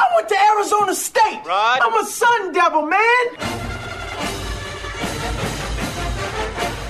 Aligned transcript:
I 0.00 0.14
went 0.14 0.28
to 0.30 0.36
Arizona 0.56 0.94
State. 0.94 1.42
Rod. 1.46 1.80
I'm 1.82 2.02
a 2.02 2.06
Sun 2.06 2.52
Devil, 2.52 2.86
man. 2.86 3.26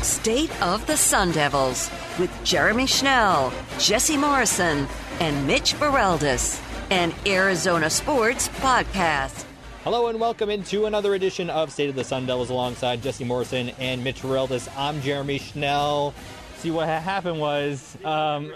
State 0.01 0.63
of 0.63 0.87
the 0.87 0.97
Sun 0.97 1.33
Devils 1.33 1.91
with 2.21 2.31
Jeremy 2.45 2.87
Schnell, 2.87 3.53
Jesse 3.81 4.17
Morrison, 4.17 4.87
and 5.19 5.45
Mitch 5.45 5.75
Baraldis, 5.75 6.63
an 6.93 7.13
Arizona 7.27 7.91
Sports 7.91 8.49
podcast. 8.61 9.45
Hello 9.83 10.07
and 10.07 10.21
welcome 10.21 10.49
into 10.49 10.87
another 10.87 11.15
edition 11.17 11.51
of 11.51 11.73
State 11.73 11.89
of 11.89 11.97
the 11.97 12.05
Sun 12.05 12.27
Devils 12.27 12.51
alongside 12.51 13.03
Jesse 13.03 13.25
Morrison 13.25 13.71
and 13.81 14.05
Mitch 14.05 14.23
Feraldis. 14.23 14.69
I'm 14.77 15.01
Jeremy 15.03 15.39
Schnell. 15.39 16.15
See 16.59 16.71
what 16.71 16.87
happened 16.87 17.41
was 17.41 17.97
um, 18.05 18.53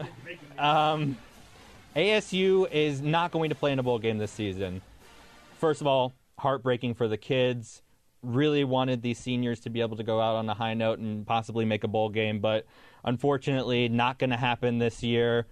um, 0.58 1.16
ASU 1.96 2.70
is 2.70 3.00
not 3.00 3.30
going 3.30 3.50
to 3.50 3.54
play 3.54 3.72
in 3.72 3.78
a 3.78 3.82
bowl 3.82 3.98
game 3.98 4.18
this 4.18 4.32
season. 4.32 4.82
First 5.58 5.80
of 5.80 5.86
all, 5.86 6.12
heartbreaking 6.38 6.94
for 6.94 7.08
the 7.08 7.16
kids. 7.16 7.82
Really 8.22 8.64
wanted 8.64 9.02
these 9.02 9.18
seniors 9.18 9.60
to 9.60 9.70
be 9.70 9.80
able 9.80 9.98
to 9.98 10.02
go 10.02 10.20
out 10.20 10.36
on 10.36 10.48
a 10.48 10.54
high 10.54 10.74
note 10.74 10.98
and 10.98 11.26
possibly 11.26 11.64
make 11.64 11.84
a 11.84 11.88
bowl 11.88 12.08
game, 12.08 12.40
but 12.40 12.66
unfortunately, 13.04 13.88
not 13.88 14.18
going 14.18 14.30
to 14.30 14.36
happen 14.36 14.78
this 14.78 15.02
year 15.02 15.46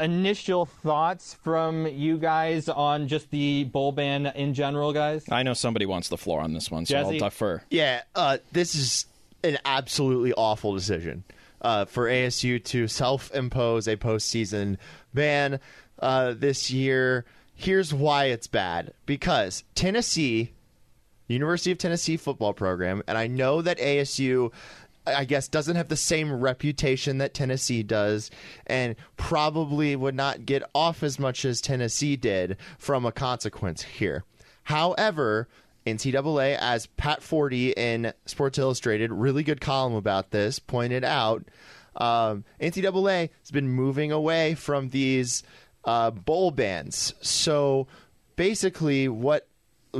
initial 0.00 0.64
thoughts 0.64 1.34
from 1.42 1.86
you 1.86 2.16
guys 2.16 2.68
on 2.68 3.06
just 3.06 3.30
the 3.30 3.64
bowl 3.64 3.92
ban 3.92 4.26
in 4.26 4.54
general, 4.54 4.92
guys? 4.92 5.24
I 5.30 5.42
know 5.42 5.54
somebody 5.54 5.86
wants 5.86 6.08
the 6.08 6.16
floor 6.16 6.40
on 6.40 6.54
this 6.54 6.70
one, 6.70 6.86
so 6.86 6.92
Jesse? 6.92 7.20
I'll 7.20 7.28
defer. 7.28 7.62
Yeah, 7.70 8.02
uh, 8.14 8.38
this 8.52 8.74
is 8.74 9.06
an 9.44 9.58
absolutely 9.64 10.32
awful 10.32 10.74
decision 10.74 11.24
uh, 11.60 11.84
for 11.84 12.06
ASU 12.06 12.62
to 12.64 12.88
self-impose 12.88 13.86
a 13.88 13.96
postseason 13.96 14.76
ban 15.14 15.60
uh, 15.98 16.34
this 16.36 16.70
year. 16.70 17.24
Here's 17.54 17.92
why 17.92 18.26
it's 18.26 18.46
bad: 18.46 18.92
because 19.06 19.64
Tennessee, 19.74 20.52
University 21.28 21.70
of 21.70 21.78
Tennessee 21.78 22.16
football 22.16 22.54
program, 22.54 23.02
and 23.06 23.16
I 23.18 23.26
know 23.26 23.62
that 23.62 23.78
ASU. 23.78 24.52
I 25.06 25.24
guess 25.24 25.48
doesn't 25.48 25.76
have 25.76 25.88
the 25.88 25.96
same 25.96 26.30
reputation 26.30 27.18
that 27.18 27.32
Tennessee 27.32 27.82
does, 27.82 28.30
and 28.66 28.96
probably 29.16 29.96
would 29.96 30.14
not 30.14 30.44
get 30.44 30.62
off 30.74 31.02
as 31.02 31.18
much 31.18 31.46
as 31.46 31.62
Tennessee 31.62 32.16
did 32.16 32.58
from 32.78 33.06
a 33.06 33.10
consequence 33.10 33.82
here. 33.82 34.24
However, 34.64 35.48
NCAA, 35.86 36.56
as 36.58 36.86
Pat 36.86 37.22
Forde 37.22 37.52
in 37.76 38.12
Sports 38.26 38.58
Illustrated, 38.58 39.12
really 39.12 39.42
good 39.42 39.60
column 39.60 39.94
about 39.94 40.30
this, 40.30 40.58
pointed 40.58 41.04
out, 41.04 41.44
um, 41.96 42.44
NCAA 42.60 43.30
has 43.40 43.50
been 43.50 43.68
moving 43.68 44.12
away 44.12 44.54
from 44.54 44.90
these 44.90 45.42
uh, 45.84 46.10
bowl 46.10 46.50
bans. 46.50 47.14
So 47.20 47.86
basically, 48.36 49.08
what 49.08 49.48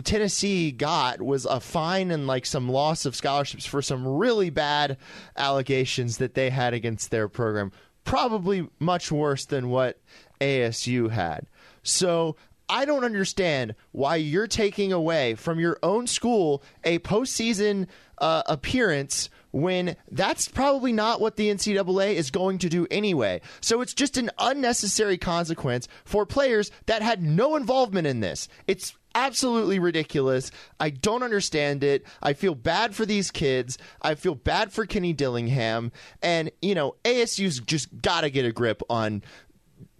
Tennessee 0.04 0.70
got 0.70 1.20
was 1.20 1.44
a 1.44 1.60
fine 1.60 2.10
and 2.10 2.26
like 2.26 2.46
some 2.46 2.68
loss 2.68 3.06
of 3.06 3.16
scholarships 3.16 3.66
for 3.66 3.82
some 3.82 4.06
really 4.06 4.50
bad 4.50 4.96
allegations 5.36 6.18
that 6.18 6.34
they 6.34 6.50
had 6.50 6.74
against 6.74 7.10
their 7.10 7.28
program. 7.28 7.72
Probably 8.04 8.68
much 8.78 9.10
worse 9.10 9.44
than 9.44 9.68
what 9.68 10.00
ASU 10.40 11.10
had. 11.10 11.46
So 11.82 12.36
I 12.70 12.84
don't 12.84 13.04
understand 13.04 13.74
why 13.90 14.16
you're 14.16 14.46
taking 14.46 14.92
away 14.92 15.34
from 15.34 15.58
your 15.58 15.78
own 15.82 16.06
school 16.06 16.62
a 16.84 17.00
postseason 17.00 17.88
uh, 18.18 18.44
appearance 18.46 19.28
when 19.50 19.96
that's 20.12 20.46
probably 20.46 20.92
not 20.92 21.20
what 21.20 21.34
the 21.34 21.50
NCAA 21.50 22.14
is 22.14 22.30
going 22.30 22.58
to 22.58 22.68
do 22.68 22.86
anyway. 22.88 23.40
So 23.60 23.80
it's 23.80 23.92
just 23.92 24.16
an 24.16 24.30
unnecessary 24.38 25.18
consequence 25.18 25.88
for 26.04 26.24
players 26.24 26.70
that 26.86 27.02
had 27.02 27.22
no 27.22 27.56
involvement 27.56 28.06
in 28.06 28.20
this. 28.20 28.46
It's 28.68 28.94
absolutely 29.16 29.80
ridiculous. 29.80 30.52
I 30.78 30.90
don't 30.90 31.24
understand 31.24 31.82
it. 31.82 32.04
I 32.22 32.34
feel 32.34 32.54
bad 32.54 32.94
for 32.94 33.04
these 33.04 33.32
kids. 33.32 33.78
I 34.00 34.14
feel 34.14 34.36
bad 34.36 34.72
for 34.72 34.86
Kenny 34.86 35.12
Dillingham. 35.12 35.90
And, 36.22 36.52
you 36.62 36.76
know, 36.76 36.94
ASU's 37.04 37.58
just 37.58 38.00
got 38.00 38.20
to 38.20 38.30
get 38.30 38.44
a 38.44 38.52
grip 38.52 38.82
on 38.88 39.22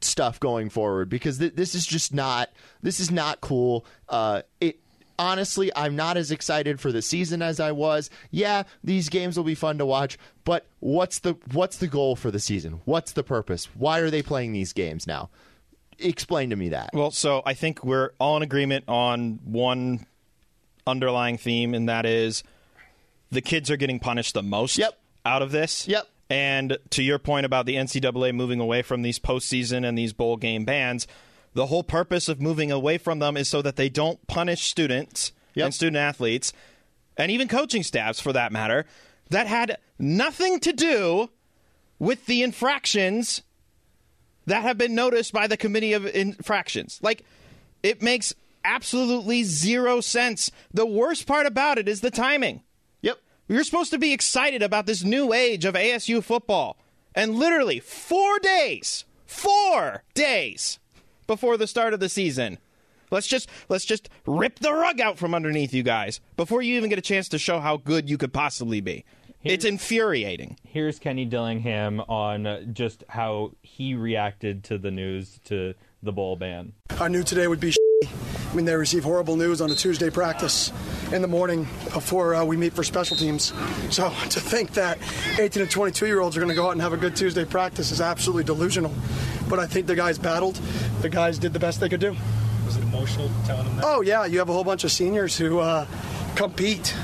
stuff 0.05 0.39
going 0.41 0.71
forward 0.71 1.09
because 1.09 1.39
th- 1.39 1.55
this 1.55 1.75
is 1.75 1.87
just 1.87 2.13
not 2.15 2.51
this 2.83 3.01
is 3.01 3.11
not 3.11 3.41
cool. 3.41 3.85
Uh, 4.09 4.43
it 4.61 4.79
honestly, 5.19 5.71
I'm 5.77 5.97
not 5.97 6.17
as 6.17 6.31
excited 6.31 6.81
for 6.81 6.93
the 6.93 7.03
season 7.03 7.43
as 7.43 7.61
I 7.61 7.73
was. 7.73 8.09
Yeah, 8.31 8.63
these 8.83 9.09
games 9.09 9.37
will 9.37 9.45
be 9.45 9.55
fun 9.55 9.79
to 9.79 9.87
watch, 9.87 10.19
but 10.45 10.67
what's 10.81 11.19
the 11.19 11.37
what's 11.53 11.77
the 11.79 11.87
goal 11.89 12.17
for 12.17 12.31
the 12.31 12.41
season? 12.41 12.81
What's 12.85 13.13
the 13.13 13.23
purpose? 13.23 13.67
Why 13.75 13.99
are 13.99 14.11
they 14.11 14.23
playing 14.23 14.53
these 14.53 14.73
games 14.73 15.07
now? 15.07 15.29
Explain 15.99 16.49
to 16.51 16.57
me 16.57 16.71
that. 16.71 16.91
Well, 16.95 17.11
so 17.11 17.43
I 17.45 17.53
think 17.53 17.85
we're 17.85 18.13
all 18.19 18.39
in 18.39 18.43
agreement 18.43 18.87
on 18.89 19.39
one 19.45 20.07
underlying 20.87 21.37
theme, 21.37 21.75
and 21.75 21.89
that 21.91 22.07
is 22.07 22.43
the 23.31 23.43
kids 23.43 23.71
are 23.71 23.77
getting 23.77 24.01
punished 24.01 24.33
the 24.35 24.43
most 24.43 24.79
Yep. 24.79 24.99
out 25.27 25.43
of 25.43 25.53
this. 25.53 25.87
Yep. 25.87 26.09
And 26.31 26.79
to 26.91 27.03
your 27.03 27.19
point 27.19 27.45
about 27.45 27.67
the 27.67 27.75
NCAA 27.75 28.33
moving 28.33 28.61
away 28.61 28.83
from 28.83 29.03
these 29.03 29.19
postseason 29.19 29.87
and 29.87 29.99
these 29.99 30.13
bowl 30.13 30.37
game 30.37 30.65
bans, 30.65 31.09
the 31.55 31.67
whole 31.67 31.83
purpose 31.83 32.29
of 32.29 32.41
moving 32.41 32.71
away 32.71 32.97
from 32.99 33.19
them 33.19 33.37
is 33.37 33.49
so 33.49 33.61
that 33.63 33.75
they 33.75 33.89
don't 33.89 34.25
punish 34.29 34.63
students 34.63 35.33
Yep. 35.55 35.65
and 35.65 35.75
student 35.75 35.97
athletes, 35.97 36.53
and 37.17 37.33
even 37.33 37.49
coaching 37.49 37.83
staffs 37.83 38.21
for 38.21 38.33
that 38.33 38.53
matter, 38.53 38.87
that 39.31 39.49
had 39.49 39.79
nothing 39.99 40.61
to 40.61 40.73
do 40.73 41.29
with 41.99 42.27
the 42.27 42.45
infractions 42.45 43.43
that 44.47 44.63
have 44.63 44.79
been 44.79 44.95
noticed 44.95 45.33
by 45.33 45.49
the 45.49 45.57
committee 45.57 45.93
of 45.93 46.07
infractions. 46.07 47.01
Like, 47.03 47.25
it 47.83 48.01
makes 48.01 48.33
absolutely 48.65 49.43
zero 49.43 50.01
sense. 50.01 50.53
The 50.73 50.87
worst 50.87 51.27
part 51.27 51.47
about 51.47 51.79
it 51.79 51.89
is 51.89 52.01
the 52.01 52.13
timing. 52.13 52.63
Yep. 53.51 53.57
You're 53.57 53.65
supposed 53.65 53.91
to 53.91 53.99
be 53.99 54.13
excited 54.13 54.63
about 54.63 54.87
this 54.87 55.03
new 55.03 55.33
age 55.33 55.65
of 55.65 55.75
ASU 55.75 56.23
football. 56.23 56.77
And 57.17 57.35
literally 57.35 57.81
four 57.81 58.39
days, 58.39 59.05
four 59.27 60.05
days 60.15 60.79
before 61.27 61.57
the 61.57 61.67
start 61.67 61.93
of 61.93 61.99
the 61.99 62.09
season. 62.09 62.59
Let's 63.11 63.27
just 63.27 63.49
let's 63.69 63.85
just 63.85 64.09
rip 64.25 64.61
the 64.61 64.73
rug 64.73 65.01
out 65.01 65.19
from 65.19 65.35
underneath 65.35 65.75
you 65.75 65.83
guys 65.83 66.21
before 66.37 66.63
you 66.63 66.77
even 66.77 66.91
get 66.91 67.01
a 67.01 67.03
chance 67.03 67.29
to 67.31 67.39
show 67.39 67.59
how 67.59 67.77
good 67.77 68.09
you 68.09 68.17
could 68.17 68.33
possibly 68.33 68.81
be. 68.81 69.05
It's 69.43 69.65
infuriating. 69.65 70.57
Here's 70.63 71.01
Kenny 71.01 71.25
Dillingham 71.25 72.01
on 72.03 72.47
uh, 72.47 72.63
just 72.73 73.03
how 73.09 73.53
he 73.63 73.95
reacted 73.95 74.63
to 74.65 74.79
the 74.79 74.93
news 74.93 75.41
to 75.47 75.75
the 76.05 76.13
bowl 76.13 76.37
ban. 76.37 76.75
I 77.01 77.09
knew 77.09 77.25
today 77.25 77.49
would 77.49 77.59
be. 77.59 77.75
I 78.51 78.55
mean, 78.55 78.65
they 78.65 78.75
receive 78.75 79.05
horrible 79.05 79.37
news 79.37 79.61
on 79.61 79.71
a 79.71 79.77
Tuesday 79.77 80.11
practice 80.11 80.73
in 81.13 81.23
the 81.23 81.29
morning 81.29 81.69
before 81.93 82.35
uh, 82.35 82.45
we 82.45 82.57
meet 82.57 82.73
for 82.73 82.83
special 82.83 83.17
teams. 83.17 83.53
So 83.91 84.09
to 84.31 84.41
think 84.41 84.73
that 84.73 84.99
18 85.39 85.63
and 85.63 85.71
22 85.71 86.07
year 86.07 86.21
olds 86.21 86.37
are 86.37 86.41
going 86.41 86.49
to 86.49 86.57
go 86.57 86.67
out 86.67 86.73
and 86.73 86.83
have 86.83 86.93
a 86.93 86.97
good 86.97 87.15
Tuesday 87.15 87.45
practice 87.45 87.93
is 87.93 88.01
absolutely 88.01 88.43
delusional. 88.43 88.93
But 89.49 89.61
I 89.61 89.67
think 89.67 89.87
the 89.87 89.95
guys 89.95 90.19
battled. 90.19 90.57
The 91.01 91.09
guys 91.09 91.39
did 91.39 91.53
the 91.53 91.61
best 91.61 91.79
they 91.79 91.89
could 91.89 92.01
do. 92.01 92.17
Was 92.67 92.77
it 92.77 92.83
emotional 92.83 93.31
telling 93.45 93.67
them 93.67 93.77
that? 93.77 93.85
Oh 93.87 94.01
yeah, 94.01 94.25
you 94.27 94.39
have 94.39 94.49
a 94.49 94.53
whole 94.53 94.65
bunch 94.65 94.83
of 94.83 94.91
seniors 94.91 95.37
who 95.37 95.61
uh, 95.61 95.87
compete, 96.35 96.95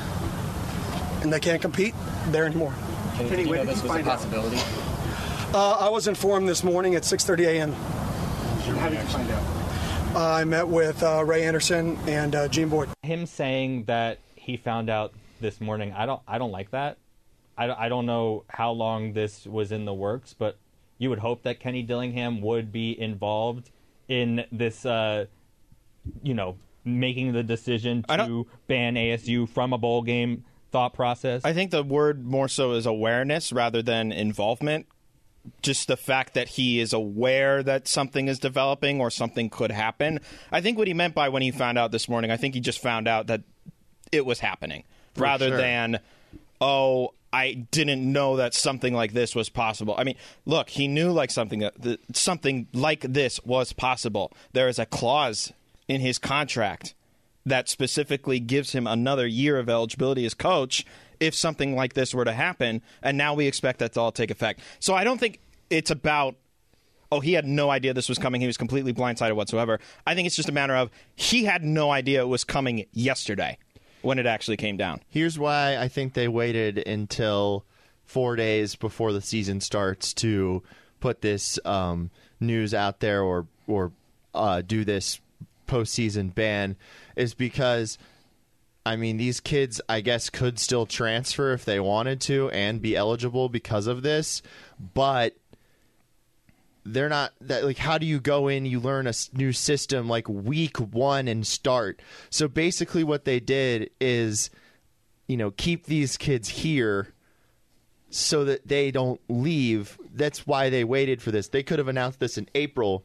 and 1.22 1.32
they 1.32 1.40
can't 1.40 1.62
compete 1.62 1.94
there 2.28 2.44
anymore. 2.44 2.74
Did 3.18 3.46
you 3.46 3.54
know 3.54 3.64
this 3.64 3.82
was 3.82 3.94
a 3.94 4.02
possibility? 4.02 4.58
Uh, 5.54 5.72
I 5.72 5.88
was 5.88 6.08
informed 6.08 6.48
this 6.48 6.62
morning 6.64 6.96
at 6.96 7.02
6:30 7.02 7.46
a.m. 7.46 7.72
How 7.72 8.88
did 8.88 8.98
you 8.98 9.06
find 9.06 9.30
out? 9.30 9.65
I 10.16 10.44
met 10.44 10.66
with 10.68 11.02
uh, 11.02 11.22
Ray 11.24 11.44
Anderson 11.44 11.96
and 12.06 12.34
uh, 12.34 12.48
Jean 12.48 12.68
Boyd. 12.70 12.88
Him 13.02 13.26
saying 13.26 13.84
that 13.84 14.18
he 14.34 14.56
found 14.56 14.88
out 14.88 15.12
this 15.40 15.60
morning, 15.60 15.92
I 15.92 16.06
don't, 16.06 16.22
I 16.26 16.38
don't 16.38 16.52
like 16.52 16.70
that. 16.70 16.96
I, 17.58 17.66
don't- 17.66 17.78
I 17.78 17.88
don't 17.88 18.06
know 18.06 18.44
how 18.48 18.72
long 18.72 19.12
this 19.12 19.46
was 19.46 19.72
in 19.72 19.84
the 19.84 19.92
works, 19.94 20.34
but 20.38 20.56
you 20.98 21.10
would 21.10 21.18
hope 21.18 21.42
that 21.42 21.60
Kenny 21.60 21.82
Dillingham 21.82 22.40
would 22.40 22.72
be 22.72 22.98
involved 22.98 23.70
in 24.08 24.44
this, 24.50 24.86
uh, 24.86 25.26
you 26.22 26.32
know, 26.32 26.56
making 26.84 27.32
the 27.32 27.42
decision 27.42 28.02
to 28.08 28.46
ban 28.68 28.94
ASU 28.94 29.46
from 29.48 29.72
a 29.74 29.78
bowl 29.78 30.02
game 30.02 30.44
thought 30.72 30.94
process. 30.94 31.42
I 31.44 31.52
think 31.52 31.70
the 31.72 31.82
word 31.82 32.24
more 32.24 32.48
so 32.48 32.72
is 32.72 32.86
awareness 32.86 33.52
rather 33.52 33.82
than 33.82 34.12
involvement. 34.12 34.86
Just 35.62 35.88
the 35.88 35.96
fact 35.96 36.34
that 36.34 36.48
he 36.48 36.80
is 36.80 36.92
aware 36.92 37.62
that 37.62 37.88
something 37.88 38.28
is 38.28 38.38
developing 38.38 39.00
or 39.00 39.10
something 39.10 39.50
could 39.50 39.70
happen. 39.70 40.20
I 40.50 40.60
think 40.60 40.78
what 40.78 40.88
he 40.88 40.94
meant 40.94 41.14
by 41.14 41.28
when 41.28 41.42
he 41.42 41.50
found 41.50 41.78
out 41.78 41.92
this 41.92 42.08
morning, 42.08 42.30
I 42.30 42.36
think 42.36 42.54
he 42.54 42.60
just 42.60 42.80
found 42.80 43.08
out 43.08 43.26
that 43.28 43.42
it 44.12 44.24
was 44.24 44.40
happening 44.40 44.84
rather 45.16 45.48
sure. 45.48 45.56
than, 45.56 46.00
oh, 46.60 47.12
I 47.32 47.66
didn't 47.70 48.10
know 48.10 48.36
that 48.36 48.54
something 48.54 48.94
like 48.94 49.12
this 49.12 49.34
was 49.34 49.48
possible. 49.48 49.94
I 49.98 50.04
mean, 50.04 50.16
look, 50.44 50.70
he 50.70 50.88
knew 50.88 51.10
like 51.10 51.30
something 51.30 51.64
uh, 51.64 51.70
that 51.80 52.16
something 52.16 52.66
like 52.72 53.00
this 53.00 53.44
was 53.44 53.72
possible. 53.72 54.32
There 54.52 54.68
is 54.68 54.78
a 54.78 54.86
clause 54.86 55.52
in 55.88 56.00
his 56.00 56.18
contract 56.18 56.94
that 57.44 57.68
specifically 57.68 58.40
gives 58.40 58.72
him 58.72 58.86
another 58.86 59.26
year 59.26 59.58
of 59.58 59.68
eligibility 59.68 60.24
as 60.24 60.34
coach 60.34 60.84
if 61.20 61.34
something 61.34 61.74
like 61.74 61.94
this 61.94 62.14
were 62.14 62.24
to 62.24 62.32
happen. 62.32 62.82
And 63.02 63.16
now 63.16 63.34
we 63.34 63.46
expect 63.46 63.80
that 63.80 63.92
to 63.94 64.00
all 64.00 64.12
take 64.12 64.30
effect. 64.30 64.60
So 64.78 64.94
I 64.94 65.04
don't 65.04 65.18
think 65.18 65.40
it's 65.70 65.90
about 65.90 66.36
oh, 67.12 67.20
he 67.20 67.34
had 67.34 67.46
no 67.46 67.70
idea 67.70 67.94
this 67.94 68.08
was 68.08 68.18
coming. 68.18 68.40
He 68.40 68.48
was 68.48 68.56
completely 68.56 68.92
blindsided 68.92 69.36
whatsoever. 69.36 69.78
I 70.06 70.14
think 70.14 70.26
it's 70.26 70.34
just 70.34 70.48
a 70.48 70.52
matter 70.52 70.74
of 70.74 70.90
he 71.14 71.44
had 71.44 71.62
no 71.62 71.90
idea 71.90 72.20
it 72.20 72.28
was 72.28 72.42
coming 72.42 72.86
yesterday 72.92 73.58
when 74.02 74.18
it 74.18 74.26
actually 74.26 74.56
came 74.56 74.76
down. 74.76 75.00
Here's 75.08 75.38
why 75.38 75.76
I 75.76 75.88
think 75.88 76.14
they 76.14 76.28
waited 76.28 76.78
until 76.86 77.64
four 78.04 78.36
days 78.36 78.74
before 78.74 79.12
the 79.12 79.20
season 79.20 79.60
starts 79.60 80.14
to 80.14 80.62
put 81.00 81.20
this 81.22 81.58
um, 81.64 82.10
news 82.40 82.74
out 82.74 83.00
there 83.00 83.22
or 83.22 83.46
or 83.66 83.92
uh, 84.34 84.62
do 84.62 84.84
this 84.84 85.20
postseason 85.66 86.34
ban 86.34 86.76
is 87.16 87.34
because 87.34 87.98
I 88.86 88.96
mean 88.96 89.16
these 89.16 89.40
kids 89.40 89.80
I 89.88 90.00
guess 90.00 90.30
could 90.30 90.58
still 90.58 90.86
transfer 90.86 91.52
if 91.52 91.64
they 91.64 91.80
wanted 91.80 92.20
to 92.22 92.50
and 92.50 92.80
be 92.80 92.96
eligible 92.96 93.48
because 93.48 93.86
of 93.86 94.02
this, 94.02 94.42
but 94.94 95.36
they're 96.84 97.08
not 97.08 97.32
that 97.40 97.64
like 97.64 97.78
how 97.78 97.98
do 97.98 98.06
you 98.06 98.20
go 98.20 98.46
in 98.46 98.64
you 98.64 98.78
learn 98.78 99.08
a 99.08 99.12
new 99.32 99.52
system 99.52 100.08
like 100.08 100.28
week 100.28 100.78
1 100.78 101.26
and 101.26 101.46
start. 101.46 102.00
So 102.30 102.46
basically 102.46 103.02
what 103.02 103.24
they 103.24 103.40
did 103.40 103.90
is 104.00 104.50
you 105.26 105.36
know 105.36 105.50
keep 105.50 105.86
these 105.86 106.16
kids 106.16 106.48
here 106.48 107.12
so 108.10 108.44
that 108.44 108.66
they 108.66 108.90
don't 108.90 109.20
leave. 109.28 109.98
That's 110.14 110.46
why 110.46 110.70
they 110.70 110.84
waited 110.84 111.20
for 111.20 111.30
this. 111.30 111.48
They 111.48 111.62
could 111.62 111.78
have 111.78 111.88
announced 111.88 112.20
this 112.20 112.38
in 112.38 112.48
April 112.54 113.04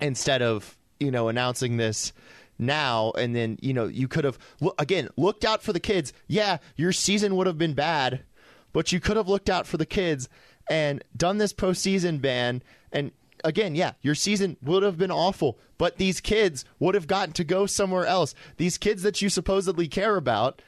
instead 0.00 0.42
of, 0.42 0.76
you 1.00 1.10
know, 1.10 1.28
announcing 1.28 1.76
this 1.76 2.12
now 2.58 3.12
and 3.12 3.34
then, 3.34 3.58
you 3.60 3.72
know, 3.72 3.86
you 3.86 4.08
could 4.08 4.24
have 4.24 4.38
again, 4.78 5.08
looked 5.16 5.44
out 5.44 5.62
for 5.62 5.72
the 5.72 5.80
kids. 5.80 6.12
Yeah, 6.26 6.58
your 6.76 6.92
season 6.92 7.36
would 7.36 7.46
have 7.46 7.58
been 7.58 7.74
bad, 7.74 8.24
but 8.72 8.92
you 8.92 9.00
could 9.00 9.16
have 9.16 9.28
looked 9.28 9.50
out 9.50 9.66
for 9.66 9.76
the 9.76 9.86
kids 9.86 10.28
and 10.68 11.02
done 11.16 11.38
this 11.38 11.52
postseason 11.52 12.20
ban 12.20 12.62
and 12.92 13.12
again, 13.44 13.74
yeah, 13.74 13.92
your 14.00 14.14
season 14.14 14.56
would 14.62 14.82
have 14.82 14.96
been 14.96 15.10
awful, 15.10 15.58
but 15.78 15.98
these 15.98 16.20
kids 16.20 16.64
would 16.78 16.94
have 16.94 17.06
gotten 17.06 17.34
to 17.34 17.44
go 17.44 17.66
somewhere 17.66 18.06
else. 18.06 18.34
These 18.56 18.78
kids 18.78 19.02
that 19.02 19.20
you 19.20 19.28
supposedly 19.28 19.86
care 19.86 20.16
about 20.16 20.62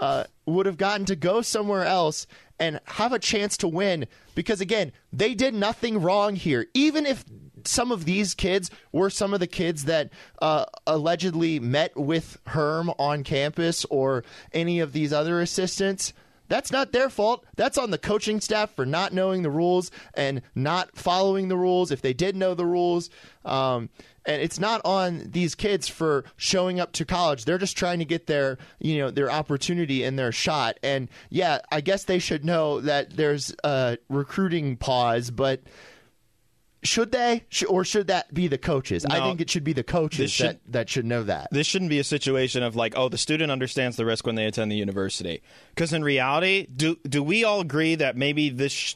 uh, 0.00 0.24
would 0.46 0.66
have 0.66 0.76
gotten 0.76 1.06
to 1.06 1.16
go 1.16 1.42
somewhere 1.42 1.84
else 1.84 2.26
and 2.58 2.80
have 2.84 3.12
a 3.12 3.18
chance 3.18 3.56
to 3.58 3.68
win 3.68 4.06
because 4.34 4.60
again 4.60 4.92
they 5.12 5.34
did 5.34 5.54
nothing 5.54 6.00
wrong 6.00 6.34
here. 6.36 6.66
Even 6.74 7.06
if 7.06 7.24
some 7.64 7.92
of 7.92 8.04
these 8.04 8.34
kids 8.34 8.70
were 8.92 9.10
some 9.10 9.34
of 9.34 9.40
the 9.40 9.46
kids 9.46 9.84
that 9.84 10.10
uh, 10.40 10.64
allegedly 10.86 11.60
met 11.60 11.96
with 11.96 12.38
herm 12.46 12.90
on 12.98 13.24
campus 13.24 13.84
or 13.86 14.24
any 14.52 14.80
of 14.80 14.92
these 14.92 15.12
other 15.12 15.40
assistants 15.40 16.12
that's 16.48 16.72
not 16.72 16.92
their 16.92 17.10
fault. 17.10 17.44
That's 17.56 17.78
on 17.78 17.90
the 17.90 17.98
coaching 17.98 18.40
staff 18.40 18.74
for 18.74 18.86
not 18.86 19.12
knowing 19.12 19.42
the 19.42 19.50
rules 19.50 19.90
and 20.14 20.42
not 20.54 20.96
following 20.96 21.48
the 21.48 21.56
rules 21.56 21.90
if 21.90 22.02
they 22.02 22.12
did 22.12 22.36
know 22.36 22.54
the 22.54 22.66
rules. 22.66 23.10
Um, 23.44 23.90
and 24.26 24.42
it's 24.42 24.60
not 24.60 24.82
on 24.84 25.30
these 25.30 25.54
kids 25.54 25.88
for 25.88 26.24
showing 26.36 26.78
up 26.80 26.92
to 26.92 27.06
college. 27.06 27.46
They're 27.46 27.56
just 27.56 27.78
trying 27.78 27.98
to 28.00 28.04
get 28.04 28.26
their, 28.26 28.58
you 28.78 28.98
know, 28.98 29.10
their 29.10 29.30
opportunity 29.30 30.04
and 30.04 30.18
their 30.18 30.32
shot. 30.32 30.78
And 30.82 31.08
yeah, 31.30 31.60
I 31.72 31.80
guess 31.80 32.04
they 32.04 32.18
should 32.18 32.44
know 32.44 32.80
that 32.82 33.16
there's 33.16 33.54
a 33.64 33.96
recruiting 34.10 34.76
pause, 34.76 35.30
but 35.30 35.62
should 36.82 37.10
they, 37.12 37.44
or 37.68 37.84
should 37.84 38.06
that 38.06 38.32
be 38.32 38.46
the 38.48 38.58
coaches? 38.58 39.04
I 39.04 39.20
think 39.20 39.40
it 39.40 39.50
should 39.50 39.64
be 39.64 39.72
the 39.72 39.82
coaches 39.82 40.30
should- 40.30 40.46
that, 40.46 40.60
that 40.72 40.88
should 40.88 41.04
know 41.06 41.22
that. 41.24 41.48
This 41.50 41.66
shouldn't 41.66 41.88
be 41.90 41.98
a 41.98 42.04
situation 42.04 42.62
of 42.62 42.76
like, 42.76 42.94
oh, 42.96 43.08
the 43.08 43.18
student 43.18 43.50
understands 43.50 43.96
the 43.96 44.04
risk 44.06 44.26
when 44.26 44.34
they 44.36 44.46
attend 44.46 44.70
the 44.70 44.76
university. 44.76 45.42
Because 45.74 45.92
in 45.92 46.04
reality, 46.04 46.66
do 46.74 46.96
do 47.08 47.22
we 47.22 47.44
all 47.44 47.60
agree 47.60 47.94
that 47.96 48.16
maybe 48.16 48.48
this 48.50 48.72
sh- 48.72 48.94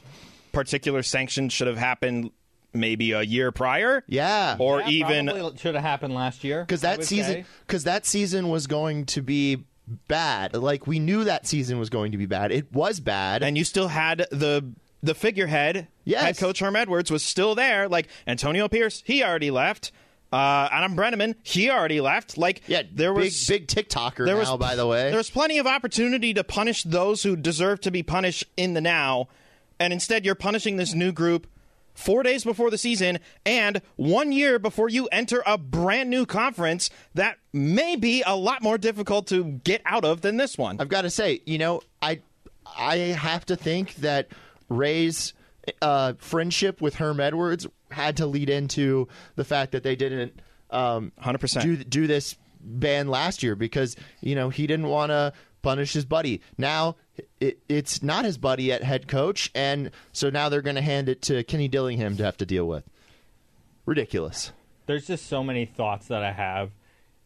particular 0.51 1.03
sanction 1.03 1.49
should 1.49 1.67
have 1.67 1.77
happened 1.77 2.31
maybe 2.73 3.11
a 3.11 3.21
year 3.21 3.51
prior? 3.51 4.03
Yeah. 4.07 4.55
Or 4.59 4.79
Yeah, 4.81 4.89
even 4.89 5.27
probably 5.27 5.57
should 5.57 5.75
have 5.75 5.83
happened 5.83 6.13
last 6.15 6.43
year 6.43 6.61
because 6.63 6.81
that 6.81 7.03
season 7.03 7.45
because 7.67 7.83
that 7.83 8.05
season 8.05 8.49
was 8.49 8.65
going 8.67 9.05
to 9.07 9.21
be 9.21 9.63
bad. 10.07 10.55
Like 10.55 10.87
we 10.87 10.99
knew 10.99 11.25
that 11.25 11.45
season 11.45 11.77
was 11.79 11.89
going 11.89 12.13
to 12.13 12.17
be 12.17 12.25
bad. 12.25 12.51
It 12.51 12.71
was 12.71 12.99
bad. 13.01 13.43
and 13.43 13.57
you 13.57 13.65
still 13.65 13.89
had 13.89 14.25
the 14.31 14.71
the 15.03 15.13
figurehead 15.13 15.87
Yes. 16.05 16.21
head 16.23 16.37
coach 16.37 16.59
Herm 16.59 16.75
Edwards 16.75 17.11
was 17.11 17.21
still 17.23 17.53
there. 17.55 17.87
Like 17.87 18.07
Antonio 18.25 18.67
Pierce, 18.67 19.03
he 19.05 19.23
already 19.23 19.51
left. 19.51 19.91
Uh, 20.31 20.67
Adam 20.71 20.95
Breneman, 20.95 21.35
he 21.43 21.69
already 21.69 22.01
left. 22.01 22.37
Like 22.39 22.63
yeah, 22.65 22.81
there 22.91 23.13
big, 23.13 23.25
was 23.25 23.47
big 23.47 23.67
TikToker 23.67 24.25
there 24.25 24.33
now. 24.33 24.39
was 24.53 24.59
by 24.59 24.75
the 24.75 24.87
way, 24.87 25.09
there 25.09 25.17
was 25.17 25.29
plenty 25.29 25.59
of 25.59 25.67
opportunity 25.67 26.33
to 26.33 26.43
punish 26.43 26.81
those 26.83 27.21
who 27.21 27.35
deserve 27.35 27.81
to 27.81 27.91
be 27.91 28.01
punished 28.01 28.43
in 28.57 28.73
the 28.73 28.81
now, 28.81 29.27
and 29.79 29.93
instead 29.93 30.25
you're 30.25 30.33
punishing 30.33 30.77
this 30.77 30.95
new 30.95 31.11
group 31.11 31.45
four 31.93 32.23
days 32.23 32.43
before 32.43 32.71
the 32.71 32.77
season 32.79 33.19
and 33.45 33.79
one 33.97 34.31
year 34.31 34.57
before 34.57 34.89
you 34.89 35.05
enter 35.11 35.43
a 35.45 35.55
brand 35.59 36.09
new 36.09 36.25
conference 36.25 36.89
that 37.13 37.37
may 37.53 37.95
be 37.95 38.23
a 38.25 38.35
lot 38.35 38.63
more 38.63 38.79
difficult 38.79 39.27
to 39.27 39.43
get 39.63 39.79
out 39.85 40.03
of 40.03 40.21
than 40.21 40.37
this 40.37 40.57
one. 40.57 40.77
I've 40.79 40.89
got 40.89 41.03
to 41.03 41.11
say, 41.11 41.41
you 41.45 41.59
know, 41.59 41.81
I 42.01 42.21
I 42.75 42.95
have 42.97 43.45
to 43.45 43.55
think 43.55 43.93
that 43.97 44.29
Ray's 44.69 45.33
uh, 45.81 46.13
friendship 46.17 46.81
with 46.81 46.95
Herm 46.95 47.19
Edwards 47.19 47.67
had 47.91 48.17
to 48.17 48.25
lead 48.25 48.49
into 48.49 49.07
the 49.35 49.43
fact 49.43 49.71
that 49.71 49.83
they 49.83 49.95
didn't 49.95 50.39
um, 50.71 51.11
100%. 51.21 51.61
do 51.61 51.77
do 51.77 52.07
this 52.07 52.35
ban 52.59 53.07
last 53.07 53.43
year 53.43 53.55
because 53.55 53.95
you 54.21 54.35
know 54.35 54.49
he 54.49 54.65
didn't 54.67 54.87
want 54.87 55.11
to 55.11 55.33
punish 55.61 55.93
his 55.93 56.05
buddy. 56.05 56.41
Now 56.57 56.95
it, 57.39 57.59
it's 57.69 58.01
not 58.01 58.25
his 58.25 58.37
buddy 58.37 58.71
at 58.71 58.83
head 58.83 59.07
coach, 59.07 59.51
and 59.53 59.91
so 60.11 60.29
now 60.29 60.49
they're 60.49 60.61
going 60.61 60.75
to 60.75 60.81
hand 60.81 61.09
it 61.09 61.21
to 61.23 61.43
Kenny 61.43 61.67
Dillingham 61.67 62.17
to 62.17 62.23
have 62.23 62.37
to 62.37 62.45
deal 62.45 62.67
with. 62.67 62.83
Ridiculous. 63.85 64.51
there's 64.85 65.05
just 65.07 65.27
so 65.27 65.43
many 65.43 65.65
thoughts 65.65 66.07
that 66.07 66.23
I 66.23 66.31
have. 66.31 66.71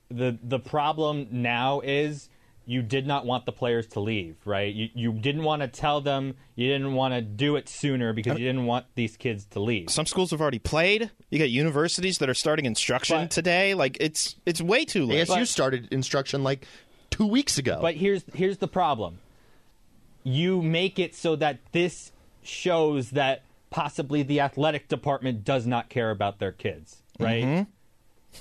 the 0.10 0.38
The 0.44 0.60
problem 0.60 1.28
now 1.31 1.81
is 1.81 2.30
you 2.67 2.81
did 2.81 3.07
not 3.07 3.25
want 3.25 3.45
the 3.45 3.51
players 3.53 3.87
to 3.87 4.01
leave, 4.01 4.35
right? 4.45 4.73
You 4.73 4.89
you 4.93 5.13
didn't 5.13 5.43
want 5.43 5.61
to 5.61 5.69
tell 5.69 6.01
them, 6.01 6.35
you 6.55 6.67
didn't 6.67 6.93
want 6.93 7.13
to 7.13 7.21
do 7.21 7.55
it 7.55 7.69
sooner 7.69 8.11
because 8.11 8.37
you 8.37 8.45
didn't 8.45 8.65
want 8.65 8.85
these 8.93 9.15
kids 9.15 9.45
to 9.51 9.61
leave. 9.61 9.89
Some 9.89 10.05
schools 10.05 10.31
have 10.31 10.41
already 10.41 10.59
played. 10.59 11.09
You 11.29 11.39
got 11.39 11.49
universities 11.49 12.17
that 12.17 12.29
are 12.29 12.33
starting 12.33 12.65
instruction 12.65 13.21
But- 13.21 13.31
today. 13.31 13.73
Like 13.73 13.97
it's 14.01 14.35
it's 14.45 14.61
way 14.61 14.83
too 14.83 15.05
late. 15.05 15.27
ASU 15.27 15.47
started 15.47 15.87
instruction 15.91 16.43
like 16.43 16.67
two 17.09 17.25
weeks 17.25 17.57
ago. 17.57 17.79
But 17.81 17.95
here's 17.95 18.25
here's 18.33 18.57
the 18.57 18.67
problem. 18.67 19.19
You 20.23 20.61
make 20.61 20.99
it 20.99 21.15
so 21.15 21.37
that 21.37 21.59
this 21.71 22.11
shows 22.43 23.11
that 23.11 23.43
possibly 23.69 24.23
the 24.23 24.41
athletic 24.41 24.89
department 24.89 25.45
does 25.45 25.65
not 25.65 25.87
care 25.87 26.11
about 26.11 26.39
their 26.39 26.51
kids, 26.51 27.01
right? 27.17 27.43
Mm-hmm. 27.43 27.71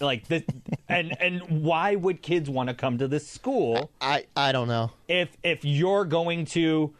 Like 0.00 0.28
this, 0.28 0.42
and 0.88 1.16
and 1.20 1.62
why 1.62 1.94
would 1.94 2.22
kids 2.22 2.50
want 2.50 2.68
to 2.68 2.74
come 2.74 2.98
to 2.98 3.08
this 3.08 3.26
school 3.26 3.90
I 4.00 4.26
I 4.36 4.52
don't 4.52 4.68
know. 4.68 4.90
if 5.08 5.36
if 5.42 5.64
you're 5.64 6.04
going 6.04 6.44
to? 6.46 6.94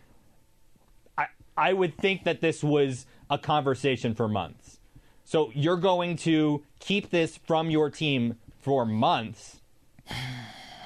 I 1.18 1.26
I 1.56 1.72
would 1.72 1.96
think 1.98 2.24
that 2.24 2.40
this 2.40 2.64
was 2.64 3.06
a 3.28 3.38
conversation 3.38 4.14
for 4.14 4.28
months. 4.28 4.78
So 5.24 5.50
you're 5.54 5.76
going 5.76 6.16
to 6.18 6.62
keep 6.78 7.10
this 7.10 7.36
from 7.36 7.68
your 7.68 7.90
team 7.90 8.36
for 8.60 8.86
months 8.86 9.60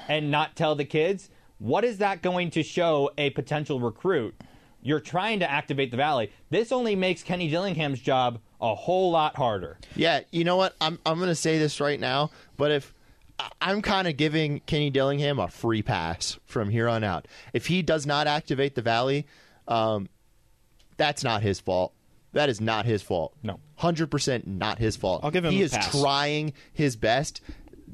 and 0.09 0.31
not 0.31 0.55
tell 0.55 0.75
the 0.75 0.85
kids, 0.85 1.29
what 1.59 1.83
is 1.83 1.99
that 1.99 2.23
going 2.23 2.49
to 2.51 2.63
show 2.63 3.11
a 3.17 3.29
potential 3.29 3.79
recruit? 3.79 4.33
You're 4.81 4.99
trying 4.99 5.39
to 5.41 5.49
activate 5.49 5.91
the 5.91 5.97
valley. 5.97 6.31
This 6.49 6.71
only 6.71 6.95
makes 6.95 7.21
Kenny 7.21 7.49
Dillingham's 7.49 7.99
job 7.99 8.39
a 8.61 8.75
whole 8.75 9.11
lot 9.11 9.35
harder. 9.35 9.77
Yeah, 9.95 10.21
you 10.31 10.43
know 10.43 10.55
what? 10.57 10.75
I'm 10.79 10.99
I'm 11.05 11.17
going 11.17 11.29
to 11.29 11.35
say 11.35 11.57
this 11.57 11.79
right 11.79 11.99
now, 11.99 12.31
but 12.57 12.71
if 12.71 12.93
I'm 13.59 13.81
kind 13.81 14.07
of 14.07 14.17
giving 14.17 14.59
Kenny 14.61 14.89
Dillingham 14.91 15.39
a 15.39 15.47
free 15.47 15.81
pass 15.81 16.37
from 16.45 16.69
here 16.69 16.87
on 16.87 17.03
out. 17.03 17.27
If 17.53 17.67
he 17.67 17.81
does 17.81 18.05
not 18.05 18.27
activate 18.27 18.75
the 18.75 18.81
Valley, 18.83 19.25
um, 19.67 20.09
that's 20.97 21.23
not 21.23 21.41
his 21.41 21.59
fault. 21.59 21.93
That 22.33 22.49
is 22.49 22.61
not 22.61 22.85
his 22.85 23.01
fault. 23.01 23.35
No. 23.43 23.59
hundred 23.77 24.11
percent 24.11 24.45
not 24.47 24.77
his 24.79 24.95
fault. 24.95 25.21
I'll 25.23 25.31
give 25.31 25.43
him 25.43 25.51
He 25.53 25.61
is 25.61 25.71
pass. 25.71 25.99
trying 25.99 26.53
his 26.71 26.95
best. 26.95 27.41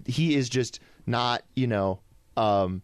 He 0.06 0.36
is 0.36 0.50
just 0.50 0.80
not, 1.06 1.44
you 1.56 1.68
know. 1.68 2.02
Um, 2.36 2.82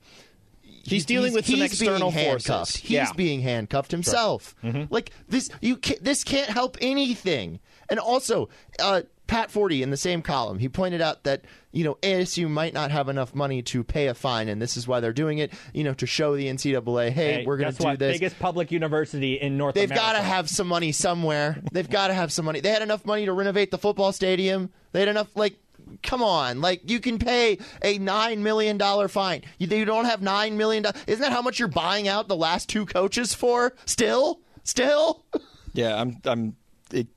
He's 0.85 1.05
dealing 1.05 1.33
with 1.33 1.45
some 1.45 1.55
he's 1.55 1.65
external 1.71 2.11
being 2.11 2.25
forces. 2.25 2.75
He's 2.75 2.91
Yeah. 2.91 3.11
being 3.15 3.41
handcuffed 3.41 3.91
himself. 3.91 4.55
Like 4.89 5.11
this, 5.29 5.49
you 5.61 5.77
can, 5.77 5.97
this 6.01 6.23
can't 6.23 6.49
help 6.49 6.77
anything. 6.81 7.59
And 7.89 7.99
also, 7.99 8.49
uh, 8.79 9.03
Pat 9.27 9.49
Forde 9.49 9.81
in 9.81 9.89
the 9.89 9.97
same 9.97 10.21
column, 10.21 10.59
he 10.59 10.67
pointed 10.67 10.99
out 11.01 11.23
that 11.23 11.45
you 11.71 11.83
know 11.85 11.95
ASU 12.03 12.49
might 12.49 12.73
not 12.73 12.91
have 12.91 13.07
enough 13.07 13.33
money 13.33 13.61
to 13.61 13.83
pay 13.83 14.07
a 14.07 14.13
fine, 14.13 14.49
and 14.49 14.61
this 14.61 14.75
is 14.75 14.85
why 14.85 14.99
they're 14.99 15.13
doing 15.13 15.37
it. 15.37 15.53
You 15.73 15.85
know, 15.85 15.93
to 15.95 16.05
show 16.05 16.35
the 16.35 16.47
NCAA, 16.47 17.09
hey, 17.11 17.33
Hey, 17.33 17.45
we're 17.45 17.55
going 17.57 17.71
to 17.71 17.77
do 17.77 17.83
what? 17.85 17.99
this. 17.99 18.15
Biggest 18.15 18.37
public 18.39 18.69
university 18.71 19.35
in 19.39 19.57
North 19.57 19.75
They've 19.75 19.89
got 19.89 20.13
to 20.13 20.21
have 20.21 20.49
some 20.49 20.67
money 20.67 20.91
somewhere. 20.91 21.61
They've 21.71 21.89
got 21.89 22.07
to 22.07 22.13
have 22.13 22.33
some 22.33 22.43
money. 22.45 22.59
They 22.59 22.69
had 22.69 22.81
enough 22.81 23.05
money 23.05 23.25
to 23.25 23.31
renovate 23.33 23.71
the 23.71 23.77
football 23.77 24.11
stadium. 24.11 24.69
They 24.91 24.99
had 24.99 25.09
enough, 25.09 25.33
like, 25.35 25.55
come 26.01 26.23
on. 26.23 26.61
Like, 26.61 26.89
you 26.89 26.99
can 26.99 27.19
pay 27.19 27.57
a 27.81 27.99
$9 27.99 28.37
million 28.39 28.79
fine. 29.07 29.41
You, 29.57 29.67
you 29.67 29.85
don't 29.85 30.05
have 30.05 30.21
$9 30.21 30.53
million. 30.53 30.85
Isn't 31.07 31.21
that 31.21 31.31
how 31.31 31.41
much 31.41 31.59
you're 31.59 31.67
buying 31.67 32.07
out 32.07 32.27
the 32.27 32.35
last 32.35 32.69
two 32.69 32.85
coaches 32.85 33.33
for? 33.33 33.73
Still? 33.85 34.39
Still? 34.63 35.23
Yeah, 35.75 35.99
I'm. 35.99 36.21
I'm. 36.25 36.55
It, 36.91 37.07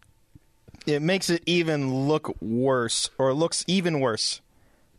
it 0.87 1.03
makes 1.03 1.29
it 1.29 1.43
even 1.45 2.09
look 2.09 2.41
worse, 2.41 3.11
or 3.19 3.35
looks 3.35 3.63
even 3.67 4.01
worse, 4.01 4.41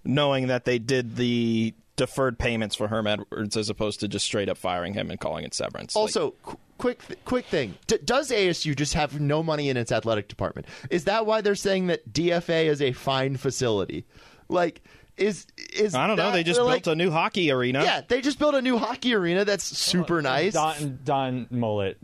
knowing 0.04 0.46
that 0.46 0.66
they 0.66 0.78
did 0.78 1.16
the 1.16 1.74
deferred 1.96 2.38
payments 2.38 2.76
for 2.76 2.88
Herm 2.88 3.08
Edwards 3.08 3.58
as 3.58 3.72
opposed 3.72 4.00
to 4.02 4.08
just 4.08 4.26
straight 4.28 4.48
up 4.48 4.60
firing 4.60 4.94
him 4.94 5.10
and 5.10 5.20
calling 5.20 5.44
it 5.44 5.56
severance. 5.56 5.96
Also, 5.96 6.36
qu- 6.44 6.58
quick 6.78 7.02
quick 7.26 7.46
thing. 7.46 7.76
D- 7.88 8.00
does 8.04 8.32
ASU 8.32 8.76
just 8.76 8.94
have 8.94 9.20
no 9.20 9.44
money 9.44 9.70
in 9.70 9.78
its 9.78 9.92
athletic 9.92 10.28
department? 10.28 10.68
Is 10.90 11.06
that 11.06 11.26
why 11.26 11.42
they're 11.42 11.56
saying 11.56 11.88
that 11.88 12.12
DFA 12.12 12.66
is 12.66 12.82
a 12.82 12.92
fine 12.92 13.38
facility? 13.38 14.06
Like 14.50 14.82
is 15.18 15.48
is 15.74 15.96
I 15.96 16.08
don't 16.08 16.16
know. 16.16 16.32
They 16.32 16.44
just 16.44 16.62
like, 16.62 16.84
built 16.84 16.94
a 16.94 16.96
new 16.96 17.12
hockey 17.12 17.52
arena. 17.52 17.84
Yeah, 17.84 18.02
they 18.08 18.22
just 18.22 18.40
built 18.40 18.56
a 18.56 18.62
new 18.62 18.78
hockey 18.78 19.14
arena 19.14 19.46
that's 19.46 19.64
super 19.64 20.22
nice. 20.22 20.54
Don 20.54 21.00
Don 21.04 21.46
Mullett 21.52 21.96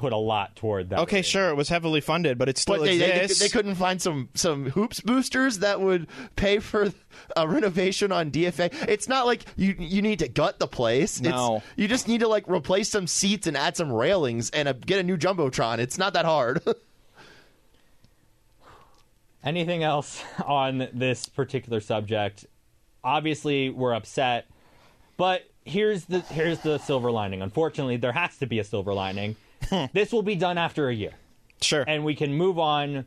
put 0.00 0.14
a 0.14 0.16
lot 0.16 0.56
toward 0.56 0.88
that. 0.90 0.98
Okay, 1.00 1.16
arena. 1.16 1.22
sure, 1.22 1.48
it 1.50 1.54
was 1.56 1.68
heavily 1.68 2.00
funded, 2.00 2.38
but 2.38 2.48
it 2.48 2.56
still 2.56 2.76
but 2.78 2.84
they, 2.84 2.96
they, 2.96 3.20
exists. 3.20 3.38
they 3.42 3.48
couldn't 3.50 3.74
find 3.74 4.00
some 4.00 4.30
some 4.34 4.70
hoops 4.70 5.00
boosters 5.00 5.58
that 5.58 5.80
would 5.80 6.06
pay 6.36 6.58
for 6.58 6.90
a 7.36 7.46
renovation 7.46 8.10
on 8.10 8.30
DFA. 8.30 8.72
It's 8.88 9.08
not 9.08 9.26
like 9.26 9.44
you 9.56 9.74
you 9.78 10.00
need 10.00 10.20
to 10.20 10.28
gut 10.28 10.58
the 10.58 10.66
place. 10.66 11.20
It's- 11.20 11.32
No. 11.32 11.62
you 11.76 11.86
just 11.86 12.08
need 12.08 12.20
to 12.20 12.28
like 12.28 12.48
replace 12.48 12.88
some 12.88 13.06
seats 13.06 13.46
and 13.46 13.56
add 13.56 13.76
some 13.76 13.92
railings 13.92 14.48
and 14.50 14.68
a, 14.68 14.74
get 14.74 14.98
a 14.98 15.02
new 15.02 15.18
jumbotron. 15.18 15.78
It's 15.78 15.98
not 15.98 16.14
that 16.14 16.24
hard. 16.24 16.62
Anything 19.44 19.82
else 19.82 20.22
on 20.46 20.88
this 20.92 21.26
particular 21.26 21.80
subject? 21.80 22.46
Obviously, 23.02 23.70
we're 23.70 23.94
upset, 23.94 24.46
but 25.16 25.42
here's 25.64 26.04
the 26.06 26.20
here's 26.20 26.58
the 26.60 26.78
silver 26.78 27.10
lining. 27.10 27.40
Unfortunately, 27.42 27.96
there 27.96 28.12
has 28.12 28.36
to 28.38 28.46
be 28.46 28.58
a 28.58 28.64
silver 28.64 28.92
lining. 28.92 29.36
this 29.92 30.12
will 30.12 30.22
be 30.22 30.36
done 30.36 30.58
after 30.58 30.88
a 30.88 30.94
year, 30.94 31.12
sure. 31.60 31.84
and 31.86 32.04
we 32.04 32.14
can 32.14 32.34
move 32.34 32.58
on 32.58 33.04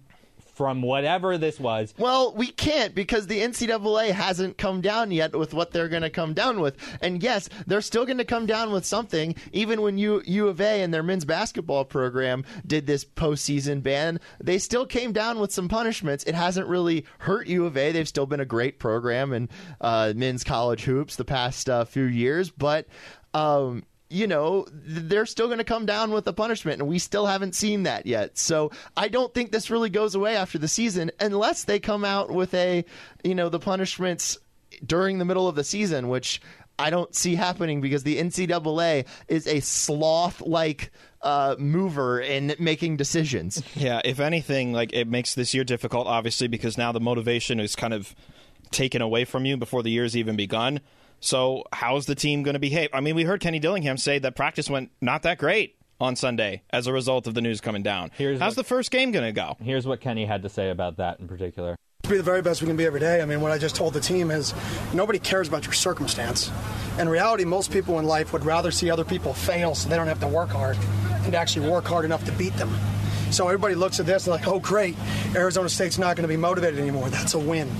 from 0.53 0.81
whatever 0.81 1.37
this 1.37 1.59
was. 1.59 1.93
Well, 1.97 2.33
we 2.33 2.47
can't 2.47 2.93
because 2.93 3.27
the 3.27 3.39
NCAA 3.39 4.11
hasn't 4.11 4.57
come 4.57 4.81
down 4.81 5.11
yet 5.11 5.35
with 5.35 5.53
what 5.53 5.71
they're 5.71 5.89
going 5.89 6.03
to 6.03 6.09
come 6.09 6.33
down 6.33 6.59
with. 6.59 6.77
And 7.01 7.23
yes, 7.23 7.49
they're 7.65 7.81
still 7.81 8.05
going 8.05 8.19
to 8.19 8.25
come 8.25 8.45
down 8.45 8.71
with 8.71 8.85
something. 8.85 9.35
Even 9.51 9.81
when 9.81 9.97
U, 9.97 10.21
U 10.25 10.47
of 10.47 10.61
A 10.61 10.83
and 10.83 10.93
their 10.93 11.03
men's 11.03 11.25
basketball 11.25 11.85
program 11.85 12.45
did 12.65 12.85
this 12.85 13.03
postseason 13.03 13.81
ban, 13.81 14.19
they 14.41 14.59
still 14.59 14.85
came 14.85 15.11
down 15.11 15.39
with 15.39 15.51
some 15.51 15.67
punishments. 15.67 16.23
It 16.25 16.35
hasn't 16.35 16.67
really 16.67 17.05
hurt 17.19 17.47
U 17.47 17.65
of 17.65 17.75
A. 17.75 17.91
They've 17.91 18.07
still 18.07 18.27
been 18.27 18.39
a 18.39 18.45
great 18.45 18.79
program 18.79 19.33
in 19.33 19.49
uh, 19.81 20.13
men's 20.15 20.43
college 20.43 20.83
hoops 20.83 21.15
the 21.15 21.25
past 21.25 21.69
uh, 21.69 21.85
few 21.85 22.03
years, 22.03 22.49
but. 22.51 22.87
Um, 23.35 23.83
you 24.09 24.27
know, 24.27 24.65
they're 24.71 25.25
still 25.25 25.47
going 25.47 25.57
to 25.57 25.63
come 25.63 25.85
down 25.85 26.11
with 26.11 26.27
a 26.27 26.33
punishment, 26.33 26.79
and 26.79 26.89
we 26.89 26.99
still 26.99 27.25
haven't 27.25 27.55
seen 27.55 27.83
that 27.83 28.05
yet. 28.05 28.37
So 28.37 28.71
I 28.95 29.07
don't 29.07 29.33
think 29.33 29.51
this 29.51 29.71
really 29.71 29.89
goes 29.89 30.13
away 30.15 30.35
after 30.35 30.57
the 30.57 30.67
season 30.67 31.11
unless 31.19 31.63
they 31.63 31.79
come 31.79 32.05
out 32.05 32.29
with 32.29 32.53
a, 32.53 32.85
you 33.23 33.35
know, 33.35 33.49
the 33.49 33.59
punishments 33.59 34.37
during 34.85 35.17
the 35.17 35.25
middle 35.25 35.47
of 35.47 35.55
the 35.55 35.63
season, 35.63 36.09
which 36.09 36.41
I 36.77 36.89
don't 36.89 37.13
see 37.15 37.35
happening 37.35 37.81
because 37.81 38.03
the 38.03 38.17
NCAA 38.17 39.05
is 39.27 39.47
a 39.47 39.59
sloth 39.59 40.41
like 40.41 40.91
uh, 41.21 41.55
mover 41.57 42.19
in 42.19 42.55
making 42.59 42.97
decisions. 42.97 43.63
Yeah, 43.75 44.01
if 44.05 44.19
anything, 44.19 44.73
like 44.73 44.93
it 44.93 45.07
makes 45.07 45.33
this 45.33 45.53
year 45.53 45.63
difficult, 45.63 46.07
obviously, 46.07 46.47
because 46.47 46.77
now 46.77 46.91
the 46.91 46.99
motivation 46.99 47.59
is 47.59 47.75
kind 47.75 47.93
of 47.93 48.15
taken 48.71 49.01
away 49.01 49.25
from 49.25 49.45
you 49.45 49.57
before 49.57 49.83
the 49.83 49.89
year's 49.89 50.15
even 50.15 50.35
begun. 50.35 50.81
So, 51.23 51.63
how's 51.71 52.05
the 52.05 52.15
team 52.15 52.43
going 52.43 52.55
to 52.55 52.59
behave? 52.59 52.89
I 52.91 52.99
mean, 52.99 53.15
we 53.15 53.23
heard 53.23 53.39
Kenny 53.39 53.57
Dillingham 53.57 53.95
say 53.95 54.19
that 54.19 54.35
practice 54.35 54.69
went 54.69 54.91
not 54.99 55.23
that 55.23 55.37
great 55.37 55.77
on 56.01 56.17
Sunday 56.17 56.63
as 56.69 56.85
a 56.85 56.91
result 56.91 57.27
of 57.27 57.33
the 57.33 57.39
news 57.39 57.61
coming 57.61 57.81
down. 57.81 58.11
Here's 58.17 58.41
how's 58.41 58.51
what- 58.51 58.55
the 58.57 58.63
first 58.67 58.91
game 58.91 59.11
going 59.13 59.23
to 59.25 59.31
go? 59.31 59.55
Here's 59.61 59.87
what 59.87 60.01
Kenny 60.01 60.25
had 60.25 60.43
to 60.43 60.49
say 60.49 60.69
about 60.69 60.97
that 60.97 61.21
in 61.21 61.27
particular. 61.29 61.77
To 62.03 62.09
be 62.09 62.17
the 62.17 62.23
very 62.23 62.41
best 62.41 62.61
we 62.61 62.67
can 62.67 62.75
be 62.75 62.85
every 62.85 62.99
day. 62.99 63.21
I 63.21 63.25
mean, 63.25 63.39
what 63.39 63.53
I 63.53 63.57
just 63.57 63.77
told 63.77 63.93
the 63.93 64.01
team 64.01 64.31
is 64.31 64.53
nobody 64.93 65.17
cares 65.17 65.47
about 65.47 65.63
your 65.63 65.71
circumstance. 65.71 66.51
In 66.99 67.07
reality, 67.07 67.45
most 67.45 67.71
people 67.71 67.99
in 67.99 68.05
life 68.05 68.33
would 68.33 68.43
rather 68.43 68.71
see 68.71 68.91
other 68.91 69.05
people 69.05 69.33
fail 69.33 69.73
so 69.75 69.87
they 69.87 69.95
don't 69.95 70.07
have 70.07 70.19
to 70.19 70.27
work 70.27 70.49
hard 70.49 70.77
and 71.23 71.33
actually 71.35 71.69
work 71.69 71.85
hard 71.85 72.03
enough 72.03 72.25
to 72.25 72.33
beat 72.33 72.53
them. 72.57 72.75
So 73.31 73.45
everybody 73.47 73.75
looks 73.75 74.01
at 74.01 74.05
this 74.05 74.27
and 74.27 74.35
like, 74.35 74.45
oh, 74.45 74.59
great, 74.59 74.97
Arizona 75.33 75.69
State's 75.69 75.97
not 75.97 76.17
going 76.17 76.23
to 76.23 76.27
be 76.27 76.35
motivated 76.35 76.77
anymore. 76.81 77.09
That's 77.09 77.33
a 77.35 77.39
win. 77.39 77.71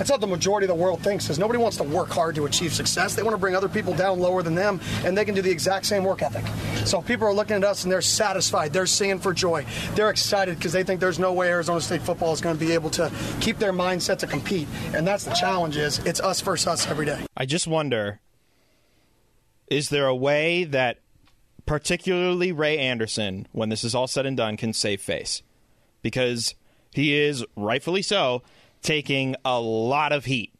That's 0.00 0.08
how 0.08 0.16
the 0.16 0.26
majority 0.26 0.64
of 0.64 0.68
the 0.68 0.82
world 0.82 1.02
thinks, 1.02 1.26
because 1.26 1.38
nobody 1.38 1.58
wants 1.58 1.76
to 1.76 1.82
work 1.82 2.08
hard 2.08 2.34
to 2.36 2.46
achieve 2.46 2.72
success. 2.72 3.14
They 3.14 3.22
want 3.22 3.34
to 3.34 3.38
bring 3.38 3.54
other 3.54 3.68
people 3.68 3.92
down 3.92 4.18
lower 4.18 4.42
than 4.42 4.54
them, 4.54 4.80
and 5.04 5.16
they 5.16 5.26
can 5.26 5.34
do 5.34 5.42
the 5.42 5.50
exact 5.50 5.84
same 5.84 6.04
work 6.04 6.22
ethic. 6.22 6.46
So 6.86 7.02
people 7.02 7.26
are 7.26 7.34
looking 7.34 7.56
at 7.56 7.64
us 7.64 7.82
and 7.82 7.92
they're 7.92 8.00
satisfied. 8.00 8.72
They're 8.72 8.86
singing 8.86 9.18
for 9.18 9.34
joy. 9.34 9.66
They're 9.96 10.08
excited 10.08 10.56
because 10.56 10.72
they 10.72 10.84
think 10.84 11.00
there's 11.00 11.18
no 11.18 11.34
way 11.34 11.50
Arizona 11.50 11.82
State 11.82 12.00
football 12.00 12.32
is 12.32 12.40
going 12.40 12.56
to 12.56 12.64
be 12.64 12.72
able 12.72 12.88
to 12.92 13.12
keep 13.42 13.58
their 13.58 13.74
mindset 13.74 14.20
to 14.20 14.26
compete. 14.26 14.68
And 14.94 15.06
that's 15.06 15.26
the 15.26 15.34
challenge 15.34 15.76
is 15.76 15.98
it's 16.06 16.18
us 16.18 16.40
versus 16.40 16.66
us 16.66 16.86
every 16.88 17.04
day. 17.04 17.26
I 17.36 17.44
just 17.44 17.66
wonder 17.66 18.20
is 19.66 19.90
there 19.90 20.06
a 20.06 20.16
way 20.16 20.64
that 20.64 21.00
particularly 21.66 22.52
Ray 22.52 22.78
Anderson, 22.78 23.46
when 23.52 23.68
this 23.68 23.84
is 23.84 23.94
all 23.94 24.06
said 24.06 24.24
and 24.24 24.38
done, 24.38 24.56
can 24.56 24.72
save 24.72 25.02
face? 25.02 25.42
Because 26.00 26.54
he 26.94 27.14
is, 27.14 27.44
rightfully 27.54 28.00
so, 28.00 28.42
taking 28.82 29.36
a 29.44 29.60
lot 29.60 30.12
of 30.12 30.24
heat 30.24 30.52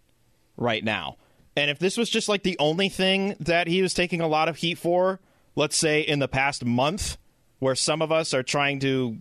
right 0.56 0.84
now. 0.84 1.16
And 1.56 1.70
if 1.70 1.78
this 1.78 1.96
was 1.96 2.08
just 2.08 2.28
like 2.28 2.42
the 2.42 2.58
only 2.58 2.88
thing 2.88 3.36
that 3.40 3.66
he 3.66 3.82
was 3.82 3.94
taking 3.94 4.20
a 4.20 4.28
lot 4.28 4.48
of 4.48 4.56
heat 4.56 4.78
for, 4.78 5.20
let's 5.56 5.76
say 5.76 6.00
in 6.00 6.18
the 6.18 6.28
past 6.28 6.64
month, 6.64 7.16
where 7.58 7.74
some 7.74 8.02
of 8.02 8.10
us 8.12 8.32
are 8.32 8.42
trying 8.42 8.80
to 8.80 9.18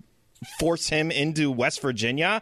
force 0.59 0.89
him 0.89 1.11
into 1.11 1.51
West 1.51 1.81
Virginia, 1.81 2.41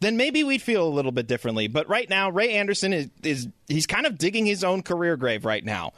then 0.00 0.16
maybe 0.16 0.44
we'd 0.44 0.62
feel 0.62 0.86
a 0.86 0.90
little 0.90 1.12
bit 1.12 1.26
differently. 1.26 1.68
But 1.68 1.88
right 1.88 2.08
now, 2.08 2.30
Ray 2.30 2.52
Anderson 2.52 2.92
is, 2.92 3.08
is 3.22 3.48
he's 3.66 3.86
kind 3.86 4.06
of 4.06 4.18
digging 4.18 4.46
his 4.46 4.62
own 4.62 4.82
career 4.82 5.16
grave 5.16 5.44
right 5.44 5.64
now. 5.64 5.92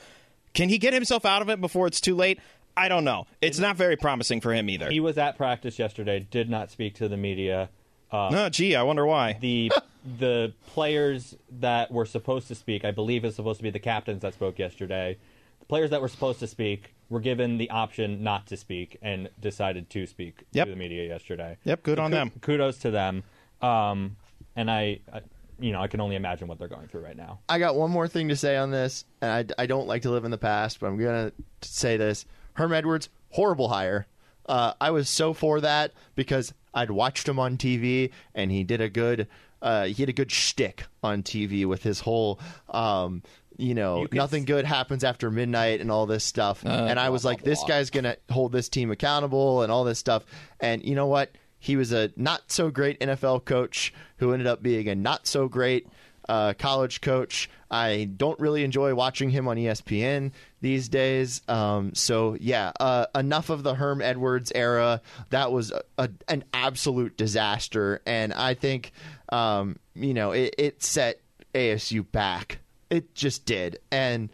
Can 0.54 0.68
he 0.68 0.78
get 0.78 0.94
himself 0.94 1.24
out 1.24 1.42
of 1.42 1.50
it 1.50 1.60
before 1.60 1.86
it's 1.86 2.00
too 2.00 2.14
late? 2.14 2.38
I 2.76 2.88
don't 2.88 3.04
know. 3.04 3.26
It's 3.42 3.58
not 3.58 3.76
very 3.76 3.96
promising 3.96 4.40
for 4.40 4.54
him 4.54 4.70
either. 4.70 4.88
He 4.88 5.00
was 5.00 5.18
at 5.18 5.36
practice 5.36 5.78
yesterday, 5.78 6.26
did 6.30 6.48
not 6.48 6.70
speak 6.70 6.94
to 6.94 7.08
the 7.08 7.16
media. 7.16 7.70
Uh, 8.10 8.30
oh, 8.32 8.48
gee, 8.48 8.74
I 8.74 8.82
wonder 8.82 9.04
why. 9.06 9.36
the 9.40 9.70
the 10.18 10.54
players 10.66 11.36
that 11.60 11.90
were 11.90 12.06
supposed 12.06 12.48
to 12.48 12.54
speak, 12.54 12.84
I 12.84 12.90
believe 12.90 13.24
it's 13.24 13.36
supposed 13.36 13.58
to 13.58 13.62
be 13.62 13.70
the 13.70 13.78
captains 13.78 14.22
that 14.22 14.34
spoke 14.34 14.58
yesterday. 14.58 15.18
The 15.60 15.66
players 15.66 15.90
that 15.90 16.00
were 16.00 16.08
supposed 16.08 16.38
to 16.40 16.46
speak 16.46 16.94
were 17.10 17.20
given 17.20 17.58
the 17.58 17.68
option 17.70 18.22
not 18.22 18.46
to 18.46 18.56
speak 18.56 18.96
and 19.02 19.28
decided 19.40 19.90
to 19.90 20.06
speak 20.06 20.44
Yep. 20.52 20.66
to 20.66 20.70
the 20.70 20.76
media 20.76 21.06
yesterday. 21.06 21.56
Yep, 21.64 21.82
good 21.82 21.98
So 21.98 22.04
on 22.04 22.10
ku- 22.10 22.16
them. 22.16 22.30
Kudos 22.40 22.78
to 22.78 22.90
them. 22.90 23.22
Um, 23.60 24.16
and 24.56 24.70
I, 24.70 25.00
I, 25.12 25.20
you 25.60 25.72
know, 25.72 25.80
I 25.82 25.88
can 25.88 26.00
only 26.00 26.16
imagine 26.16 26.48
what 26.48 26.58
they're 26.58 26.68
going 26.68 26.86
through 26.88 27.02
right 27.02 27.16
now. 27.16 27.40
I 27.48 27.58
got 27.58 27.74
one 27.76 27.90
more 27.90 28.08
thing 28.08 28.28
to 28.28 28.36
say 28.36 28.56
on 28.56 28.70
this, 28.70 29.04
and 29.20 29.52
I, 29.58 29.62
I 29.62 29.66
don't 29.66 29.86
like 29.86 30.02
to 30.02 30.10
live 30.10 30.24
in 30.24 30.30
the 30.30 30.38
past, 30.38 30.80
but 30.80 30.86
I'm 30.86 30.96
gonna 30.98 31.32
say 31.62 31.96
this: 31.96 32.24
Herm 32.54 32.72
Edwards, 32.72 33.08
horrible 33.30 33.68
hire. 33.68 34.06
Uh, 34.48 34.72
I 34.80 34.90
was 34.90 35.08
so 35.08 35.32
for 35.34 35.60
that 35.60 35.92
because 36.14 36.52
I'd 36.74 36.90
watched 36.90 37.28
him 37.28 37.38
on 37.38 37.56
TV, 37.56 38.10
and 38.34 38.50
he 38.50 38.64
did 38.64 38.80
a 38.80 38.88
good, 38.88 39.28
uh, 39.62 39.84
he 39.84 39.94
had 40.02 40.08
a 40.08 40.12
good 40.12 40.30
shtick 40.30 40.84
on 41.02 41.22
TV 41.22 41.64
with 41.66 41.82
his 41.82 42.00
whole, 42.00 42.40
um, 42.70 43.22
you 43.56 43.74
know, 43.74 44.02
You 44.02 44.08
nothing 44.12 44.42
s- 44.44 44.46
good 44.46 44.64
happens 44.64 45.02
after 45.04 45.30
midnight 45.30 45.80
and 45.80 45.90
all 45.90 46.06
this 46.06 46.24
stuff. 46.24 46.64
and 46.64 46.98
I 46.98 47.10
was 47.10 47.24
like, 47.24 47.42
this 47.42 47.62
guy's 47.64 47.90
gonna 47.90 48.16
hold 48.30 48.52
this 48.52 48.68
team 48.68 48.90
accountable 48.90 49.62
and 49.62 49.70
all 49.72 49.84
this 49.84 49.98
stuff. 49.98 50.24
And 50.60 50.84
you 50.84 50.94
know 50.94 51.06
what? 51.06 51.32
He 51.58 51.74
was 51.74 51.90
a 51.92 52.10
not 52.16 52.52
so 52.52 52.70
great 52.70 53.00
NFL 53.00 53.44
coach 53.44 53.92
who 54.18 54.32
ended 54.32 54.46
up 54.46 54.62
being 54.62 54.88
a 54.88 54.94
not 54.94 55.26
so 55.26 55.48
great 55.48 55.88
uh, 56.28 56.54
college 56.58 57.00
coach. 57.00 57.48
I 57.70 58.08
don't 58.16 58.38
really 58.40 58.64
enjoy 58.64 58.94
watching 58.94 59.30
him 59.30 59.46
on 59.48 59.56
ESPN 59.56 60.32
these 60.60 60.88
days. 60.88 61.42
Um, 61.48 61.94
so 61.94 62.36
yeah, 62.40 62.72
uh, 62.80 63.06
enough 63.14 63.50
of 63.50 63.62
the 63.62 63.74
Herm 63.74 64.00
Edwards 64.00 64.50
era. 64.54 65.00
That 65.30 65.52
was 65.52 65.70
a, 65.72 65.82
a, 65.98 66.08
an 66.28 66.44
absolute 66.54 67.16
disaster, 67.16 68.00
and 68.06 68.32
I 68.32 68.54
think 68.54 68.92
um, 69.30 69.78
you 69.94 70.14
know 70.14 70.32
it, 70.32 70.54
it 70.58 70.82
set 70.82 71.20
ASU 71.54 72.10
back. 72.10 72.58
It 72.90 73.14
just 73.14 73.44
did, 73.46 73.78
and. 73.90 74.30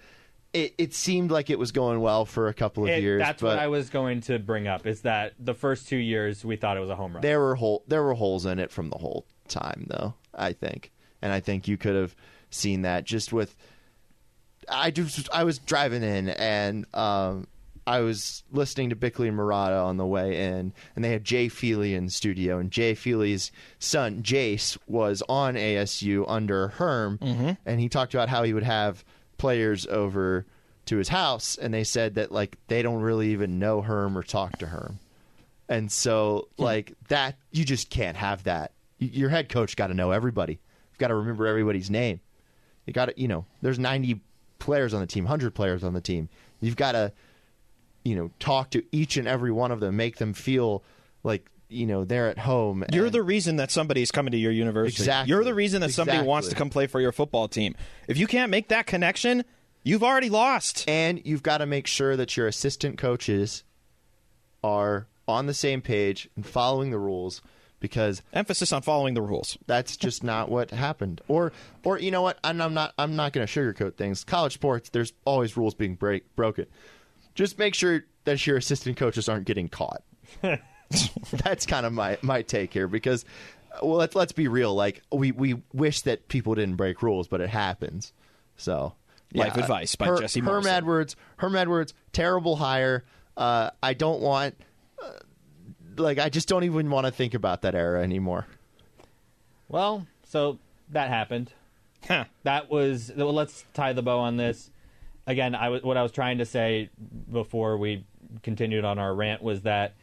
It, 0.53 0.73
it 0.79 0.95
seemed 0.95 1.33
like 1.33 1.51
it 1.51 1.59
was 1.59 1.73
going 1.73 1.99
well 1.99 2.25
for 2.25 2.47
a 2.47 2.55
couple 2.55 2.85
of 2.85 2.91
It- 2.91 3.03
years. 3.03 3.19
that's 3.21 3.43
what 3.43 3.59
I 3.59 3.67
was 3.67 3.91
going 3.91 4.21
to 4.21 4.39
bring 4.39 4.69
up. 4.69 4.87
Is 4.87 5.01
that 5.01 5.33
the 5.41 5.53
first 5.53 5.89
two 5.89 5.97
years 5.97 6.45
we 6.45 6.55
thought 6.55 6.77
it 6.77 6.81
was 6.81 6.91
a 6.91 6.95
home 6.95 7.13
run. 7.15 7.23
there 7.23 7.41
were 7.41 7.57
hole 7.57 7.83
there 7.89 8.05
were 8.05 8.15
holes 8.15 8.47
in 8.47 8.61
it 8.61 8.71
from 8.71 8.89
the 8.89 8.97
whole 8.99 9.27
time 9.49 9.87
though 9.89 10.15
i 10.33 10.53
think 10.53 10.93
and 11.25 11.33
i 11.33 11.41
think 11.41 11.67
you 11.67 11.77
could 11.77 11.97
have 11.97 12.15
seen 12.51 12.83
that 12.83 13.03
just 13.05 13.33
with 13.33 13.57
i 14.69 14.91
just 14.91 15.29
i 15.33 15.43
was 15.45 15.59
driving 15.59 16.03
in 16.05 16.29
and 16.29 16.87
um 16.95 17.47
I 17.87 18.01
was 18.01 18.45
listening 18.51 18.89
to 18.89 18.97
Bickley 18.97 19.29
and 19.29 19.37
Marotta 19.39 19.85
on 19.85 19.99
the 19.99 20.07
way 20.07 20.43
in, 20.43 20.73
and 20.97 21.05
they 21.05 21.11
had 21.11 21.23
Jay 21.23 21.49
Feely 21.49 21.95
in 21.95 22.09
studio. 22.09 22.57
And 22.59 22.71
Jay 22.71 22.95
Feely's 22.95 23.53
son, 23.79 24.23
Jace, 24.23 24.79
was 24.87 25.23
on 25.29 25.53
ASU 25.55 26.25
under 26.27 26.69
Herm, 26.69 27.19
and 27.67 27.79
he 27.81 27.91
talked 27.91 28.15
about 28.15 28.31
how 28.31 28.43
he 28.43 28.55
would 28.55 28.63
have 28.63 29.05
players 29.37 29.85
over 29.87 30.47
to 30.87 30.97
his 30.97 31.11
house, 31.11 31.59
and 31.59 31.75
they 31.75 31.85
said 31.85 32.15
that 32.15 32.33
like 32.33 32.57
they 32.69 32.81
don't 32.81 33.03
really 33.03 33.33
even 33.33 33.59
know 33.59 33.83
Herm 33.83 34.17
or 34.17 34.23
talk 34.23 34.57
to 34.61 34.67
Herm 34.69 34.99
And 35.69 35.93
so, 35.93 36.49
like 36.57 36.95
that, 37.09 37.37
you 37.53 37.67
just 37.67 37.91
can't 37.91 38.17
have 38.17 38.45
that. 38.45 38.73
Y- 38.99 39.11
Your 39.13 39.29
head 39.29 39.51
coach 39.51 39.77
got 39.77 39.89
to 39.89 39.95
know 39.95 40.11
everybody. 40.11 40.59
You've 40.95 41.01
got 41.01 41.09
to 41.09 41.17
remember 41.17 41.45
everybody's 41.49 41.91
name. 41.91 42.21
You 42.87 42.93
got 42.93 43.07
to, 43.07 43.21
you 43.21 43.27
know, 43.27 43.47
there's 43.63 43.81
90 43.81 44.21
players 44.61 44.95
on 44.95 45.01
the 45.01 45.09
team, 45.09 45.25
100 45.25 45.53
players 45.53 45.83
on 45.83 45.93
the 45.93 46.01
team. 46.01 46.29
You've 46.61 46.77
got 46.77 46.93
to, 46.93 47.13
you 48.05 48.15
know, 48.15 48.31
talk 48.39 48.71
to 48.71 48.85
each 48.93 49.17
and 49.17 49.27
every 49.27 49.51
one 49.51 49.73
of 49.73 49.81
them, 49.81 49.97
make 49.97 50.19
them 50.19 50.35
feel 50.35 50.85
like, 51.25 51.51
you 51.69 51.85
know, 51.85 52.05
they're 52.05 52.29
at 52.29 52.39
home. 52.39 52.85
You're 52.93 53.11
the 53.11 53.25
reason 53.25 53.57
that 53.57 53.73
somebody's 53.73 54.13
coming 54.13 54.31
to 54.31 54.39
your 54.39 54.53
university. 54.53 55.03
Exactly. 55.03 55.31
You're 55.31 55.43
the 55.43 55.55
reason 55.55 55.81
that 55.81 55.91
somebody 55.91 56.23
wants 56.23 56.49
to 56.49 56.55
come 56.55 56.71
play 56.71 56.87
for 56.87 57.01
your 57.01 57.11
football 57.11 57.49
team. 57.49 57.75
If 58.07 58.17
you 58.19 58.29
can't 58.29 58.53
make 58.53 58.69
that 58.69 58.87
connection, 58.87 59.45
you've 59.83 60.05
already 60.05 60.31
lost. 60.31 60.89
and 60.89 61.21
you've 61.25 61.43
got 61.43 61.59
to 61.59 61.67
make 61.67 61.89
sure 61.89 62.17
that 62.17 62.37
your 62.37 62.47
assistant 62.47 62.99
coaches 62.99 63.65
are 64.63 65.09
on 65.27 65.47
the 65.47 65.55
same 65.55 65.81
page 65.81 66.29
and 66.37 66.47
following 66.47 66.91
the 66.91 66.99
rules 66.99 67.43
because 67.85 68.23
Emphasis 68.33 68.73
on 68.73 68.81
following 68.81 69.13
the 69.13 69.21
rules. 69.21 69.59
that's 69.67 69.99
just 69.99 70.25
not 70.25 70.49
what 70.49 70.71
happened. 70.71 71.21
Or, 71.29 71.53
or 71.85 71.99
you 71.99 72.11
know 72.11 72.23
what? 72.23 72.39
I'm, 72.43 72.59
I'm 72.63 72.73
not. 72.73 72.95
I'm 72.97 73.15
not 73.15 73.35
going 73.35 73.47
to 73.47 73.53
sugarcoat 73.61 73.97
things. 73.97 74.25
College 74.25 74.55
sports, 74.55 74.89
there's 74.89 75.13
always 75.27 75.55
rules 75.55 75.75
being 75.75 75.95
break, 75.95 76.35
broken. 76.35 76.65
Just 77.35 77.59
make 77.59 77.75
sure 77.75 78.07
that 78.25 78.47
your 78.47 78.57
assistant 78.57 78.97
coaches 78.97 79.29
aren't 79.29 79.45
getting 79.45 79.69
caught. 79.69 80.03
that's 81.31 81.67
kind 81.67 81.85
of 81.85 81.93
my 81.93 82.17
my 82.23 82.41
take 82.41 82.73
here 82.73 82.89
because, 82.89 83.27
uh, 83.71 83.81
well, 83.83 83.99
let's 83.99 84.15
let's 84.15 84.33
be 84.33 84.49
real. 84.49 84.75
Like 84.75 85.03
we 85.13 85.31
we 85.31 85.61
wish 85.75 86.01
that 86.03 86.29
people 86.29 86.55
didn't 86.55 86.77
break 86.77 87.03
rules, 87.03 87.29
but 87.29 87.43
it 87.43 87.51
happens. 87.51 88.15
So. 88.57 88.95
Life 89.37 89.57
Advice 89.57 89.97
by 89.97 90.07
Her- 90.07 90.21
Jesse 90.21 90.39
Herm 90.39 90.65
Edwards. 90.65 91.17
Herm 91.39 91.57
Edwards, 91.57 91.93
terrible 92.13 92.55
hire. 92.55 93.05
Uh, 93.37 93.71
I 93.83 93.93
don't 93.93 94.21
want. 94.21 94.55
Like 95.97 96.19
I 96.19 96.29
just 96.29 96.49
don't 96.49 96.65
even 96.65 96.91
want 96.91 97.07
to 97.07 97.13
think 97.13 97.35
about 97.35 97.63
that 97.63 97.75
era 97.75 98.03
anymore. 98.03 98.47
Well, 99.69 100.07
so 100.27 100.59
that 100.91 101.09
happened. 101.09 101.53
Huh. 102.07 102.25
That 102.43 102.71
was. 102.71 103.13
Well, 103.17 103.33
let's 103.33 103.65
tie 103.75 103.93
the 103.93 104.03
bow 104.03 104.19
on 104.19 104.37
this. 104.37 104.71
Again, 105.27 105.55
I 105.55 105.71
was 105.71 105.83
what 105.83 105.97
I 105.97 106.03
was 106.03 106.13
trying 106.13 106.39
to 106.39 106.45
say 106.45 106.91
before 107.33 107.77
we 107.77 108.05
continued 108.43 108.85
on 108.85 108.99
our 108.99 109.15
rant 109.15 109.43
was 109.43 109.63
that 109.63 109.95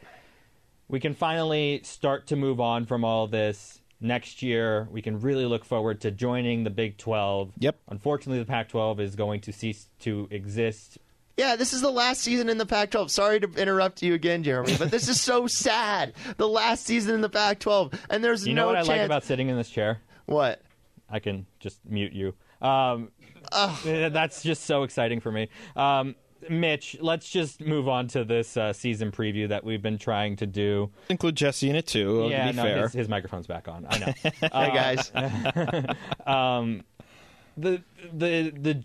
we 0.87 0.99
can 0.99 1.13
finally 1.13 1.81
start 1.83 2.27
to 2.27 2.35
move 2.35 2.59
on 2.59 2.85
from 2.85 3.03
all 3.03 3.27
this. 3.27 3.79
Next 4.03 4.41
year, 4.41 4.87
we 4.91 5.01
can 5.01 5.21
really 5.21 5.45
look 5.45 5.63
forward 5.63 6.01
to 6.01 6.09
joining 6.09 6.63
the 6.63 6.71
Big 6.71 6.97
12. 6.97 7.53
Yep. 7.59 7.77
Unfortunately, 7.87 8.39
the 8.39 8.45
Pac 8.45 8.69
12 8.69 8.99
is 8.99 9.15
going 9.15 9.41
to 9.41 9.53
cease 9.53 9.89
to 9.99 10.27
exist. 10.31 10.97
Yeah, 11.37 11.55
this 11.55 11.73
is 11.73 11.81
the 11.81 11.91
last 11.91 12.21
season 12.21 12.49
in 12.49 12.57
the 12.57 12.65
Pac-12. 12.65 13.09
Sorry 13.09 13.39
to 13.39 13.47
interrupt 13.53 14.01
you 14.03 14.13
again, 14.13 14.43
Jeremy, 14.43 14.75
but 14.77 14.91
this 14.91 15.07
is 15.07 15.19
so 15.19 15.47
sad. 15.47 16.13
The 16.37 16.47
last 16.47 16.85
season 16.85 17.15
in 17.15 17.21
the 17.21 17.29
Pac-12, 17.29 17.93
and 18.09 18.23
there's 18.23 18.45
You 18.45 18.53
no 18.53 18.61
know 18.63 18.67
what 18.67 18.75
chance. 18.77 18.89
I 18.89 18.97
like 18.97 19.05
about 19.05 19.23
sitting 19.23 19.49
in 19.49 19.55
this 19.57 19.69
chair? 19.69 20.01
what? 20.25 20.61
I 21.09 21.19
can 21.19 21.45
just 21.59 21.79
mute 21.85 22.13
you. 22.13 22.33
Um, 22.61 23.11
that's 23.51 24.43
just 24.43 24.63
so 24.63 24.83
exciting 24.83 25.19
for 25.19 25.31
me. 25.31 25.49
Um, 25.75 26.15
Mitch, 26.49 26.95
let's 27.01 27.29
just 27.29 27.59
move 27.61 27.87
on 27.89 28.07
to 28.09 28.23
this 28.23 28.55
uh, 28.57 28.71
season 28.73 29.11
preview 29.11 29.49
that 29.49 29.63
we've 29.63 29.81
been 29.81 29.97
trying 29.97 30.37
to 30.37 30.45
do. 30.47 30.89
Include 31.09 31.35
Jesse 31.35 31.69
in 31.69 31.75
it 31.75 31.85
too. 31.85 32.27
yeah, 32.29 32.47
to 32.47 32.51
be 32.53 32.57
no, 32.57 32.63
fair. 32.63 32.81
his, 32.83 32.93
his 32.93 33.09
microphone's 33.09 33.45
back 33.45 33.67
on. 33.67 33.85
I 33.89 33.97
know. 33.99 34.13
hey 34.23 34.47
guys, 34.51 35.09
the 37.57 37.81
the 38.13 38.53
the 38.57 38.83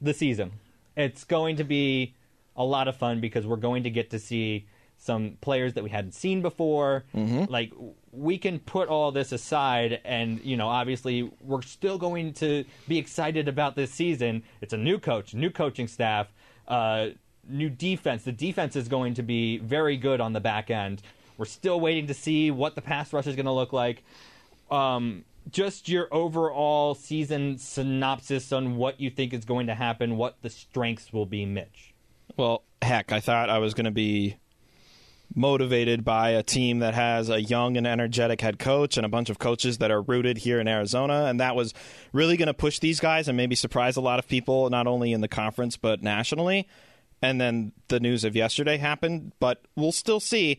the 0.00 0.14
season. 0.14 0.52
It's 1.00 1.24
going 1.24 1.56
to 1.56 1.64
be 1.64 2.14
a 2.56 2.64
lot 2.64 2.88
of 2.88 2.96
fun 2.96 3.20
because 3.20 3.46
we're 3.46 3.56
going 3.56 3.84
to 3.84 3.90
get 3.90 4.10
to 4.10 4.18
see 4.18 4.66
some 4.98 5.38
players 5.40 5.72
that 5.74 5.82
we 5.82 5.90
hadn't 5.90 6.12
seen 6.12 6.42
before. 6.42 7.04
Like 7.48 7.72
we 8.12 8.36
can 8.38 8.58
put 8.58 8.88
all 8.88 9.12
this 9.12 9.32
aside, 9.32 10.00
and 10.04 10.40
you 10.44 10.56
know, 10.56 10.68
obviously, 10.68 11.30
we're 11.40 11.62
still 11.62 11.96
going 11.96 12.34
to 12.34 12.64
be 12.86 12.98
excited 12.98 13.48
about 13.48 13.76
this 13.76 13.90
season. 13.90 14.42
It's 14.60 14.72
a 14.74 14.76
new 14.76 14.98
coach, 14.98 15.32
new 15.32 15.50
coaching 15.50 15.88
staff, 15.88 16.26
uh, 16.68 17.08
new 17.48 17.70
defense. 17.70 18.24
The 18.24 18.32
defense 18.32 18.76
is 18.76 18.88
going 18.88 19.14
to 19.14 19.22
be 19.22 19.58
very 19.58 19.96
good 19.96 20.20
on 20.20 20.32
the 20.34 20.40
back 20.40 20.70
end. 20.70 21.02
We're 21.38 21.46
still 21.46 21.80
waiting 21.80 22.06
to 22.08 22.14
see 22.14 22.50
what 22.50 22.74
the 22.74 22.82
pass 22.82 23.12
rush 23.14 23.26
is 23.26 23.34
going 23.34 23.46
to 23.46 23.52
look 23.52 23.72
like 23.72 24.04
um, 24.70 25.24
just 25.50 25.88
your 25.88 26.08
overall 26.12 26.94
season 26.94 27.58
synopsis 27.58 28.52
on 28.52 28.76
what 28.76 29.00
you 29.00 29.10
think 29.10 29.32
is 29.32 29.44
going 29.44 29.66
to 29.66 29.74
happen, 29.74 30.16
what 30.16 30.36
the 30.42 30.50
strengths 30.50 31.12
will 31.12 31.26
be, 31.26 31.44
Mitch. 31.46 31.94
Well, 32.36 32.62
heck, 32.82 33.12
I 33.12 33.20
thought 33.20 33.50
I 33.50 33.58
was 33.58 33.74
going 33.74 33.84
to 33.84 33.90
be 33.90 34.36
motivated 35.34 36.04
by 36.04 36.30
a 36.30 36.42
team 36.42 36.80
that 36.80 36.94
has 36.94 37.30
a 37.30 37.40
young 37.40 37.76
and 37.76 37.86
energetic 37.86 38.40
head 38.40 38.58
coach 38.58 38.96
and 38.96 39.06
a 39.06 39.08
bunch 39.08 39.30
of 39.30 39.38
coaches 39.38 39.78
that 39.78 39.90
are 39.90 40.02
rooted 40.02 40.38
here 40.38 40.58
in 40.58 40.66
Arizona. 40.66 41.26
And 41.26 41.38
that 41.40 41.54
was 41.54 41.72
really 42.12 42.36
going 42.36 42.48
to 42.48 42.54
push 42.54 42.78
these 42.78 43.00
guys 43.00 43.28
and 43.28 43.36
maybe 43.36 43.54
surprise 43.54 43.96
a 43.96 44.00
lot 44.00 44.18
of 44.18 44.26
people, 44.26 44.68
not 44.70 44.86
only 44.86 45.12
in 45.12 45.20
the 45.20 45.28
conference, 45.28 45.76
but 45.76 46.02
nationally. 46.02 46.66
And 47.22 47.40
then 47.40 47.72
the 47.88 48.00
news 48.00 48.24
of 48.24 48.34
yesterday 48.34 48.78
happened, 48.78 49.32
but 49.40 49.62
we'll 49.76 49.92
still 49.92 50.20
see. 50.20 50.58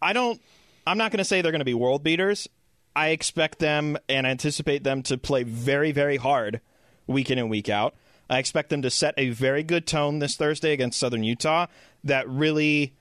I 0.00 0.12
don't, 0.12 0.40
I'm 0.86 0.98
not 0.98 1.12
going 1.12 1.18
to 1.18 1.24
say 1.24 1.42
they're 1.42 1.52
going 1.52 1.60
to 1.60 1.64
be 1.64 1.74
world 1.74 2.02
beaters. 2.02 2.48
I 2.94 3.08
expect 3.08 3.58
them 3.58 3.96
and 4.08 4.26
anticipate 4.26 4.84
them 4.84 5.02
to 5.04 5.16
play 5.18 5.42
very, 5.42 5.92
very 5.92 6.16
hard 6.16 6.60
week 7.06 7.30
in 7.30 7.38
and 7.38 7.50
week 7.50 7.68
out. 7.68 7.94
I 8.28 8.38
expect 8.38 8.70
them 8.70 8.82
to 8.82 8.90
set 8.90 9.14
a 9.16 9.30
very 9.30 9.62
good 9.62 9.86
tone 9.86 10.18
this 10.18 10.36
Thursday 10.36 10.72
against 10.72 10.98
Southern 10.98 11.24
Utah 11.24 11.66
that 12.04 12.28
really 12.28 12.94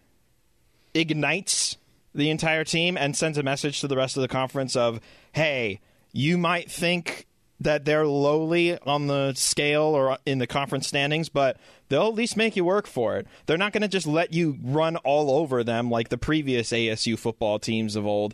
ignites 0.93 1.77
the 2.13 2.29
entire 2.29 2.63
team 2.63 2.97
and 2.97 3.15
sends 3.15 3.37
a 3.37 3.43
message 3.43 3.79
to 3.81 3.87
the 3.87 3.95
rest 3.95 4.17
of 4.17 4.21
the 4.21 4.27
conference 4.27 4.75
of, 4.75 4.99
hey, 5.33 5.79
you 6.11 6.37
might 6.37 6.69
think 6.69 7.27
that 7.61 7.85
they're 7.85 8.07
lowly 8.07 8.77
on 8.79 9.07
the 9.07 9.33
scale 9.35 9.83
or 9.83 10.17
in 10.25 10.39
the 10.39 10.47
conference 10.47 10.87
standings, 10.87 11.29
but 11.29 11.57
they'll 11.89 12.07
at 12.07 12.15
least 12.15 12.35
make 12.35 12.55
you 12.55 12.65
work 12.65 12.87
for 12.87 13.17
it. 13.17 13.27
They're 13.45 13.57
not 13.57 13.71
going 13.71 13.83
to 13.83 13.87
just 13.87 14.07
let 14.07 14.33
you 14.33 14.57
run 14.63 14.97
all 14.97 15.29
over 15.39 15.63
them 15.63 15.89
like 15.91 16.09
the 16.09 16.17
previous 16.17 16.71
ASU 16.71 17.17
football 17.17 17.59
teams 17.59 17.95
of 17.95 18.05
old. 18.05 18.33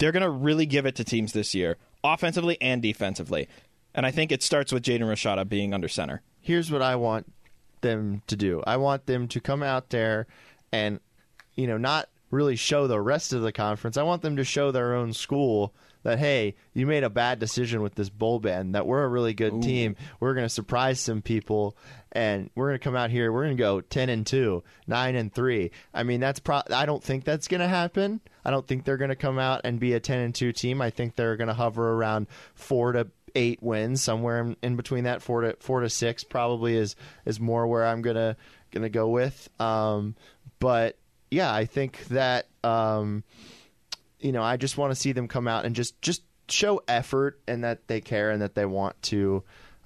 They're 0.00 0.12
going 0.12 0.22
to 0.22 0.30
really 0.30 0.66
give 0.66 0.86
it 0.86 0.96
to 0.96 1.04
teams 1.04 1.34
this 1.34 1.54
year, 1.54 1.76
offensively 2.02 2.60
and 2.60 2.80
defensively. 2.82 3.48
And 3.94 4.06
I 4.06 4.10
think 4.10 4.32
it 4.32 4.42
starts 4.42 4.72
with 4.72 4.82
Jaden 4.82 5.02
Rashada 5.02 5.48
being 5.48 5.72
under 5.72 5.88
center. 5.88 6.22
here's 6.40 6.72
what 6.72 6.80
I 6.80 6.96
want 6.96 7.30
them 7.82 8.22
to 8.26 8.34
do. 8.34 8.62
I 8.66 8.78
want 8.78 9.06
them 9.06 9.28
to 9.28 9.40
come 9.40 9.62
out 9.62 9.90
there 9.90 10.26
and, 10.72 11.00
you 11.54 11.66
know, 11.66 11.76
not 11.76 12.08
really 12.30 12.56
show 12.56 12.86
the 12.86 13.00
rest 13.00 13.34
of 13.34 13.42
the 13.42 13.52
conference. 13.52 13.98
I 13.98 14.02
want 14.02 14.22
them 14.22 14.36
to 14.36 14.44
show 14.44 14.70
their 14.70 14.94
own 14.94 15.12
school 15.12 15.74
that, 16.02 16.18
hey, 16.18 16.54
you 16.72 16.86
made 16.86 17.04
a 17.04 17.10
bad 17.10 17.38
decision 17.38 17.82
with 17.82 17.94
this 17.94 18.08
bowl 18.08 18.40
ban, 18.40 18.72
that 18.72 18.86
we're 18.86 19.04
a 19.04 19.08
really 19.08 19.34
good 19.34 19.62
team. 19.62 19.96
We're 20.18 20.34
going 20.34 20.46
to 20.46 20.50
surprise 20.50 21.00
some 21.00 21.22
people. 21.22 21.76
And 22.12 22.50
we're 22.54 22.68
going 22.68 22.78
to 22.78 22.84
come 22.84 22.96
out 22.96 23.10
here. 23.10 23.32
We're 23.32 23.44
going 23.44 23.56
to 23.56 23.62
go 23.62 23.80
ten 23.80 24.08
and 24.08 24.26
two, 24.26 24.64
nine 24.88 25.14
and 25.14 25.32
three. 25.32 25.70
I 25.94 26.02
mean, 26.02 26.18
that's 26.18 26.40
pro. 26.40 26.60
I 26.68 26.84
don't 26.84 27.02
think 27.02 27.24
that's 27.24 27.46
going 27.46 27.60
to 27.60 27.68
happen. 27.68 28.20
I 28.44 28.50
don't 28.50 28.66
think 28.66 28.84
they're 28.84 28.96
going 28.96 29.10
to 29.10 29.16
come 29.16 29.38
out 29.38 29.60
and 29.62 29.78
be 29.78 29.92
a 29.92 30.00
ten 30.00 30.18
and 30.18 30.34
two 30.34 30.52
team. 30.52 30.82
I 30.82 30.90
think 30.90 31.14
they're 31.14 31.36
going 31.36 31.46
to 31.46 31.54
hover 31.54 31.92
around 31.92 32.26
four 32.54 32.92
to 32.92 33.06
eight 33.36 33.62
wins 33.62 34.02
somewhere 34.02 34.40
in, 34.40 34.56
in 34.60 34.76
between 34.76 35.04
that 35.04 35.22
four 35.22 35.42
to 35.42 35.56
four 35.60 35.80
to 35.80 35.88
six 35.88 36.24
probably 36.24 36.76
is 36.76 36.96
is 37.24 37.38
more 37.38 37.66
where 37.66 37.86
I'm 37.86 38.02
gonna 38.02 38.36
gonna 38.72 38.88
go 38.88 39.08
with. 39.08 39.48
Um, 39.60 40.16
but 40.58 40.98
yeah, 41.30 41.54
I 41.54 41.64
think 41.64 42.06
that 42.08 42.48
um, 42.64 43.22
you 44.20 44.32
know 44.32 44.42
I 44.42 44.56
just 44.56 44.78
want 44.78 44.90
to 44.90 44.94
see 44.94 45.12
them 45.12 45.28
come 45.28 45.48
out 45.48 45.64
and 45.64 45.74
just 45.74 46.00
just 46.02 46.22
show 46.48 46.82
effort 46.88 47.40
and 47.46 47.64
that 47.64 47.86
they 47.86 48.00
care 48.00 48.30
and 48.30 48.42
that 48.42 48.54
they 48.54 48.66
want 48.66 49.00
to 49.02 49.42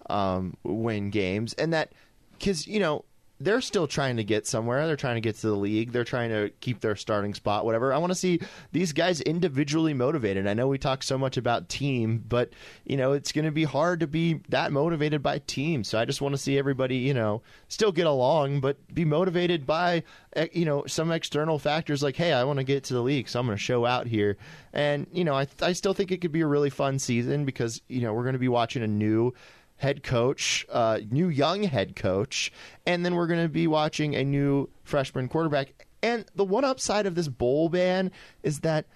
um, 0.08 0.56
win 0.62 1.10
games. 1.10 1.52
And 1.54 1.72
that 1.72 1.92
because 2.32 2.66
you 2.66 2.80
know 2.80 3.04
they're 3.44 3.60
still 3.60 3.86
trying 3.86 4.16
to 4.16 4.24
get 4.24 4.46
somewhere. 4.46 4.86
They're 4.86 4.96
trying 4.96 5.16
to 5.16 5.20
get 5.20 5.36
to 5.36 5.48
the 5.48 5.56
league. 5.56 5.92
They're 5.92 6.04
trying 6.04 6.30
to 6.30 6.50
keep 6.60 6.80
their 6.80 6.96
starting 6.96 7.34
spot, 7.34 7.64
whatever. 7.64 7.92
I 7.92 7.98
want 7.98 8.10
to 8.10 8.18
see 8.18 8.40
these 8.72 8.92
guys 8.92 9.20
individually 9.20 9.94
motivated. 9.94 10.46
I 10.46 10.54
know 10.54 10.68
we 10.68 10.78
talk 10.78 11.02
so 11.02 11.18
much 11.18 11.36
about 11.36 11.68
team, 11.68 12.24
but 12.28 12.52
you 12.84 12.96
know 12.96 13.12
it's 13.12 13.32
going 13.32 13.44
to 13.44 13.50
be 13.50 13.64
hard 13.64 14.00
to 14.00 14.06
be 14.06 14.40
that 14.48 14.72
motivated 14.72 15.22
by 15.22 15.38
team. 15.40 15.84
So 15.84 15.98
I 15.98 16.04
just 16.04 16.20
want 16.20 16.34
to 16.34 16.40
see 16.40 16.58
everybody, 16.58 16.96
you 16.96 17.14
know, 17.14 17.42
still 17.68 17.92
get 17.92 18.06
along, 18.06 18.60
but 18.60 18.76
be 18.94 19.04
motivated 19.04 19.66
by 19.66 20.02
eh, 20.34 20.48
you 20.52 20.64
know 20.64 20.84
some 20.86 21.12
external 21.12 21.58
factors 21.58 22.02
like, 22.02 22.16
hey, 22.16 22.32
I 22.32 22.44
want 22.44 22.58
to 22.58 22.64
get 22.64 22.84
to 22.84 22.94
the 22.94 23.02
league, 23.02 23.28
so 23.28 23.40
I'm 23.40 23.46
going 23.46 23.58
to 23.58 23.62
show 23.62 23.84
out 23.84 24.06
here. 24.06 24.36
And 24.72 25.06
you 25.12 25.24
know, 25.24 25.34
I 25.34 25.46
I 25.60 25.72
still 25.72 25.94
think 25.94 26.10
it 26.10 26.20
could 26.20 26.32
be 26.32 26.40
a 26.40 26.46
really 26.46 26.70
fun 26.70 26.98
season 26.98 27.44
because 27.44 27.82
you 27.88 28.00
know 28.00 28.14
we're 28.14 28.24
going 28.24 28.34
to 28.34 28.38
be 28.38 28.48
watching 28.48 28.82
a 28.82 28.88
new 28.88 29.34
head 29.84 30.02
coach, 30.02 30.64
uh, 30.70 30.98
new 31.10 31.28
young 31.28 31.62
head 31.62 31.94
coach, 31.94 32.50
and 32.86 33.04
then 33.04 33.14
we're 33.14 33.26
going 33.26 33.42
to 33.42 33.50
be 33.50 33.66
watching 33.66 34.16
a 34.16 34.24
new 34.24 34.66
freshman 34.82 35.28
quarterback. 35.28 35.84
And 36.02 36.24
the 36.34 36.44
one 36.44 36.64
upside 36.64 37.04
of 37.04 37.14
this 37.14 37.28
bowl 37.28 37.68
ban 37.68 38.10
is 38.42 38.60
that 38.60 38.86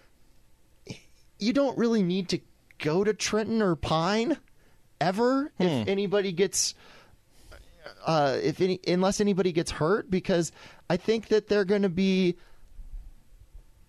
you 1.39 1.53
don't 1.53 1.77
really 1.77 2.03
need 2.03 2.31
to 2.31 2.41
go 2.79 3.05
to 3.05 3.13
Trenton 3.13 3.61
or 3.61 3.77
Pyne 3.77 4.39
ever 4.99 5.53
if 5.59 5.89
anybody 5.89 6.33
gets 6.33 6.75
uh, 8.07 8.39
if 8.43 8.61
any 8.63 8.81
unless 8.87 9.21
anybody 9.21 9.53
gets 9.53 9.71
hurt 9.71 10.11
because 10.11 10.53
I 10.89 10.97
think 10.97 11.29
that 11.29 11.49
they're 11.49 11.67
going 11.67 11.83
to 11.83 11.89
be 11.91 12.37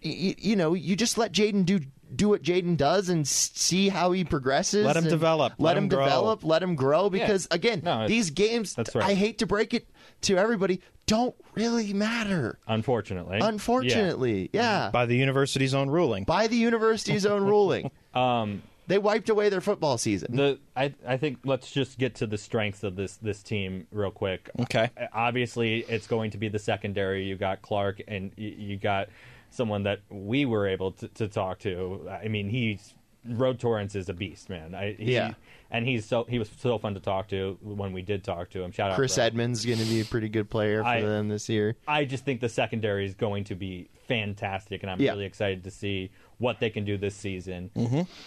y- 0.03 0.35
you 0.38 0.55
know, 0.57 0.73
you 0.73 0.97
just 0.97 1.17
let 1.17 1.31
Jaden 1.31 1.65
do 1.65 1.79
do 2.15 2.30
what 2.30 2.41
Jaden 2.41 2.78
does 2.78 3.10
and 3.10 3.28
see 3.28 3.89
how 3.89 4.12
he 4.12 4.24
progresses. 4.24 4.86
Let 4.86 4.98
him 4.98 5.06
develop. 5.06 5.54
Let, 5.58 5.65
Let 5.65 5.78
him, 5.78 5.84
him 5.84 5.89
develop. 5.89 6.43
Let 6.43 6.63
him 6.63 6.76
grow. 6.76 7.10
Because 7.10 7.48
again, 7.52 7.82
No, 7.84 8.08
these 8.08 8.30
games. 8.32 8.74
that's 8.74 8.95
right. 8.95 9.06
I 9.06 9.13
hate 9.13 9.39
to 9.39 9.45
break 9.45 9.74
it 9.74 9.88
to 10.22 10.38
everybody, 10.38 10.82
don't 11.06 11.36
really 11.56 11.93
matter. 11.93 12.60
Unfortunately. 12.67 13.39
Unfortunately, 13.41 14.50
yeah. 14.54 14.89
by 14.91 15.06
the 15.06 15.15
university's 15.15 15.74
own 15.74 15.89
ruling. 15.89 16.24
By 16.24 16.48
the 16.48 16.58
university's 16.58 17.26
own 17.26 17.43
ruling, 17.43 17.91
Um, 18.13 18.63
they 18.88 18.98
wiped 18.98 19.30
away 19.30 19.50
their 19.50 19.62
football 19.62 20.00
season. 20.00 20.36
the 20.36 20.60
I 20.76 20.95
I 21.08 21.17
think 21.17 21.39
let's 21.45 21.69
just 21.72 22.00
get 22.00 22.15
to 22.15 22.28
the 22.28 22.39
strengths 22.39 22.84
of 22.84 22.95
this 22.95 23.17
this 23.17 23.43
team 23.43 23.86
real 23.91 24.10
quick. 24.10 24.50
Okay. 24.62 24.89
Obviously, 25.13 25.82
it's 25.88 26.08
going 26.08 26.32
to 26.32 26.39
be 26.39 26.50
the 26.50 26.58
secondary. 26.58 27.26
You 27.26 27.36
got 27.36 27.62
Clark, 27.62 28.02
and 28.08 28.32
you, 28.36 28.50
you 28.50 28.78
got 28.78 29.10
someone 29.49 29.83
that 29.83 29.99
we 30.09 30.45
were 30.45 30.67
able 30.67 30.91
to, 30.93 31.07
to 31.09 31.27
talk 31.27 31.59
to. 31.59 32.07
I 32.09 32.27
mean, 32.27 32.49
he's 32.49 32.93
Ro 33.25 33.53
Torrence 33.53 33.95
is 33.95 34.07
a 34.09 34.13
beast, 34.13 34.49
man. 34.49 34.73
I, 34.73 34.93
he, 34.93 35.13
Yeah. 35.13 35.33
and 35.71 35.85
he's 35.85 36.05
so 36.05 36.23
he 36.29 36.39
was 36.39 36.49
so 36.57 36.77
fun 36.77 36.93
to 36.93 36.99
talk 36.99 37.27
to 37.29 37.57
when 37.62 37.91
we 37.91 38.01
did 38.01 38.23
talk 38.23 38.49
to 38.51 38.63
him. 38.63 38.71
Shout 38.71 38.91
out 38.91 38.95
Chris 38.95 39.17
Ro. 39.17 39.25
Edmonds 39.25 39.65
going 39.65 39.77
to 39.79 39.85
be 39.85 40.01
a 40.01 40.05
pretty 40.05 40.29
good 40.29 40.49
player 40.49 40.81
for 40.83 40.88
I- 40.89 41.01
them 41.01 41.27
this 41.27 41.49
year. 41.49 41.75
I 41.88 42.05
just 42.05 42.23
think 42.25 42.39
the 42.41 42.49
secondary 42.49 43.05
is 43.05 43.15
going 43.15 43.43
to 43.45 43.55
be 43.55 43.89
fantastic, 44.07 44.83
and 44.83 44.89
I'm 44.91 45.01
Yeah. 45.01 45.12
really 45.12 45.25
excited 45.25 45.63
to 45.65 45.71
see 45.71 46.12
what 46.38 46.59
they 46.59 46.69
can 46.69 46.85
do 46.85 46.97
this 46.97 47.15
season. 47.15 47.69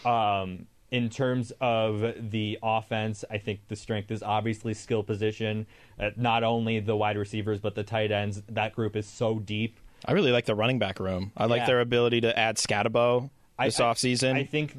Um, 0.05 0.67
in 0.91 1.09
terms 1.09 1.53
of 1.59 2.31
the 2.31 2.59
offense, 2.63 3.25
I 3.31 3.39
think 3.39 3.61
the 3.69 3.77
strength 3.77 4.11
is 4.11 4.23
obviously 4.23 4.75
skill 4.75 5.03
position. 5.03 5.67
Uh, 5.99 6.11
not 6.17 6.45
only 6.45 6.81
the 6.81 6.95
wide 6.95 7.17
receivers, 7.17 7.61
but 7.61 7.75
the 7.75 7.83
tight 7.83 8.13
ends. 8.13 8.43
That 8.47 8.75
group 8.75 8.95
is 8.95 9.07
so 9.07 9.39
deep. 9.39 9.79
I 10.05 10.13
really 10.13 10.33
like 10.33 10.47
the 10.47 10.55
running 10.55 10.79
back 10.79 10.99
room. 11.01 11.33
I 11.37 11.47
like 11.47 11.61
Yeah. 11.61 11.67
their 11.67 11.81
ability 11.81 12.23
to 12.23 12.39
add 12.39 12.57
Skattebo 12.57 13.31
this 13.63 13.79
I, 13.81 13.85
offseason. 13.85 14.35
I 14.35 14.45
think 14.45 14.75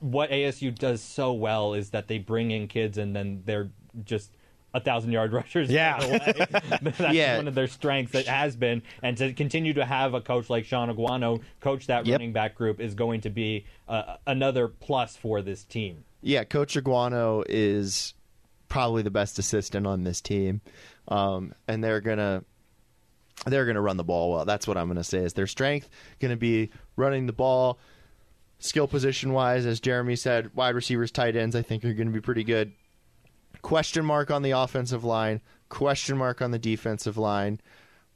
what 0.00 0.30
ASU 0.30 0.74
does 0.74 1.00
so 1.02 1.32
well 1.32 1.74
is 1.74 1.90
that 1.90 2.08
they 2.08 2.18
bring 2.18 2.50
in 2.50 2.68
kids 2.68 2.98
and 2.98 3.14
then 3.16 3.42
they're 3.44 3.70
just 4.04 4.30
a 4.74 4.80
thousand 4.80 5.12
yard 5.12 5.32
rushers. 5.32 5.70
Yeah. 5.70 5.96
right 5.96 6.04
away. 6.38 6.46
That's 6.82 7.14
Yeah. 7.14 7.36
one 7.38 7.48
of 7.48 7.54
their 7.54 7.66
strengths. 7.68 8.12
that 8.12 8.26
has 8.26 8.54
been, 8.54 8.82
and 9.02 9.16
to 9.16 9.32
continue 9.32 9.72
to 9.74 9.84
have 9.84 10.12
a 10.14 10.20
coach 10.20 10.50
like 10.50 10.66
Shaun 10.66 10.94
Aguano 10.94 11.40
coach 11.60 11.86
that 11.86 12.04
Yep. 12.06 12.14
running 12.14 12.32
back 12.32 12.54
group 12.54 12.78
is 12.80 12.94
going 12.94 13.22
to 13.22 13.30
be 13.30 13.64
uh, 13.88 14.16
another 14.26 14.68
plus 14.68 15.16
for 15.16 15.40
this 15.42 15.64
team. 15.64 16.04
Yeah, 16.20 16.44
Coach 16.44 16.74
Aguano 16.74 17.44
is 17.48 18.12
probably 18.68 19.02
the 19.02 19.10
best 19.10 19.38
assistant 19.38 19.86
on 19.86 20.04
this 20.04 20.20
team, 20.20 20.60
um, 21.08 21.54
and 21.66 21.82
they're 21.82 22.00
gonna 22.02 22.44
they're 23.46 23.66
gonna 23.66 23.80
run 23.80 23.96
the 23.96 24.04
ball 24.04 24.30
well. 24.32 24.44
That's 24.44 24.66
what 24.66 24.76
I'm 24.76 24.88
gonna 24.88 25.04
say. 25.04 25.18
Is 25.18 25.32
their 25.32 25.46
strength 25.46 25.88
gonna 26.20 26.36
be 26.36 26.70
running 26.96 27.26
the 27.26 27.32
ball, 27.32 27.78
skill 28.58 28.88
position 28.88 29.32
wise, 29.32 29.66
as 29.66 29.80
Jeremy 29.80 30.16
said, 30.16 30.54
wide 30.54 30.74
receivers, 30.74 31.10
tight 31.10 31.36
ends. 31.36 31.54
I 31.54 31.62
think 31.62 31.84
are 31.84 31.94
gonna 31.94 32.10
be 32.10 32.20
pretty 32.20 32.44
good. 32.44 32.72
Question 33.62 34.04
mark 34.04 34.30
on 34.30 34.42
the 34.42 34.52
offensive 34.52 35.04
line. 35.04 35.40
Question 35.68 36.16
mark 36.16 36.40
on 36.40 36.50
the 36.50 36.58
defensive 36.58 37.16
line. 37.16 37.60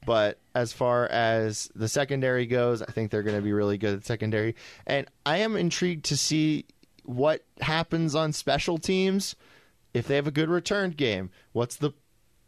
But 0.05 0.39
as 0.53 0.73
far 0.73 1.07
as 1.07 1.69
the 1.75 1.87
secondary 1.87 2.45
goes, 2.45 2.81
I 2.81 2.91
think 2.91 3.09
they're 3.11 3.23
going 3.23 3.37
to 3.37 3.41
be 3.41 3.53
really 3.53 3.77
good 3.77 3.95
at 3.95 4.05
secondary. 4.05 4.55
And 4.85 5.07
I 5.25 5.37
am 5.37 5.55
intrigued 5.55 6.05
to 6.05 6.17
see 6.17 6.65
what 7.03 7.43
happens 7.61 8.15
on 8.15 8.33
special 8.33 8.77
teams 8.77 9.35
if 9.93 10.07
they 10.07 10.15
have 10.15 10.27
a 10.27 10.31
good 10.31 10.49
return 10.49 10.91
game. 10.91 11.29
What's 11.51 11.75
the 11.77 11.91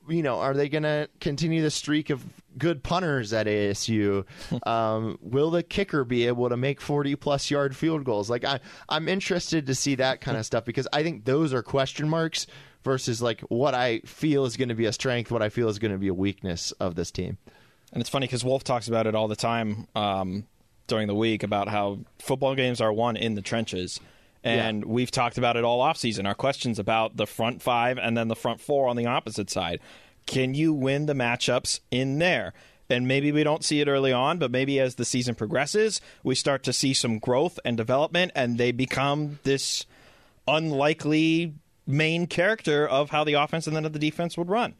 you 0.08 0.22
know, 0.22 0.40
are 0.40 0.54
they 0.54 0.70
going 0.70 0.84
to 0.84 1.10
continue 1.20 1.64
the 1.64 1.72
streak 1.72 2.12
of 2.12 2.24
good 2.58 2.84
punters 2.84 3.34
at 3.34 3.48
ASU? 3.48 4.26
um, 4.68 5.18
will 5.22 5.52
the 5.52 5.64
kicker 5.64 6.04
be 6.04 6.28
able 6.28 6.50
to 6.50 6.58
make 6.58 6.82
40 6.82 7.16
plus 7.16 7.50
yard 7.52 7.76
field 7.76 8.04
goals? 8.04 8.30
Like 8.30 8.44
I 8.44 8.60
I'm 8.90 9.08
interested 9.08 9.68
to 9.68 9.76
see 9.76 9.96
that 9.96 10.22
kind 10.22 10.38
of 10.38 10.46
stuff 10.48 10.66
because 10.66 10.88
I 10.94 11.04
think 11.04 11.26
those 11.26 11.54
are 11.54 11.64
question 11.64 12.10
marks 12.10 12.48
versus 12.84 13.22
like 13.22 13.42
what 13.42 13.74
I 13.74 14.00
feel 14.06 14.46
is 14.46 14.58
going 14.58 14.70
to 14.70 14.76
be 14.76 14.86
a 14.86 14.94
strength, 14.94 15.32
what 15.32 15.42
I 15.42 15.50
feel 15.50 15.68
is 15.68 15.80
going 15.80 15.92
to 15.92 15.98
be 15.98 16.08
a 16.08 16.14
weakness 16.14 16.72
of 16.74 16.96
this 16.96 17.12
team. 17.12 17.38
And 17.92 18.02
it's 18.02 18.10
funny 18.10 18.28
because 18.28 18.46
Wolf 18.46 18.64
talks 18.64 18.88
about 18.88 19.08
it 19.08 19.16
all 19.16 19.28
the 19.28 19.36
time 19.36 19.88
um, 19.96 20.46
during 20.88 21.08
the 21.08 21.16
week 21.16 21.44
about 21.44 21.68
how 21.68 22.00
football 22.20 22.56
games 22.56 22.80
are 22.82 22.94
won 22.94 23.18
in 23.18 23.36
the 23.36 23.42
trenches. 23.42 24.00
And 24.44 24.86
we've 24.86 25.10
talked 25.10 25.40
about 25.40 25.58
it 25.58 25.64
all 25.64 25.82
offseason. 25.82 26.28
Our 26.28 26.36
questions 26.36 26.78
about 26.78 27.18
the 27.18 27.26
front 27.26 27.64
five 27.64 27.98
and 27.98 28.16
then 28.16 28.28
the 28.28 28.36
front 28.36 28.62
four 28.62 28.88
on 28.88 28.96
the 28.96 29.08
opposite 29.08 29.50
side. 29.50 29.80
Can 30.26 30.54
you 30.54 30.74
win 30.74 31.06
the 31.06 31.14
matchups 31.14 31.80
in 31.92 32.20
there? 32.20 32.54
And 32.90 33.08
maybe 33.08 33.32
we 33.32 33.44
don't 33.44 33.64
see 33.64 33.82
it 33.82 33.88
early 33.88 34.12
on, 34.12 34.38
but 34.38 34.52
maybe 34.52 34.80
as 34.80 34.96
the 34.96 35.06
season 35.06 35.34
progresses, 35.36 36.02
we 36.24 36.36
start 36.36 36.64
to 36.64 36.74
see 36.74 36.94
some 36.94 37.18
growth 37.18 37.60
and 37.66 37.76
development, 37.76 38.32
and 38.36 38.58
they 38.58 38.72
become 38.72 39.40
this 39.44 39.86
unlikely 40.48 41.56
main 41.88 42.28
character 42.28 42.88
of 42.88 43.10
how 43.10 43.24
the 43.24 43.34
offense 43.34 43.66
and 43.68 43.76
then 43.76 43.86
of 43.86 43.94
the 43.94 44.00
defense 44.00 44.38
would 44.38 44.50
run. 44.50 44.76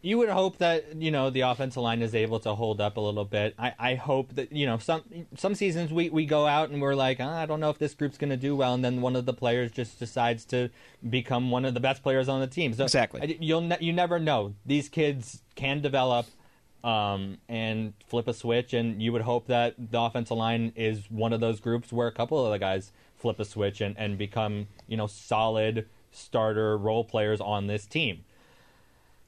You 0.00 0.18
would 0.18 0.28
hope 0.28 0.58
that 0.58 0.94
you 0.96 1.10
know 1.10 1.28
the 1.28 1.40
offensive 1.40 1.82
line 1.82 2.02
is 2.02 2.14
able 2.14 2.38
to 2.40 2.54
hold 2.54 2.80
up 2.80 2.96
a 2.96 3.00
little 3.00 3.24
bit. 3.24 3.54
I, 3.58 3.74
I 3.78 3.94
hope 3.96 4.34
that 4.36 4.52
you 4.52 4.64
know 4.64 4.78
some 4.78 5.02
some 5.36 5.54
seasons 5.56 5.92
we, 5.92 6.08
we 6.08 6.24
go 6.24 6.46
out 6.46 6.70
and 6.70 6.80
we're 6.80 6.94
like 6.94 7.18
"Ah, 7.20 7.40
I 7.42 7.46
don't 7.46 7.58
know 7.58 7.70
if 7.70 7.78
this 7.78 7.94
group's 7.94 8.16
going 8.16 8.30
to 8.30 8.36
do 8.36 8.54
well, 8.54 8.74
and 8.74 8.84
then 8.84 9.00
one 9.00 9.16
of 9.16 9.26
the 9.26 9.32
players 9.32 9.72
just 9.72 9.98
decides 9.98 10.44
to 10.46 10.70
become 11.08 11.50
one 11.50 11.64
of 11.64 11.74
the 11.74 11.80
best 11.80 12.02
players 12.04 12.28
on 12.28 12.40
the 12.40 12.46
team. 12.46 12.74
So 12.74 12.84
Exactly. 12.84 13.22
I- 13.22 13.38
you'll 13.40 13.62
ne- 13.62 13.78
you 13.80 13.92
never 13.92 14.20
know. 14.20 14.54
These 14.64 14.88
kids 14.88 15.42
can 15.56 15.80
develop 15.80 16.26
um, 16.84 17.38
and 17.48 17.92
flip 18.06 18.28
a 18.28 18.34
switch, 18.34 18.72
and 18.72 19.02
you 19.02 19.12
would 19.12 19.22
hope 19.22 19.48
that 19.48 19.74
the 19.90 20.00
offensive 20.00 20.36
line 20.36 20.72
is 20.76 21.10
one 21.10 21.32
of 21.32 21.40
those 21.40 21.58
groups 21.58 21.92
where 21.92 22.06
a 22.06 22.12
couple 22.12 22.44
of 22.44 22.52
the 22.52 22.58
guys 22.58 22.92
flip 23.16 23.40
a 23.40 23.44
switch 23.44 23.80
and, 23.80 23.98
and 23.98 24.16
become 24.16 24.68
you 24.86 24.96
know 24.96 25.08
solid 25.08 25.86
starter 26.12 26.78
role 26.78 27.02
players 27.02 27.40
on 27.40 27.66
this 27.66 27.84
team. 27.84 28.24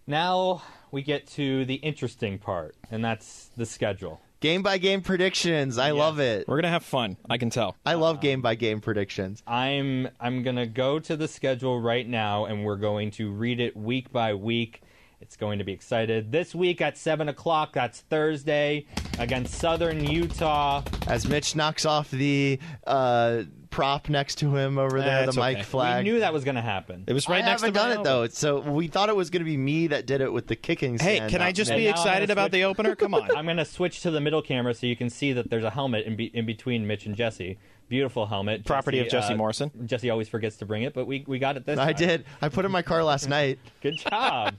Now 0.07 0.63
we 0.91 1.03
get 1.03 1.27
to 1.29 1.65
the 1.65 1.75
interesting 1.77 2.39
part, 2.39 2.75
and 2.91 3.05
that's 3.05 3.51
the 3.57 3.67
schedule. 3.67 4.21
Game 4.41 4.63
by 4.63 4.79
game 4.79 5.03
predictions. 5.03 5.77
I 5.77 5.91
love 5.91 6.19
it. 6.19 6.49
We're 6.49 6.57
going 6.57 6.63
to 6.63 6.71
have 6.71 6.85
fun, 6.85 7.19
I 7.29 7.37
can 7.37 7.51
tell. 7.51 7.77
I 7.85 7.95
love 7.95 8.23
game 8.23 8.41
by 8.41 8.55
game 8.55 8.81
predictions. 8.81 9.43
I'm 9.47 10.09
I'm 10.19 10.43
gonna 10.43 10.67
go 10.67 10.99
to 10.99 11.15
the 11.15 11.29
schedule 11.29 11.79
right 11.79 12.09
now, 12.09 12.47
and 12.47 12.65
we're 12.65 12.77
going 12.77 13.11
to 13.13 13.31
read 13.31 13.61
it 13.61 13.77
week 13.77 14.11
by 14.11 14.33
week. 14.33 14.81
It's 15.21 15.37
going 15.37 15.59
to 15.59 15.65
be 15.65 15.73
excited. 15.73 16.33
This 16.33 16.55
week 16.55 16.81
at 16.81 16.97
seven 16.97 17.29
o'clock, 17.29 17.75
that's 17.75 18.01
Thursday, 18.01 18.87
against 19.19 19.57
Southern 19.57 20.03
Utah. 20.09 20.83
As 21.07 21.29
Mitch 21.29 21.55
knocks 21.55 21.85
off 21.85 22.11
the 22.11 22.59
uh, 22.87 23.43
prop 23.81 24.09
next 24.09 24.37
to 24.37 24.55
him 24.55 24.79
over 24.79 25.01
there, 25.01 25.25
That's 25.25 25.37
the 25.37 25.43
mic 25.43 25.57
okay. 25.57 25.63
flag. 25.65 26.05
We 26.05 26.11
knew 26.13 26.21
that 26.21 26.33
was 26.33 26.45
gonna 26.45 26.61
happen. 26.61 27.05
It 27.07 27.13
was 27.13 27.29
right 27.29 27.43
I 27.43 27.47
next 27.47 27.63
haven't 27.63 27.75
to 27.75 27.81
done 27.81 27.95
my 27.97 28.01
it 28.01 28.05
though, 28.05 28.29
so 28.29 28.61
we 28.61 28.89
thought 28.89 29.09
it 29.09 29.17
was 29.17 29.31
going 29.31 29.41
to 29.41 29.45
be 29.51 29.57
me 29.57 29.87
that 29.89 30.07
did 30.07 30.21
it 30.21 30.33
with 30.33 30.47
the 30.49 30.57
kicking. 30.57 30.99
Hey, 30.99 31.17
stand, 31.17 31.31
can 31.31 31.41
I 31.43 31.47
not 31.47 31.55
just 31.55 31.71
be 31.71 31.77
now 31.85 31.91
I'm 31.91 31.95
gonna 31.95 32.01
excited 32.09 32.31
about 32.31 32.45
switch- 32.45 32.53
the 32.53 32.65
opener? 32.65 32.95
Come 32.95 33.15
on. 33.15 33.31
I'm 33.37 33.47
gonna 33.47 33.65
switch 33.65 34.03
to 34.03 34.11
the 34.11 34.21
middle 34.21 34.43
camera 34.43 34.75
so 34.75 34.87
you 34.87 34.97
can 34.97 35.09
see 35.11 35.33
that 35.33 35.49
there's 35.51 35.65
a 35.65 35.71
helmet 35.71 36.07
in, 36.07 36.17
be- 36.17 36.31
in 36.35 36.45
between 36.47 36.87
Mitch 36.87 37.07
and 37.07 37.17
Jesse. 37.17 37.59
Beautiful 37.89 38.27
helmet. 38.27 38.65
Property 38.67 39.01
of 39.01 39.09
Jesse 39.09 39.33
uh, 39.35 39.37
Morrison. 39.37 39.71
Jesse 39.87 40.11
always 40.11 40.29
forgets 40.29 40.59
to 40.59 40.67
bring 40.67 40.83
it, 40.85 40.95
but 40.95 41.07
we 41.07 41.25
we 41.27 41.39
got 41.39 41.57
it 41.57 41.65
this 41.67 41.77
time. 41.79 41.89
I 41.89 41.93
time. 41.93 42.07
did. 42.09 42.25
I 42.41 42.49
put 42.49 42.65
it 42.65 42.67
in 42.67 42.73
my 42.73 42.83
car 42.83 43.03
last 43.03 43.29
night. 43.39 43.59
Good 43.81 43.97
job. 43.97 44.55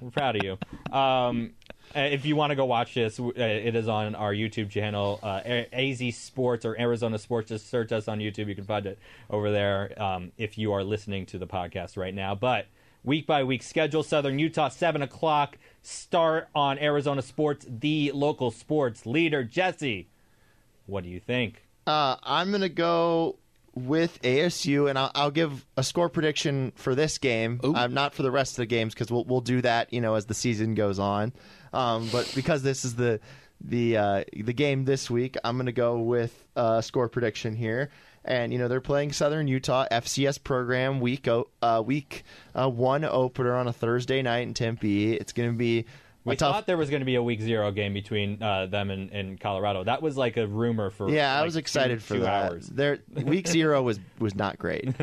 I'm 0.00 0.10
proud 0.10 0.36
of 0.36 0.42
you. 0.42 0.58
Um, 0.98 1.52
uh, 1.96 2.00
if 2.00 2.24
you 2.24 2.36
want 2.36 2.50
to 2.50 2.56
go 2.56 2.64
watch 2.64 2.94
this, 2.94 3.18
uh, 3.18 3.32
it 3.34 3.74
is 3.74 3.88
on 3.88 4.14
our 4.14 4.32
YouTube 4.32 4.70
channel, 4.70 5.18
uh, 5.22 5.40
AZ 5.72 6.02
Sports 6.16 6.64
or 6.64 6.78
Arizona 6.78 7.18
Sports. 7.18 7.48
Just 7.48 7.70
search 7.70 7.92
us 7.92 8.08
on 8.08 8.18
YouTube. 8.18 8.48
You 8.48 8.54
can 8.54 8.64
find 8.64 8.86
it 8.86 8.98
over 9.30 9.50
there 9.50 10.00
um, 10.00 10.32
if 10.36 10.58
you 10.58 10.72
are 10.72 10.84
listening 10.84 11.26
to 11.26 11.38
the 11.38 11.46
podcast 11.46 11.96
right 11.96 12.14
now. 12.14 12.34
But 12.34 12.66
week 13.04 13.26
by 13.26 13.44
week 13.44 13.62
schedule 13.62 14.02
Southern 14.02 14.38
Utah, 14.38 14.68
7 14.68 15.02
o'clock. 15.02 15.58
Start 15.82 16.48
on 16.54 16.78
Arizona 16.78 17.22
Sports, 17.22 17.66
the 17.68 18.12
local 18.12 18.50
sports 18.50 19.06
leader. 19.06 19.42
Jesse, 19.42 20.08
what 20.86 21.04
do 21.04 21.10
you 21.10 21.20
think? 21.20 21.64
Uh, 21.86 22.16
I'm 22.22 22.50
going 22.50 22.60
to 22.60 22.68
go 22.68 23.36
with 23.74 24.20
ASU, 24.22 24.90
and 24.90 24.98
I'll, 24.98 25.10
I'll 25.14 25.30
give 25.30 25.64
a 25.76 25.82
score 25.82 26.08
prediction 26.08 26.72
for 26.74 26.94
this 26.94 27.18
game. 27.18 27.60
Um, 27.62 27.94
not 27.94 28.14
for 28.14 28.22
the 28.22 28.30
rest 28.30 28.52
of 28.52 28.56
the 28.56 28.66
games 28.66 28.94
because 28.94 29.10
we'll 29.10 29.24
we'll 29.24 29.40
do 29.40 29.62
that, 29.62 29.92
you 29.92 30.00
know, 30.00 30.14
as 30.14 30.26
the 30.26 30.34
season 30.34 30.74
goes 30.74 30.98
on. 30.98 31.32
Um, 31.72 32.08
but 32.10 32.30
because 32.34 32.62
this 32.62 32.84
is 32.84 32.94
the 32.94 33.20
the 33.60 33.96
uh, 33.96 34.24
the 34.32 34.52
game 34.52 34.84
this 34.84 35.10
week, 35.10 35.36
I'm 35.42 35.56
going 35.56 35.66
to 35.66 35.72
go 35.72 35.98
with 35.98 36.44
a 36.56 36.82
score 36.82 37.08
prediction 37.08 37.54
here. 37.54 37.90
And 38.24 38.52
you 38.52 38.58
know 38.58 38.68
they're 38.68 38.80
playing 38.80 39.12
Southern 39.12 39.48
Utah 39.48 39.86
FCS 39.90 40.42
program 40.42 41.00
week 41.00 41.26
o- 41.28 41.48
uh, 41.62 41.82
week 41.84 42.24
uh, 42.54 42.68
one 42.68 43.04
opener 43.04 43.54
on 43.56 43.68
a 43.68 43.72
Thursday 43.72 44.20
night 44.22 44.46
in 44.46 44.54
Tempe. 44.54 45.14
It's 45.14 45.32
going 45.32 45.50
to 45.50 45.56
be 45.56 45.86
We 46.28 46.36
tough. 46.36 46.54
thought 46.54 46.66
there 46.66 46.76
was 46.76 46.90
going 46.90 47.00
to 47.00 47.06
be 47.06 47.14
a 47.16 47.22
week 47.22 47.40
zero 47.40 47.70
game 47.70 47.92
between 47.94 48.42
uh, 48.42 48.66
them 48.66 48.90
and, 48.90 49.10
and 49.10 49.40
Colorado. 49.40 49.84
That 49.84 50.02
was 50.02 50.16
like 50.16 50.36
a 50.36 50.46
rumor 50.46 50.90
for. 50.90 51.08
yeah, 51.10 51.34
I 51.34 51.38
like, 51.38 51.44
was 51.46 51.54
two- 51.54 51.58
excited 51.60 52.02
for 52.02 52.14
two 52.14 52.20
that. 52.20 52.52
Hours. 52.52 52.66
There, 52.68 52.98
week 53.14 53.48
zero 53.48 53.82
was 53.82 53.98
was 54.18 54.34
not 54.34 54.58
great. 54.58 54.88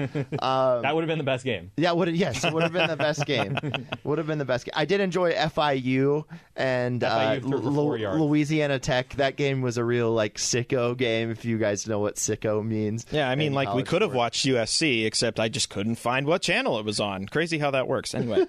Um, 0.45 0.81
that 0.81 0.93
would 0.93 1.01
have 1.01 1.07
been 1.07 1.17
the 1.17 1.23
best 1.23 1.43
game. 1.45 1.71
Yeah, 1.77 1.91
would 1.93 2.13
yes, 2.15 2.43
it 2.43 2.53
would 2.53 2.63
have 2.63 2.73
been 2.73 2.89
the 2.89 2.95
best 2.97 3.25
game. 3.25 3.57
would 4.03 4.17
have 4.17 4.27
been 4.27 4.37
the 4.37 4.45
best 4.45 4.65
game. 4.65 4.73
I 4.75 4.85
did 4.85 4.99
enjoy 5.01 5.33
FIU 5.33 6.23
and 6.55 7.03
uh, 7.03 7.19
FIU 7.19 7.41
threw 7.41 7.51
for 7.61 7.69
Lu- 7.69 7.75
four 7.75 7.97
yards. 7.97 8.19
Louisiana 8.21 8.79
Tech. 8.79 9.09
That 9.15 9.35
game 9.37 9.61
was 9.61 9.77
a 9.77 9.83
real 9.83 10.11
like 10.11 10.35
sicko 10.35 10.95
game. 10.95 11.31
If 11.31 11.45
you 11.45 11.57
guys 11.57 11.87
know 11.87 11.99
what 11.99 12.15
sicko 12.15 12.63
means. 12.65 13.05
Yeah, 13.11 13.29
I 13.29 13.35
mean, 13.35 13.53
like 13.53 13.67
we 13.69 13.71
college 13.83 13.87
could 13.87 14.01
have 14.03 14.13
watched 14.13 14.45
USC, 14.45 15.05
except 15.05 15.39
I 15.39 15.47
just 15.49 15.69
couldn't 15.69 15.95
find 15.95 16.27
what 16.27 16.41
channel 16.41 16.77
it 16.79 16.85
was 16.85 16.99
on. 16.99 17.25
Crazy 17.27 17.57
how 17.57 17.71
that 17.71 17.87
works. 17.87 18.13
Anyway, 18.13 18.45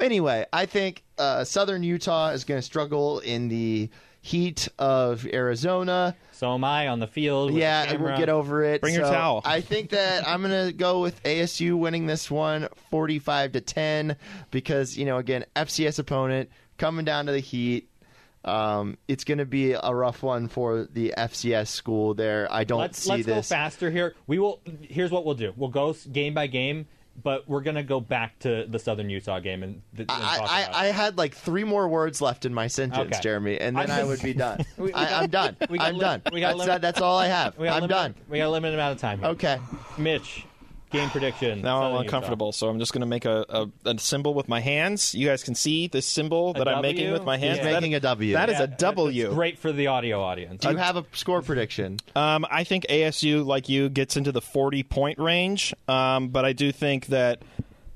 Anyway, 0.00 0.46
I 0.52 0.66
think 0.66 1.02
uh, 1.22 1.44
Southern 1.44 1.82
Utah 1.82 2.30
is 2.30 2.44
going 2.44 2.58
to 2.58 2.62
struggle 2.62 3.20
in 3.20 3.48
the 3.48 3.88
heat 4.20 4.68
of 4.78 5.26
Arizona. 5.32 6.16
So 6.32 6.54
am 6.54 6.64
I 6.64 6.88
on 6.88 6.98
the 6.98 7.06
field. 7.06 7.52
Yeah, 7.52 7.94
we'll 7.96 8.16
get 8.16 8.28
over 8.28 8.64
it. 8.64 8.80
Bring 8.80 8.94
your 8.94 9.04
towel. 9.04 9.42
I 9.44 9.60
think 9.60 9.90
that 9.90 10.26
I'm 10.26 10.42
going 10.42 10.66
to 10.66 10.72
go 10.72 11.00
with 11.00 11.22
ASU 11.22 11.78
winning 11.78 12.06
this 12.06 12.30
one 12.30 12.68
45 12.90 13.52
to 13.52 13.60
10 13.60 14.16
because, 14.50 14.96
you 14.96 15.04
know, 15.04 15.18
again, 15.18 15.44
FCS 15.54 15.98
opponent 15.98 16.50
coming 16.78 17.04
down 17.04 17.26
to 17.26 17.32
the 17.32 17.40
heat. 17.40 17.88
Um, 18.44 18.98
it's 19.06 19.22
going 19.22 19.38
to 19.38 19.46
be 19.46 19.72
a 19.72 19.94
rough 19.94 20.24
one 20.24 20.48
for 20.48 20.88
the 20.92 21.14
FCS 21.16 21.68
school 21.68 22.14
there. 22.14 22.48
I 22.50 22.64
don't 22.64 22.80
Let's 22.80 22.98
see 22.98 23.10
let's 23.10 23.26
this. 23.26 23.48
go 23.48 23.54
faster 23.54 23.88
here. 23.88 24.16
We 24.26 24.40
will. 24.40 24.60
Here's 24.80 25.12
what 25.12 25.24
we'll 25.24 25.36
do. 25.36 25.52
We'll 25.56 25.70
go 25.70 25.94
game 26.10 26.34
by 26.34 26.48
game, 26.48 26.88
but 27.20 27.48
we're 27.48 27.60
gonna 27.60 27.82
go 27.82 28.00
back 28.00 28.38
to 28.40 28.66
the 28.68 28.78
Southern 28.78 29.10
Utah 29.10 29.38
game 29.40 29.62
and, 29.62 29.82
th- 29.96 30.08
and 30.08 30.22
I, 30.24 30.36
talk 30.38 30.50
I, 30.50 30.68
I 30.72 30.86
had 30.86 31.18
like 31.18 31.34
three 31.34 31.64
more 31.64 31.88
words 31.88 32.20
left 32.20 32.44
in 32.44 32.54
my 32.54 32.66
sentence, 32.66 33.12
Okay. 33.14 33.20
Jeremy, 33.22 33.60
and 33.60 33.76
then 33.76 33.90
I 33.90 34.04
would 34.04 34.22
be 34.22 34.32
done. 34.34 34.64
We- 34.78 34.86
we 34.86 34.92
I, 34.94 35.04
got- 35.10 35.22
I'm 35.22 35.30
done. 35.30 35.56
we 35.70 35.78
got 35.78 35.86
I'm 35.88 35.98
done. 35.98 36.22
we 36.32 36.40
got 36.40 36.56
that's, 36.56 36.58
limit- 36.66 36.82
that's 36.82 37.00
all 37.00 37.18
I 37.18 37.26
have. 37.28 37.56
We 37.58 37.66
got 37.66 37.80
a 37.80 37.82
I'm 37.82 37.88
done. 37.88 38.14
We 38.28 38.38
got 38.38 38.48
a 38.48 38.50
limited 38.50 38.74
amount 38.74 38.94
of 38.96 39.00
time. 39.00 39.18
Here. 39.20 39.28
Okay. 39.28 39.58
Mitch, 39.98 40.46
game 40.92 41.08
prediction. 41.10 41.62
now 41.62 41.82
I'm 41.82 42.00
uncomfortable, 42.02 42.52
so 42.52 42.68
I'm 42.68 42.78
just 42.78 42.92
going 42.92 43.00
to 43.00 43.06
make 43.06 43.24
a, 43.24 43.44
a, 43.48 43.90
a 43.90 43.98
symbol 43.98 44.34
with 44.34 44.48
my 44.48 44.60
hands. 44.60 45.14
You 45.14 45.26
guys 45.26 45.42
can 45.42 45.54
see 45.54 45.88
this 45.88 46.06
symbol 46.06 46.52
that 46.52 46.68
I'm 46.68 46.82
making 46.82 47.10
with 47.12 47.24
my 47.24 47.36
hands. 47.38 47.58
He's 47.58 47.66
That- 47.66 47.72
making 47.80 47.94
a 47.94 48.00
W. 48.00 48.32
That 48.34 48.48
is 48.50 48.58
Yeah, 48.58 48.64
a 48.64 48.66
W. 48.68 49.26
It's 49.26 49.34
great 49.34 49.58
for 49.58 49.72
the 49.72 49.88
audio 49.88 50.20
audience. 50.22 50.60
Do 50.62 50.70
you 50.70 50.76
have 50.76 50.96
a 50.96 51.04
score 51.12 51.42
prediction? 51.42 51.98
Um, 52.14 52.46
I 52.50 52.64
think 52.64 52.86
ASU, 52.88 53.44
like 53.44 53.68
you, 53.68 53.88
gets 53.88 54.16
into 54.16 54.30
the 54.32 54.40
40 54.42 54.82
point 54.84 55.18
range, 55.18 55.74
um, 55.88 56.28
but 56.28 56.44
I 56.44 56.52
do 56.52 56.70
think 56.72 57.06
that 57.06 57.42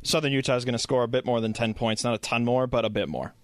Southern 0.03 0.33
Utah 0.33 0.57
is 0.57 0.65
going 0.65 0.73
to 0.73 0.79
score 0.79 1.03
a 1.03 1.09
bit 1.09 1.25
more 1.27 1.41
than 1.41 1.53
10 1.53 1.75
points. 1.75 2.05
Not 2.05 2.15
a 2.15 2.19
ton 2.19 2.45
more, 2.45 2.67
but 2.67 2.85
a 2.85 2.91
bit 2.91 3.09
more. 3.09 3.35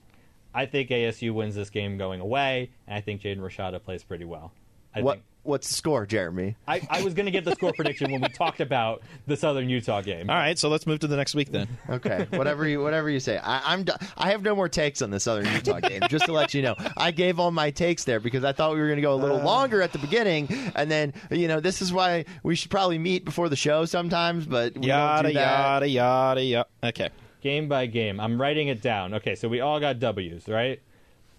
I 0.55 0.67
think 0.67 0.91
ASU 0.91 1.33
wins 1.33 1.55
this 1.55 1.71
game 1.71 1.97
going 1.99 2.21
away, 2.21 2.71
and 2.87 2.97
I 2.97 3.01
think 3.01 3.23
Jaden 3.23 3.39
Rashada 3.39 3.83
plays 3.83 4.03
pretty 4.05 4.25
well. 4.27 4.53
I 4.95 5.01
What 5.01 5.15
think 5.15 5.25
What's 5.45 5.67
the 5.67 5.75
score, 5.75 6.07
Jeremy? 6.07 6.55
I, 6.69 6.87
I 6.89 7.03
was 7.03 7.15
going 7.15 7.27
to 7.27 7.33
get 7.33 7.45
the 7.45 7.53
score 7.57 7.73
prediction 7.73 8.13
when 8.13 8.21
we 8.21 8.29
talked 8.29 8.61
about 8.61 9.03
the 9.27 9.37
Southern 9.37 9.69
Utah 9.69 10.01
game. 10.01 10.31
All 10.31 10.37
right, 10.37 10.57
so 10.57 10.69
let's 10.69 10.87
move 10.87 11.01
to 11.01 11.09
the 11.09 11.17
next 11.17 11.35
week 11.35 11.51
then. 11.51 11.67
Okay, 11.91 12.29
whatever 12.31 12.67
you 12.69 12.81
whatever 12.81 13.11
you 13.11 13.19
say. 13.19 13.39
I, 13.39 13.73
I'm 13.73 13.83
do- 13.83 13.93
I 14.17 14.31
have 14.31 14.43
no 14.43 14.55
more 14.55 14.69
takes 14.69 15.03
on 15.03 15.11
the 15.11 15.19
Southern 15.19 15.53
Utah 15.53 15.81
game. 15.81 16.03
Just 16.09 16.27
to 16.27 16.33
let 16.33 16.55
you 16.55 16.63
know, 16.63 16.77
I 16.97 17.11
gave 17.11 17.41
all 17.41 17.51
my 17.51 17.73
takes 17.73 18.05
there 18.05 18.21
because 18.21 18.45
I 18.45 18.53
thought 18.53 18.73
we 18.75 18.81
were 18.81 18.87
going 18.87 18.99
to 18.99 19.03
go 19.03 19.15
a 19.15 19.17
little 19.17 19.41
uh. 19.41 19.45
longer 19.45 19.83
at 19.83 19.93
the 19.93 19.99
beginning, 19.99 20.49
and 20.77 20.89
then 20.89 21.13
you 21.31 21.49
know 21.49 21.59
this 21.59 21.83
is 21.83 21.93
why 21.93 22.25
we 22.45 22.55
should 22.55 22.71
probably 22.71 22.99
meet 22.99 23.25
before 23.25 23.49
the 23.49 23.57
show 23.57 23.85
sometimes. 23.85 24.47
But 24.47 24.79
we 24.79 24.87
yada, 24.87 25.25
don't 25.25 25.33
do 25.33 25.39
that. 25.39 25.59
yada, 25.59 25.89
yada, 25.89 26.45
yada. 26.45 26.69
Okay. 26.85 27.11
Game 27.41 27.69
by 27.69 27.87
game. 27.87 28.21
I'm 28.21 28.41
writing 28.41 28.69
it 28.69 28.81
down. 28.81 29.15
Okay, 29.15 29.35
so 29.35 29.49
we 29.49 29.61
all 29.61 29.81
got 29.81 29.99
W's, 29.99 30.47
right? 30.47 30.81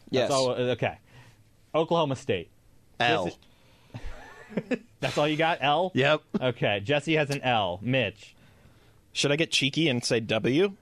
Yes. 0.09 0.29
All, 0.29 0.49
okay. 0.49 0.97
Oklahoma 1.73 2.17
State. 2.17 2.49
L. 2.99 3.25
This 3.25 3.33
is- 3.35 3.39
That's 4.99 5.17
all 5.17 5.27
you 5.27 5.37
got? 5.37 5.59
L? 5.61 5.91
Yep. 5.93 6.21
Okay, 6.41 6.79
Jesse 6.83 7.15
has 7.15 7.29
an 7.29 7.41
L. 7.41 7.79
Mitch. 7.81 8.35
Should 9.11 9.31
I 9.31 9.35
get 9.35 9.51
cheeky 9.51 9.89
and 9.89 10.03
say 10.03 10.19
W? 10.19 10.73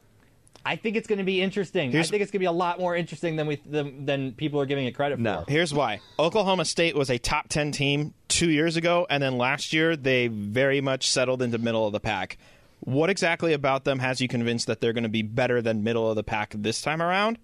I 0.63 0.75
think 0.75 0.95
it's 0.95 1.07
going 1.07 1.17
to 1.17 1.25
be 1.25 1.41
interesting. 1.41 1.91
Here's- 1.91 2.07
I 2.07 2.11
think 2.11 2.21
it's 2.21 2.31
going 2.31 2.39
to 2.39 2.43
be 2.43 2.45
a 2.45 2.51
lot 2.51 2.79
more 2.79 2.95
interesting 2.95 3.35
than 3.35 3.47
we 3.47 3.55
than, 3.65 4.05
than 4.05 4.31
people 4.33 4.61
are 4.61 4.65
giving 4.67 4.85
it 4.85 4.91
credit 4.91 5.19
No. 5.19 5.43
for. 5.43 5.51
Here's 5.51 5.73
why. 5.73 6.01
Oklahoma 6.19 6.65
State 6.65 6.95
was 6.95 7.09
a 7.09 7.17
top 7.17 7.49
10 7.49 7.71
team 7.71 8.13
two 8.27 8.49
years 8.49 8.77
ago, 8.77 9.07
and 9.09 9.21
then 9.23 9.37
last 9.39 9.73
year 9.73 9.95
they 9.95 10.27
very 10.27 10.79
much 10.79 11.09
settled 11.09 11.41
into 11.41 11.57
middle 11.57 11.87
of 11.87 11.93
the 11.93 11.99
pack. 11.99 12.37
What 12.81 13.09
exactly 13.09 13.53
about 13.53 13.85
them 13.85 13.99
has 13.99 14.21
you 14.21 14.27
convinced 14.27 14.67
that 14.67 14.81
they're 14.81 14.93
going 14.93 15.03
to 15.03 15.09
be 15.09 15.23
better 15.23 15.61
than 15.61 15.83
middle 15.83 16.09
of 16.09 16.15
the 16.15 16.23
pack 16.23 16.53
this 16.55 16.81
time 16.81 17.01
around? 17.01 17.37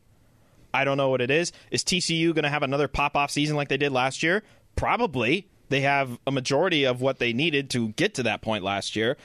I 0.74 0.84
don't 0.84 0.98
know 0.98 1.10
what 1.10 1.22
it 1.22 1.32
is. 1.32 1.52
Is 1.72 1.84
TCU 1.84 2.34
going 2.36 2.44
to 2.44 2.50
have 2.50 2.62
another 2.64 2.88
pop 2.88 3.16
off 3.18 3.32
season 3.32 3.56
like 3.56 3.68
they 3.70 3.78
did 3.78 3.92
last 3.92 4.22
year? 4.22 4.44
Probably. 4.76 5.48
They 5.70 5.82
have 5.82 6.20
a 6.26 6.32
majority 6.32 6.86
of 6.86 7.02
what 7.02 7.20
they 7.20 7.34
needed 7.34 7.70
to 7.72 7.90
get 7.90 8.14
to 8.16 8.24
that 8.24 8.42
point 8.42 8.64
last 8.64 8.96
year. 8.96 9.18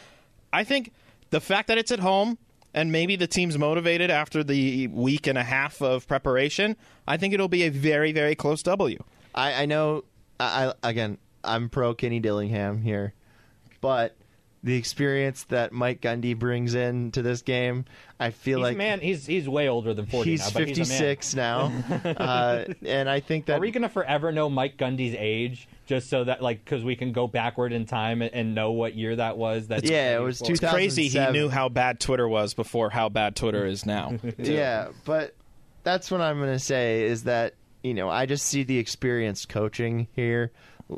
I 0.52 0.64
think 0.64 0.92
the 1.31 1.40
fact 1.40 1.68
that 1.68 1.78
it's 1.78 1.90
at 1.90 2.00
home 2.00 2.38
and 2.74 2.90
maybe 2.90 3.16
the 3.16 3.26
team's 3.26 3.59
motivated 3.59 4.11
after 4.11 4.42
the 4.42 4.88
week 4.88 5.26
and 5.26 5.38
a 5.38 5.42
half 5.42 5.81
of 5.83 6.07
preparation, 6.09 6.76
I 7.07 7.16
think 7.16 7.35
it'll 7.35 7.48
be 7.48 7.64
a 7.64 7.68
very, 7.70 8.12
very 8.12 8.35
close 8.35 8.62
W. 8.62 9.02
I, 9.35 9.62
I 9.62 9.66
know. 9.66 10.05
I, 10.40 10.72
again, 10.83 11.18
I'm 11.44 11.68
pro 11.68 11.94
Kenny 11.94 12.18
Dillingham 12.18 12.83
here, 12.83 13.14
but 13.81 14.16
the 14.64 14.77
experience 14.77 15.44
that 15.44 15.72
Mike 15.72 16.01
Gundy 16.01 16.38
brings 16.38 16.75
in 16.75 17.11
to 17.12 17.22
this 17.22 17.42
game, 17.42 17.85
I 18.20 18.31
feel 18.31 18.59
He's 18.59 18.62
like 18.64 18.77
man. 18.77 19.01
He's 19.01 19.27
he's 19.27 19.48
way 19.48 19.68
older 19.68 19.92
than 19.92 20.07
40 20.07 20.31
he's 20.31 20.40
now, 20.40 20.51
but 20.53 20.68
he's 20.68 20.79
a 20.79 20.81
man. 20.81 20.98
56 20.98 21.35
now, 21.35 21.72
uh, 22.05 22.64
and 22.85 23.09
I 23.11 23.20
think 23.20 23.46
that 23.46 23.59
Are 23.59 23.61
we 23.61 23.72
going 23.72 23.83
to 23.83 23.88
forever 23.88 24.31
know 24.31 24.48
Mike 24.48 24.77
Gundy's 24.77 25.16
age 25.18 25.66
just 25.87 26.09
so 26.09 26.25
that 26.25 26.40
like 26.40 26.64
because 26.64 26.85
we 26.85 26.94
can 26.94 27.12
go 27.12 27.27
backward 27.27 27.72
in 27.72 27.87
time 27.87 28.22
and, 28.22 28.33
and 28.33 28.55
know 28.55 28.72
what 28.72 28.94
year 28.94 29.16
that 29.16 29.37
was? 29.37 29.68
That 29.68 29.85
Yeah, 29.85 30.16
it 30.16 30.20
was? 30.20 30.40
It's 30.40 30.61
crazy 30.61 31.09
he 31.09 31.31
knew 31.33 31.48
how 31.48 31.68
bad 31.68 31.98
Twitter 31.98 32.29
was 32.29 32.55
before 32.55 32.90
how 32.90 33.09
bad 33.09 33.37
Twitter 33.37 33.66
is 33.66 33.85
now. 33.85 34.12
Yeah, 34.38 34.88
but 35.05 35.35
that's 35.83 36.11
what 36.11 36.20
I'm 36.20 36.38
going 36.38 36.53
to 36.53 36.59
say 36.59 37.05
is 37.05 37.25
that, 37.25 37.55
you 37.82 37.94
know, 37.94 38.08
I 38.08 38.26
just 38.26 38.46
see 38.46 38.62
the 38.62 38.78
experienced 38.78 39.48
coaching 39.48 40.08
here 40.14 40.52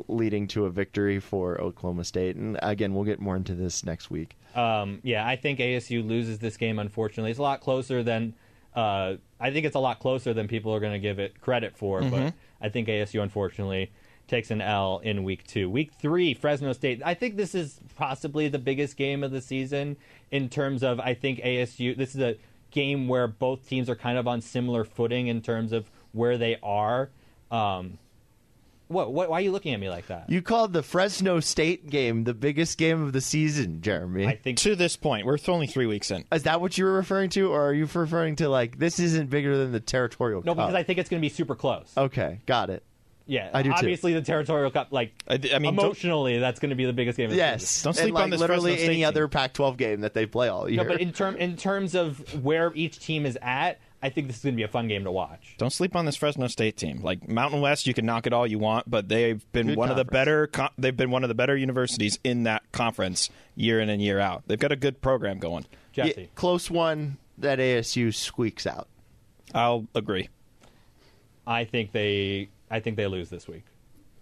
leading 0.07 0.47
to 0.47 0.65
a 0.65 0.69
victory 0.69 1.19
for 1.19 1.59
Oklahoma 1.61 2.03
State. 2.03 2.35
And 2.35 2.57
again, 2.61 2.93
we'll 2.93 3.03
get 3.03 3.19
more 3.19 3.35
into 3.35 3.55
this 3.55 3.85
next 3.85 4.09
week. 4.09 4.35
Um, 4.55 4.99
yeah, 5.03 5.25
I 5.25 5.35
think 5.35 5.59
ASU 5.59 6.05
loses 6.05 6.39
this 6.39 6.57
game. 6.57 6.79
Unfortunately, 6.79 7.31
it's 7.31 7.39
a 7.39 7.43
lot 7.43 7.61
closer 7.61 8.03
than 8.03 8.33
uh, 8.75 9.15
I 9.39 9.51
think 9.51 9.65
it's 9.65 9.75
a 9.75 9.79
lot 9.79 9.99
closer 9.99 10.33
than 10.33 10.47
people 10.47 10.73
are 10.73 10.79
going 10.79 10.93
to 10.93 10.99
give 10.99 11.19
it 11.19 11.39
credit 11.39 11.77
for. 11.77 12.01
But 12.01 12.33
I 12.61 12.69
think 12.69 12.87
ASU 12.87 13.21
unfortunately 13.21 13.91
takes 14.27 14.51
an 14.51 14.61
L 14.61 14.99
in 14.99 15.23
week 15.23 15.45
two. 15.45 15.69
Week 15.69 15.91
three, 15.93 16.33
Fresno 16.33 16.73
State. 16.73 17.01
I 17.05 17.13
think 17.13 17.37
this 17.37 17.55
is 17.55 17.79
possibly 17.95 18.47
the 18.47 18.59
biggest 18.59 18.97
game 18.97 19.23
of 19.23 19.31
the 19.31 19.41
season 19.41 19.97
in 20.31 20.49
terms 20.49 20.83
of 20.83 20.99
I 20.99 21.13
think 21.13 21.39
ASU. 21.39 21.95
This 21.95 22.15
is 22.15 22.21
a 22.21 22.37
game 22.71 23.07
where 23.07 23.27
both 23.27 23.67
teams 23.67 23.89
are 23.89 23.95
kind 23.95 24.17
of 24.17 24.27
on 24.27 24.41
similar 24.41 24.83
footing 24.83 25.27
in 25.27 25.41
terms 25.41 25.71
of 25.71 25.89
where 26.15 26.37
they 26.37 26.57
are. 26.63 27.09
Um, 27.51 27.99
what, 28.87 29.11
what? 29.11 29.29
Why 29.29 29.39
are 29.39 29.41
you 29.41 29.51
looking 29.51 29.73
at 29.73 29.79
me 29.79 29.89
like 29.89 30.07
that? 30.07 30.29
You 30.29 30.41
called 30.41 30.71
the 30.71 30.83
Fresno 30.83 31.39
State 31.39 31.89
game 31.89 32.23
the 32.23 32.35
biggest 32.35 32.77
game 32.77 33.01
of 33.01 33.13
the 33.13 33.21
season, 33.21 33.81
Jeremy. 33.81 34.27
I 34.27 34.35
think 34.35 34.59
to 34.59 34.75
this 34.75 34.95
point, 34.95 35.25
we're 35.25 35.39
only 35.47 35.65
three 35.67 35.87
weeks 35.87 36.11
in. 36.11 36.23
is 36.31 36.43
that 36.43 36.61
what 36.61 36.77
you 36.77 36.85
were 36.85 36.93
referring 36.93 37.31
to, 37.31 37.51
or 37.51 37.67
are 37.67 37.73
you 37.73 37.87
referring 37.91 38.35
to 38.37 38.49
like 38.49 38.77
this 38.77 38.99
isn't 38.99 39.29
bigger 39.29 39.57
than 39.57 39.71
the 39.71 39.79
territorial 39.79 40.43
no, 40.43 40.53
cup? 40.53 40.67
because 40.67 40.75
I 40.75 40.83
think 40.83 40.99
it's 40.99 41.09
going 41.09 41.19
to 41.19 41.25
be 41.25 41.33
super 41.33 41.55
close. 41.55 41.91
okay, 41.97 42.41
got 42.45 42.69
it. 42.69 42.83
Yeah, 43.27 43.49
I 43.53 43.63
do 43.63 43.69
too. 43.69 43.75
obviously 43.75 44.13
the 44.13 44.21
territorial 44.21 44.69
cup, 44.69 44.89
like 44.91 45.13
I, 45.27 45.39
I 45.53 45.57
mean, 45.57 45.73
emotionally, 45.73 46.37
that's 46.37 46.59
going 46.59 46.69
to 46.69 46.75
be 46.75 46.85
the 46.85 46.93
biggest 46.93 47.17
game. 47.17 47.25
Of 47.25 47.31
the 47.31 47.37
season. 47.37 47.53
Yes, 47.53 47.81
Don't 47.81 47.89
And, 47.91 47.97
sleep 47.97 48.13
like, 48.13 48.23
on 48.25 48.29
this 48.29 48.39
literally 48.39 48.71
Fresno 48.73 48.77
State 48.77 48.85
any 48.85 48.95
team. 48.97 49.07
other 49.07 49.27
Pac-12 49.27 49.77
game 49.77 50.01
that 50.01 50.13
they 50.13 50.27
play 50.27 50.47
all 50.47 50.69
year. 50.69 50.83
No, 50.83 50.87
but 50.87 51.01
in 51.01 51.11
term 51.11 51.35
in 51.37 51.57
terms 51.57 51.95
of 51.95 52.43
where 52.43 52.71
each 52.75 52.99
team 52.99 53.25
is 53.25 53.35
at, 53.41 53.79
I 54.05 54.09
think 54.09 54.27
this 54.27 54.37
is 54.37 54.43
going 54.43 54.53
to 54.53 54.57
be 54.57 54.61
a 54.61 54.67
fun 54.67 54.87
game 54.87 55.03
to 55.05 55.11
watch. 55.11 55.55
don't 55.57 55.73
sleep 55.73 55.95
on 55.95 56.05
this 56.05 56.15
Fresno 56.15 56.45
State 56.45 56.77
team. 56.77 57.01
Like 57.01 57.27
Mountain 57.27 57.59
West, 57.59 57.87
you 57.87 57.93
can 57.95 58.05
knock 58.05 58.27
it 58.27 58.33
all 58.33 58.45
you 58.45 58.59
want, 58.59 58.87
but 58.87 59.09
they've 59.09 59.43
been 59.51 59.65
Good 59.65 59.77
one 59.77 59.89
of 59.89 59.97
the 59.97 60.05
better. 60.05 60.45
Co- 60.45 60.69
they've 60.77 60.95
been 60.95 61.09
one 61.09 61.23
of 61.23 61.27
the 61.27 61.33
better 61.33 61.57
universities 61.57 62.19
in 62.23 62.43
that 62.43 62.71
conference 62.71 63.31
year 63.55 63.79
in 63.79 63.89
and 63.89 63.99
year 63.99 64.19
out. 64.19 64.43
They've 64.45 64.59
got 64.59 64.71
a 64.71 64.75
good 64.75 65.01
program 65.01 65.39
going. 65.39 65.65
Yeah, 65.95 66.11
close 66.35 66.69
one 66.69 67.17
that 67.39 67.57
ASU 67.57 68.13
squeaks 68.13 68.67
out. 68.67 68.87
I'll 69.55 69.87
agree. 69.95 70.29
I 71.47 71.63
think 71.63 71.91
they, 71.91 72.49
I 72.69 72.81
think 72.81 72.97
they 72.97 73.07
lose 73.07 73.31
this 73.31 73.47
week. 73.47 73.65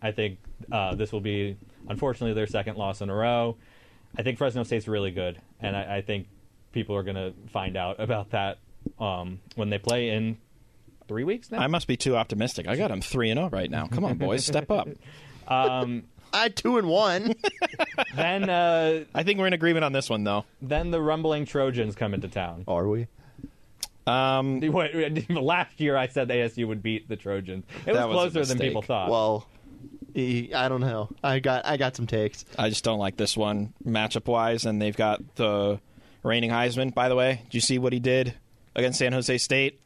I 0.01 0.11
think 0.11 0.39
uh, 0.71 0.95
this 0.95 1.11
will 1.11 1.19
be, 1.19 1.57
unfortunately, 1.89 2.33
their 2.33 2.47
second 2.47 2.77
loss 2.77 3.01
in 3.01 3.09
a 3.09 3.15
row. 3.15 3.57
I 4.17 4.23
think 4.23 4.37
Fresno 4.37 4.63
State's 4.63 4.87
really 4.87 5.11
good, 5.11 5.41
and 5.59 5.75
I, 5.75 5.97
I 5.97 6.01
think 6.01 6.27
people 6.71 6.95
are 6.95 7.03
going 7.03 7.15
to 7.17 7.33
find 7.49 7.75
out 7.75 7.99
about 7.99 8.29
that 8.31 8.59
um, 8.99 9.39
when 9.55 9.69
they 9.69 9.77
play 9.77 10.09
in 10.09 10.37
three 11.07 11.23
weeks 11.23 11.51
now. 11.51 11.59
I 11.59 11.67
must 11.67 11.87
be 11.87 11.97
too 11.97 12.15
optimistic. 12.15 12.67
I 12.67 12.75
got 12.75 12.89
them 12.89 13.01
three 13.01 13.29
and 13.29 13.37
zero 13.37 13.49
right 13.49 13.69
now. 13.69 13.87
Come 13.87 14.05
on, 14.05 14.17
boys, 14.17 14.45
step 14.45 14.71
up. 14.71 14.87
I 16.33 16.43
had 16.43 16.55
two 16.55 16.77
and 16.77 16.87
one. 16.87 17.35
then, 18.15 18.49
uh, 18.49 19.03
I 19.13 19.23
think 19.23 19.39
we're 19.39 19.47
in 19.47 19.53
agreement 19.53 19.85
on 19.85 19.93
this 19.93 20.09
one, 20.09 20.23
though. 20.23 20.45
then 20.61 20.91
the 20.91 20.99
rumbling 20.99 21.45
Trojans 21.45 21.95
come 21.95 22.13
into 22.13 22.27
town. 22.27 22.63
Are 22.67 22.87
we? 22.87 23.07
Um, 24.07 24.59
last 25.29 25.79
year 25.79 25.95
I 25.95 26.07
said 26.07 26.29
ASU 26.29 26.67
would 26.67 26.81
beat 26.81 27.07
the 27.07 27.15
Trojans. 27.15 27.65
It 27.85 27.93
was 27.93 28.05
was 28.05 28.33
closer 28.33 28.45
than 28.45 28.57
people 28.57 28.81
thought. 28.81 29.09
Well, 29.09 29.47
I 30.15 30.67
don't 30.67 30.81
know. 30.81 31.09
I 31.23 31.39
got 31.39 31.65
I 31.65 31.77
got 31.77 31.95
some 31.95 32.07
takes. 32.07 32.45
I 32.57 32.69
just 32.69 32.83
don't 32.83 32.99
like 32.99 33.15
this 33.15 33.37
one 33.37 33.73
matchup 33.85 34.27
wise, 34.27 34.65
and 34.65 34.81
they've 34.81 34.95
got 34.95 35.35
the 35.35 35.79
reigning 36.23 36.49
Heisman. 36.49 36.93
By 36.93 37.09
the 37.09 37.15
way, 37.15 37.41
did 37.45 37.53
you 37.53 37.61
see 37.61 37.77
what 37.77 37.93
he 37.93 37.99
did 37.99 38.33
against 38.75 38.99
San 38.99 39.13
Jose 39.13 39.37
State 39.37 39.79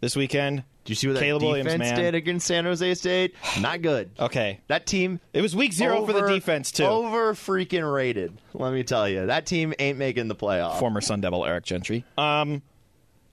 this 0.00 0.16
weekend? 0.16 0.64
Do 0.84 0.90
you 0.90 0.94
see 0.94 1.08
what 1.08 1.14
that 1.14 1.20
Caleb 1.20 1.42
defense 1.42 1.64
Williams, 1.66 1.78
man. 1.78 1.94
did 1.96 2.14
against 2.14 2.46
San 2.46 2.64
Jose 2.64 2.94
State? 2.94 3.34
Not 3.60 3.82
good. 3.82 4.10
Okay, 4.18 4.60
That 4.68 4.86
team 4.86 5.20
it 5.32 5.42
was 5.42 5.54
week 5.54 5.72
zero 5.72 6.06
for 6.06 6.12
the 6.12 6.26
defense 6.26 6.72
too. 6.72 6.84
Over 6.84 7.34
freaking 7.34 7.90
rated. 7.92 8.36
Let 8.54 8.72
me 8.72 8.82
tell 8.82 9.08
you, 9.08 9.26
that 9.26 9.46
team 9.46 9.74
ain't 9.78 9.98
making 9.98 10.28
the 10.28 10.34
playoff. 10.36 10.78
Former 10.78 11.00
Sun 11.00 11.20
Devil 11.20 11.44
Eric 11.44 11.64
Gentry. 11.64 12.04
Um, 12.16 12.62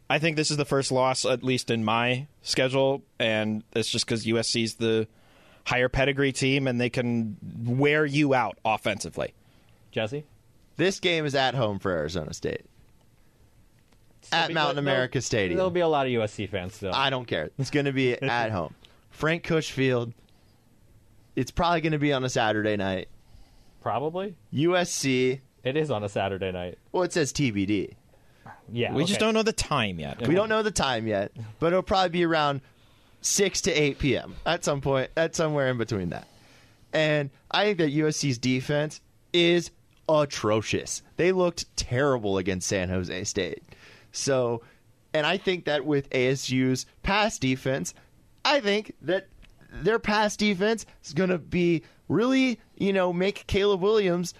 I 0.09 0.19
think 0.19 0.37
this 0.37 0.51
is 0.51 0.57
the 0.57 0.65
first 0.65 0.91
loss, 0.91 1.25
at 1.25 1.43
least 1.43 1.69
in 1.69 1.83
my 1.83 2.27
schedule, 2.41 3.01
and 3.19 3.63
it's 3.73 3.89
just 3.89 4.05
because 4.05 4.25
USC's 4.25 4.75
the 4.75 5.07
higher 5.65 5.89
pedigree 5.89 6.31
team, 6.31 6.67
and 6.67 6.79
they 6.79 6.89
can 6.89 7.37
wear 7.65 8.05
you 8.05 8.33
out 8.33 8.57
offensively. 8.63 9.33
Jesse? 9.91 10.25
This 10.77 10.99
game 10.99 11.25
is 11.25 11.35
at 11.35 11.55
home 11.55 11.79
for 11.79 11.91
Arizona 11.91 12.33
State. 12.33 12.65
At 14.31 14.53
Mountain 14.53 14.79
America 14.79 15.21
Stadium. 15.21 15.57
There'll 15.57 15.71
be 15.71 15.79
a 15.79 15.87
lot 15.87 16.05
of 16.05 16.11
USC 16.11 16.49
fans 16.49 16.75
still. 16.75 16.93
I 16.93 17.09
don't 17.09 17.25
care. 17.25 17.49
It's 17.57 17.69
going 17.69 17.85
to 17.85 17.91
be 17.93 18.13
at 18.21 18.51
home. 18.51 18.73
Frank 19.09 19.43
Kush 19.43 19.71
Field. 19.71 20.13
It's 21.35 21.51
probably 21.51 21.81
going 21.81 21.91
to 21.91 21.99
be 21.99 22.13
on 22.13 22.23
a 22.23 22.29
Saturday 22.29 22.75
night. 22.77 23.09
Probably. 23.81 24.35
USC. 24.53 25.39
It 25.63 25.77
is 25.77 25.91
on 25.91 26.03
a 26.03 26.09
Saturday 26.09 26.51
night. 26.51 26.77
Well, 26.91 27.03
it 27.03 27.13
says 27.13 27.31
TBD. 27.31 27.93
Yeah. 28.71 28.93
We 28.93 29.05
just 29.05 29.19
don't 29.19 29.33
know 29.33 29.43
the 29.43 29.53
time 29.53 29.99
yet. 29.99 30.27
We 30.27 30.35
don't 30.35 30.49
know 30.49 30.63
the 30.63 30.71
time 30.71 31.07
yet, 31.07 31.31
but 31.59 31.67
it'll 31.67 31.83
probably 31.83 32.09
be 32.09 32.25
around 32.25 32.61
6 33.21 33.61
to 33.61 33.71
8 33.71 33.99
p.m. 33.99 34.35
at 34.45 34.63
some 34.63 34.81
point, 34.81 35.09
at 35.15 35.35
somewhere 35.35 35.69
in 35.69 35.77
between 35.77 36.09
that. 36.09 36.27
And 36.93 37.29
I 37.51 37.65
think 37.65 37.77
that 37.79 37.93
USC's 37.93 38.37
defense 38.37 39.01
is 39.33 39.71
atrocious. 40.09 41.01
They 41.17 41.31
looked 41.31 41.75
terrible 41.75 42.37
against 42.37 42.67
San 42.67 42.89
Jose 42.89 43.23
State. 43.25 43.63
So, 44.11 44.61
and 45.13 45.25
I 45.25 45.37
think 45.37 45.65
that 45.65 45.85
with 45.85 46.09
ASU's 46.09 46.85
pass 47.03 47.39
defense, 47.39 47.93
I 48.43 48.59
think 48.59 48.93
that 49.01 49.27
their 49.71 49.99
pass 49.99 50.37
defense 50.37 50.85
is 51.03 51.13
going 51.13 51.29
to 51.29 51.37
be 51.37 51.83
really, 52.07 52.59
you 52.77 52.93
know, 52.93 53.11
make 53.13 53.45
Caleb 53.47 53.81
Williams 53.81 54.33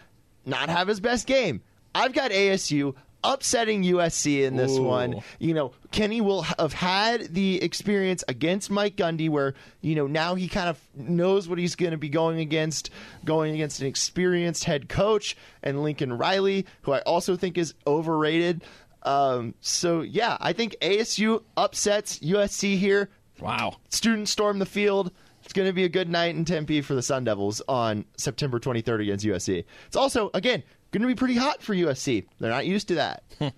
not 0.46 0.70
have 0.70 0.88
his 0.88 1.00
best 1.00 1.28
game. 1.28 1.62
I've 1.94 2.14
got 2.14 2.32
ASU 2.32 2.96
upsetting 3.24 3.84
USC 3.84 4.44
in 4.44 4.56
this 4.56 4.78
Ooh. 4.78 4.84
one. 4.84 5.22
You 5.40 5.54
know, 5.54 5.72
Kenny 5.92 6.22
will 6.22 6.44
have 6.44 6.74
had 6.74 7.34
the 7.34 7.62
experience 7.62 8.24
against 8.28 8.70
Mike 8.70 8.96
Gundy 8.96 9.30
where, 9.30 9.54
you 9.82 9.96
know, 9.96 10.08
now 10.08 10.36
he 10.36 10.48
kind 10.48 10.70
of 10.70 10.80
knows 10.96 11.50
what 11.50 11.60
he's 11.60 11.76
going 11.76 11.92
to 11.92 11.98
be 11.98 12.10
going 12.10 12.40
against, 12.40 12.90
going 13.26 13.54
against 13.54 13.82
an 13.82 13.88
experienced 13.88 14.64
head 14.64 14.88
coach 14.88 15.36
and 15.62 15.84
Lincoln 15.84 16.18
Riley, 16.18 16.66
who 16.84 16.94
I 16.94 17.00
also 17.00 17.36
think 17.36 17.58
is 17.58 17.74
overrated. 17.86 18.64
Um, 19.08 19.56
so, 19.62 20.02
yeah, 20.02 20.38
I 20.42 20.52
think 20.54 20.76
ASU 20.82 21.42
upsets 21.56 22.20
USC 22.20 22.78
here. 22.78 23.10
Wow. 23.40 23.78
Students 23.90 24.32
storm 24.32 24.60
the 24.60 24.66
field. 24.66 25.12
It's 25.44 25.54
going 25.54 25.68
to 25.68 25.74
be 25.74 25.86
a 25.86 25.90
good 25.90 26.10
night 26.10 26.36
in 26.36 26.44
Tempe 26.44 26.82
for 26.82 26.94
the 26.94 27.02
Sun 27.02 27.24
Devils 27.24 27.62
on 27.70 28.04
September 28.18 28.60
23rd 28.60 29.04
against 29.04 29.26
USC. 29.26 29.64
It's 29.86 29.96
also, 29.96 30.30
again, 30.34 30.62
going 30.92 31.02
to 31.04 31.08
be 31.08 31.16
pretty 31.16 31.36
hot 31.36 31.62
for 31.62 31.74
USC. 31.74 32.26
They're 32.40 32.52
not 32.52 32.66
used 32.66 32.90
to 32.90 32.96
that. 32.96 33.24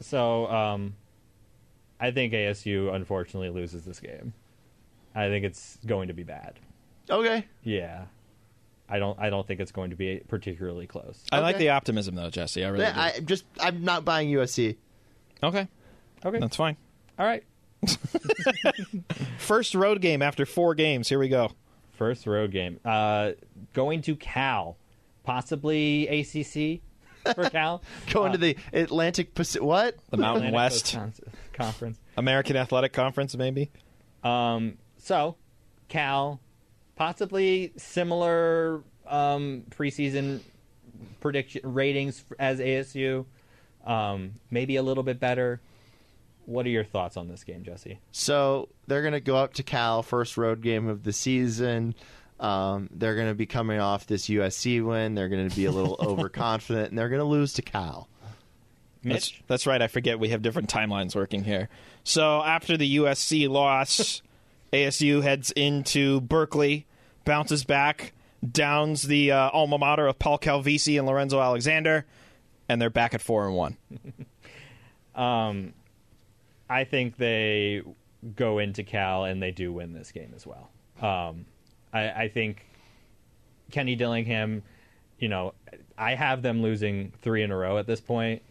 So, 0.00 0.46
um, 0.50 0.94
I 2.00 2.10
think 2.10 2.32
ASU 2.32 2.94
unfortunately 2.94 3.50
loses 3.50 3.84
this 3.84 4.00
game. 4.00 4.32
I 5.14 5.28
think 5.28 5.44
it's 5.44 5.78
going 5.84 6.08
to 6.08 6.14
be 6.14 6.22
bad. 6.22 6.58
okay. 7.10 7.46
Yeah. 7.62 8.06
I 8.88 8.98
don't. 8.98 9.18
I 9.18 9.30
don't 9.30 9.46
think 9.46 9.60
it's 9.60 9.72
going 9.72 9.90
to 9.90 9.96
be 9.96 10.20
particularly 10.28 10.86
close. 10.86 11.22
I 11.32 11.40
like 11.40 11.56
Okay. 11.56 11.64
the 11.64 11.70
optimism 11.70 12.14
though, 12.14 12.30
Jesse. 12.30 12.64
I 12.64 12.68
really 12.68 12.84
Yeah, 12.84 12.92
do. 12.94 13.00
I 13.00 13.20
just 13.20 13.44
I'm 13.60 13.82
not 13.84 14.04
buying 14.04 14.28
USC. 14.30 14.76
okay, 15.42 15.66
Okay. 16.24 16.38
that's 16.38 16.56
fine. 16.56 16.76
All 17.18 17.26
right. 17.26 17.42
First 19.38 19.74
road 19.74 20.00
game 20.00 20.22
after 20.22 20.46
four 20.46 20.74
games. 20.74 21.08
Here 21.08 21.18
we 21.18 21.28
go. 21.28 21.52
First 21.92 22.26
road 22.26 22.50
game. 22.52 22.78
Uh, 22.84 23.32
going 23.72 24.02
to 24.02 24.16
Cal, 24.16 24.76
possibly 25.24 26.06
ACC 26.08 26.80
for 27.34 27.48
Cal. 27.50 27.82
Going 28.10 28.30
Uh, 28.30 28.32
to 28.32 28.38
the 28.38 28.56
Atlantic 28.72 29.34
Pacific. 29.34 29.66
What? 29.66 29.96
The 30.10 30.16
Mountain 30.18 30.46
Atlantic 30.48 30.72
West 30.74 30.94
Con- 30.94 31.12
Conference. 31.52 31.98
American 32.16 32.56
Athletic 32.56 32.92
Conference, 32.92 33.36
maybe. 33.36 33.70
Um, 34.24 34.78
so, 34.98 35.36
Cal, 35.88 36.40
possibly 36.96 37.72
similar 37.76 38.82
um, 39.06 39.64
preseason 39.70 40.40
prediction 41.20 41.60
ratings 41.64 42.24
as 42.38 42.58
ASU. 42.58 43.26
Um, 43.84 44.32
maybe 44.50 44.76
a 44.76 44.82
little 44.82 45.04
bit 45.04 45.20
better. 45.20 45.60
What 46.46 46.66
are 46.66 46.70
your 46.70 46.84
thoughts 46.84 47.16
on 47.16 47.28
this 47.28 47.44
game, 47.44 47.64
Jesse? 47.64 47.98
So 48.12 48.68
they're 48.86 49.02
going 49.02 49.14
to 49.14 49.20
go 49.20 49.36
up 49.36 49.54
to 49.54 49.62
Cal, 49.62 50.02
first 50.02 50.36
road 50.36 50.62
game 50.62 50.88
of 50.88 51.02
the 51.02 51.12
season. 51.12 51.94
Um, 52.38 52.88
they're 52.92 53.14
going 53.16 53.28
to 53.28 53.34
be 53.34 53.46
coming 53.46 53.80
off 53.80 54.06
this 54.06 54.28
USC 54.28 54.84
win. 54.84 55.14
They're 55.14 55.28
going 55.28 55.48
to 55.48 55.54
be 55.56 55.64
a 55.64 55.72
little 55.72 55.96
overconfident, 56.00 56.90
and 56.90 56.98
they're 56.98 57.08
going 57.08 57.20
to 57.20 57.26
lose 57.26 57.54
to 57.54 57.62
Cal. 57.62 58.08
That's, 59.02 59.32
Mitch? 59.32 59.42
that's 59.46 59.66
right. 59.66 59.80
I 59.80 59.88
forget 59.88 60.18
we 60.18 60.30
have 60.30 60.42
different 60.42 60.68
timelines 60.68 61.14
working 61.14 61.44
here. 61.44 61.68
So 62.04 62.42
after 62.42 62.76
the 62.76 62.96
USC 62.98 63.48
loss, 63.48 64.22
ASU 64.72 65.22
heads 65.22 65.50
into 65.52 66.20
Berkeley, 66.20 66.86
bounces 67.24 67.64
back, 67.64 68.12
downs 68.48 69.02
the 69.02 69.32
uh, 69.32 69.50
alma 69.50 69.78
mater 69.78 70.06
of 70.06 70.18
Paul 70.18 70.38
Calvisi 70.38 70.98
and 70.98 71.06
Lorenzo 71.06 71.40
Alexander, 71.40 72.06
and 72.68 72.80
they're 72.80 72.90
back 72.90 73.14
at 73.14 73.20
four 73.20 73.46
and 73.46 73.54
one. 73.54 73.76
I 76.68 76.84
think 76.84 77.16
they 77.16 77.82
go 78.34 78.58
into 78.58 78.82
Cal 78.82 79.24
and 79.24 79.42
they 79.42 79.50
do 79.50 79.72
win 79.72 79.92
this 79.92 80.12
game 80.12 80.32
as 80.34 80.46
well. 80.46 80.70
Um, 81.00 81.46
I, 81.92 82.10
I 82.10 82.28
think 82.28 82.66
Kenny 83.70 83.94
Dillingham, 83.94 84.62
you 85.18 85.28
know, 85.28 85.54
I 85.96 86.14
have 86.14 86.42
them 86.42 86.62
losing 86.62 87.12
three 87.22 87.42
in 87.42 87.50
a 87.50 87.56
row 87.56 87.78
at 87.78 87.86
this 87.86 88.00
point, 88.00 88.42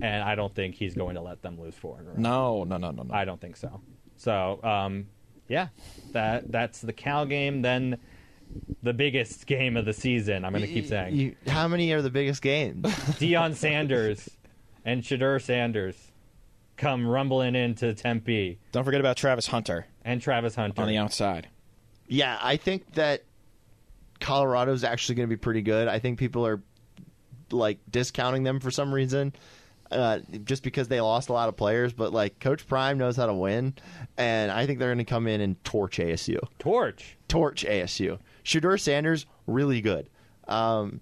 and 0.00 0.22
I 0.22 0.34
don't 0.34 0.54
think 0.54 0.74
he's 0.74 0.94
going 0.94 1.14
to 1.16 1.20
let 1.20 1.42
them 1.42 1.60
lose 1.60 1.74
four 1.74 2.00
in 2.00 2.06
a 2.06 2.10
row. 2.10 2.16
No, 2.16 2.64
no, 2.64 2.76
no, 2.78 2.90
no, 2.90 3.02
no. 3.02 3.14
I 3.14 3.24
don't 3.24 3.40
think 3.40 3.56
so. 3.56 3.80
So, 4.16 4.60
um, 4.62 5.06
yeah, 5.48 5.68
that 6.12 6.50
that's 6.52 6.80
the 6.80 6.92
Cal 6.92 7.26
game. 7.26 7.62
Then 7.62 7.98
the 8.82 8.92
biggest 8.94 9.46
game 9.46 9.76
of 9.76 9.84
the 9.84 9.92
season. 9.92 10.44
I'm 10.44 10.52
going 10.52 10.64
to 10.64 10.72
keep 10.72 10.86
saying 10.86 11.14
You, 11.16 11.36
how 11.46 11.68
many 11.68 11.92
are 11.92 12.00
the 12.02 12.10
biggest 12.10 12.40
games? 12.40 12.84
Deion 13.18 13.54
Sanders 13.54 14.28
and 14.84 15.02
Shedeur 15.02 15.40
Sanders 15.42 15.96
come 16.78 17.06
rumbling 17.06 17.54
into 17.54 17.92
Tempe 17.92 18.58
Don't 18.72 18.84
forget 18.84 19.00
about 19.00 19.16
Travis 19.16 19.46
Hunter 19.48 19.86
and 20.04 20.22
Travis 20.22 20.54
Hunter. 20.54 20.80
on 20.80 20.88
the 20.88 20.96
outside. 20.96 21.48
yeah, 22.06 22.38
I 22.40 22.56
think 22.56 22.94
that 22.94 23.24
Colorado's 24.20 24.84
actually 24.84 25.16
going 25.16 25.28
to 25.28 25.34
be 25.36 25.38
pretty 25.38 25.62
good. 25.62 25.88
I 25.88 25.98
think 25.98 26.18
people 26.18 26.46
are 26.46 26.62
like 27.50 27.78
discounting 27.90 28.44
them 28.44 28.60
for 28.60 28.70
some 28.70 28.92
reason. 28.94 29.32
Uh, 29.90 30.18
just 30.44 30.62
because 30.62 30.88
they 30.88 31.00
lost 31.00 31.30
a 31.30 31.32
lot 31.32 31.48
of 31.48 31.56
players, 31.56 31.94
but 31.94 32.12
like 32.12 32.38
Coach 32.40 32.66
Prime 32.66 32.98
knows 32.98 33.16
how 33.16 33.26
to 33.26 33.32
win, 33.32 33.74
and 34.18 34.50
I 34.52 34.66
think 34.66 34.78
they're 34.78 34.88
going 34.88 34.98
to 34.98 35.04
come 35.04 35.26
in 35.26 35.40
and 35.40 35.62
torch 35.64 35.96
ASU. 35.98 36.38
Torch. 36.58 37.16
torch 37.26 37.64
ASU. 37.64 38.18
Shedeur 38.44 38.78
Sanders, 38.78 39.24
really 39.46 39.80
good. 39.80 40.10
Um, 40.46 41.00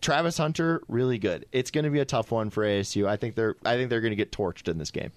Travis 0.00 0.38
Hunter, 0.38 0.82
really 0.88 1.18
good. 1.18 1.46
It's 1.52 1.70
going 1.70 1.84
to 1.84 1.90
be 1.90 2.00
a 2.00 2.04
tough 2.04 2.30
one 2.30 2.50
for 2.50 2.64
ASU. 2.64 3.08
I 3.08 3.16
think 3.16 3.34
they're 3.34 3.56
I 3.64 3.76
think 3.76 3.90
they're 3.90 4.00
going 4.00 4.12
to 4.12 4.16
get 4.16 4.30
torched 4.32 4.68
in 4.68 4.78
this 4.78 4.90
game. 4.90 5.12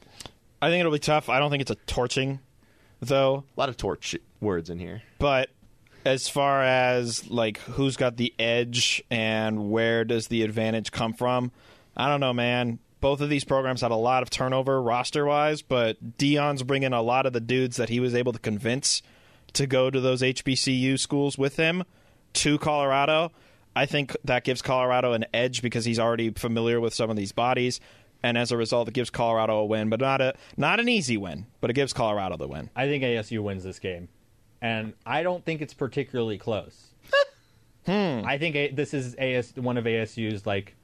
I 0.62 0.70
think 0.70 0.80
it'll 0.80 0.92
be 0.92 1.00
tough. 1.00 1.30
I 1.30 1.40
don't 1.40 1.52
think 1.52 1.62
it's 1.62 1.72
a 1.72 1.76
torching, 1.76 2.40
though. 3.00 3.44
A 3.56 3.60
lot 3.60 3.70
of 3.70 3.78
torch 3.78 4.16
words 4.42 4.70
in 4.70 4.80
here. 4.80 5.02
But 5.18 5.50
as 6.06 6.28
far 6.30 6.64
as 6.64 7.30
like 7.30 7.58
who's 7.60 7.98
got 7.98 8.18
the 8.18 8.34
edge 8.40 9.04
and 9.10 9.70
where 9.70 10.04
does 10.04 10.28
the 10.28 10.44
advantage 10.44 10.92
come 10.92 11.14
from, 11.14 11.52
I 11.98 12.08
don't 12.08 12.20
know, 12.20 12.34
man. 12.34 12.80
Both 13.02 13.22
of 13.22 13.30
these 13.30 13.44
programs 13.46 13.82
had 13.82 13.92
a 13.92 13.96
lot 13.96 14.24
of 14.24 14.30
turnover 14.30 14.82
roster 14.82 15.26
wise, 15.26 15.62
but 15.62 16.18
Deion's 16.18 16.64
bringing 16.64 16.92
a 16.94 17.02
lot 17.02 17.26
of 17.26 17.34
the 17.34 17.40
dudes 17.40 17.78
that 17.78 17.90
he 17.90 18.00
was 18.00 18.14
able 18.14 18.34
to 18.34 18.40
convince 18.40 19.02
to 19.54 19.66
go 19.66 19.90
to 19.90 20.02
those 20.02 20.22
HBCU 20.22 21.00
schools 21.00 21.38
with 21.38 21.56
him 21.56 21.84
to 22.34 22.58
Colorado. 22.58 23.32
I 23.76 23.86
think 23.86 24.16
that 24.26 24.44
gives 24.44 24.62
Colorado 24.62 25.14
an 25.14 25.26
edge 25.34 25.62
because 25.62 25.86
he's 25.86 26.00
already 26.00 26.32
familiar 26.32 26.80
with 26.82 26.94
some 26.94 27.10
of 27.10 27.16
these 27.16 27.32
bodies, 27.32 27.80
and 28.22 28.38
as 28.38 28.52
a 28.52 28.58
result, 28.58 28.90
it 28.90 28.94
gives 28.94 29.10
Colorado 29.10 29.60
a 29.60 29.66
win, 29.66 29.90
but 29.90 30.02
not 30.02 30.20
a 30.20 30.34
not 30.58 30.80
an 30.82 30.90
easy 30.90 31.16
win, 31.16 31.46
but 31.62 31.70
it 31.70 31.74
gives 31.74 31.94
Colorado 31.94 32.36
the 32.36 32.48
win. 32.48 32.70
I 32.76 32.88
think 32.88 33.04
ASU 33.04 33.42
wins 33.42 33.64
this 33.64 33.80
game, 33.80 34.10
and 34.62 34.94
I 35.06 35.24
don't 35.24 35.46
think 35.46 35.62
it's 35.62 35.74
particularly 35.74 36.38
close. 36.38 36.88
Hmm. 37.86 38.22
I 38.26 38.38
think 38.38 38.56
A- 38.58 38.72
this 38.72 38.94
is 38.94 39.16
AS 39.16 39.56
one 39.56 39.78
of 39.78 39.86
ASU's 39.86 40.46
like 40.46 40.76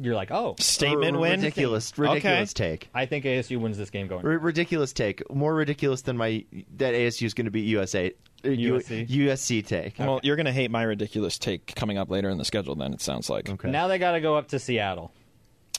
you're 0.00 0.14
like, 0.14 0.30
oh, 0.30 0.54
Statement 0.58 1.14
R- 1.16 1.20
win. 1.20 1.40
Ridiculous, 1.40 1.96
ridiculous 1.98 2.52
take. 2.54 2.88
I 2.94 3.06
think 3.06 3.24
ASU 3.24 3.58
wins 3.60 3.76
this 3.78 3.90
game 3.90 4.06
going. 4.06 4.24
R- 4.26 4.38
ridiculous 4.38 4.92
take. 4.92 5.22
More 5.34 5.54
ridiculous 5.54 6.02
than 6.02 6.16
my 6.16 6.44
that 6.76 6.94
ASU 6.94 7.26
is 7.26 7.34
going 7.34 7.44
to 7.44 7.50
beat 7.50 7.66
USA. 7.66 8.12
uh, 8.44 8.48
USC? 8.48 9.08
USC 9.08 9.66
take. 9.66 9.98
Well, 9.98 10.20
you're 10.22 10.36
going 10.36 10.46
to 10.46 10.52
hate 10.52 10.70
my 10.70 10.82
ridiculous 10.82 11.38
take 11.38 11.74
coming 11.76 11.98
up 11.98 12.10
later 12.10 12.28
in 12.30 12.38
the 12.38 12.44
schedule. 12.44 12.74
Then 12.74 12.92
it 12.92 13.00
sounds 13.00 13.28
like. 13.30 13.48
Okay. 13.50 13.70
Now 13.70 13.88
they 13.88 13.98
got 13.98 14.12
to 14.12 14.20
go 14.20 14.36
up 14.36 14.48
to 14.48 14.58
Seattle. 14.58 15.12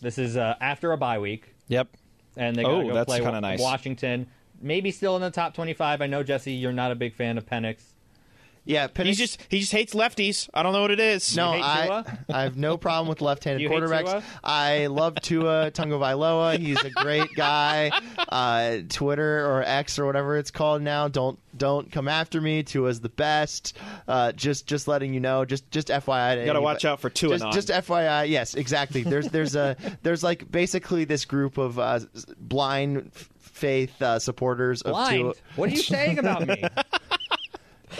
This 0.01 0.17
is 0.17 0.37
uh, 0.37 0.55
after 0.61 0.91
a 0.91 0.97
bye 0.97 1.19
week, 1.19 1.53
Yep. 1.67 1.89
and 2.37 2.55
they 2.55 2.63
got 2.63 2.71
Oh, 2.71 2.81
to 2.81 2.87
go 2.89 2.93
that's 2.93 3.07
play 3.07 3.19
kinda 3.19 3.41
nice. 3.41 3.59
Washington. 3.61 4.27
Maybe 4.63 4.91
still 4.91 5.15
in 5.15 5.21
the 5.23 5.31
top 5.31 5.53
25. 5.55 6.01
I 6.01 6.07
know 6.07 6.21
Jesse, 6.23 6.53
you're 6.53 6.71
not 6.71 6.91
a 6.91 6.95
big 6.95 7.15
fan 7.15 7.37
of 7.37 7.45
Penix. 7.47 7.81
Yeah, 8.63 8.87
He 8.87 8.93
Penix, 8.93 9.15
just 9.15 9.41
he 9.49 9.59
just 9.59 9.71
hates 9.71 9.93
lefties. 9.95 10.47
I 10.53 10.61
don't 10.61 10.71
know 10.73 10.81
what 10.81 10.91
it 10.91 10.99
is. 10.99 11.35
no, 11.35 11.53
hate 11.53 11.63
I 11.63 11.85
Tua? 11.87 12.19
I 12.31 12.43
have 12.43 12.57
no 12.57 12.77
problem 12.77 13.07
with 13.07 13.19
left-handed 13.19 13.59
You 13.63 13.69
quarterbacks. 13.69 14.21
I 14.43 14.85
love 14.85 15.15
Tua 15.15 15.71
Tagovailoa. 15.73 16.59
He's 16.59 16.81
a 16.83 16.91
great 16.91 17.33
guy. 17.35 17.89
Uh, 18.29 18.77
Twitter 18.87 19.45
or 19.49 19.63
X 19.63 19.97
or 19.97 20.05
whatever 20.05 20.37
it's 20.37 20.51
called 20.51 20.83
now. 20.83 21.07
Don't 21.07 21.39
don't 21.57 21.91
come 21.91 22.07
after 22.07 22.39
me. 22.39 22.61
Tua's 22.61 22.99
the 23.01 23.09
best. 23.09 23.75
Uh, 24.07 24.31
just 24.33 24.67
just 24.67 24.87
letting 24.87 25.13
you 25.13 25.19
know. 25.19 25.43
Just 25.43 25.69
just 25.71 25.87
FYI. 25.87 25.97
to 25.97 26.05
Gotta 26.05 26.41
anybody- 26.41 26.59
watch 26.63 26.85
out 26.85 26.99
for 26.99 27.09
Tua 27.09 27.31
Just, 27.31 27.43
non. 27.43 27.53
just 27.53 27.69
FYI. 27.69 28.29
Yes, 28.29 28.53
exactly. 28.53 29.01
There's 29.01 29.27
there's 29.29 29.55
a 29.55 29.75
there's 30.03 30.23
like 30.23 30.49
basically 30.51 31.03
this 31.05 31.25
group 31.25 31.57
of 31.57 31.79
uh, 31.79 31.99
blind 32.37 33.11
faith 33.39 33.99
uh, 34.01 34.19
supporters 34.19 34.81
of 34.83 34.91
Blind. 34.91 35.19
Tua. 35.19 35.33
What 35.55 35.69
are 35.69 35.73
you 35.73 35.81
saying 35.81 36.19
about 36.19 36.47
me? 36.47 36.63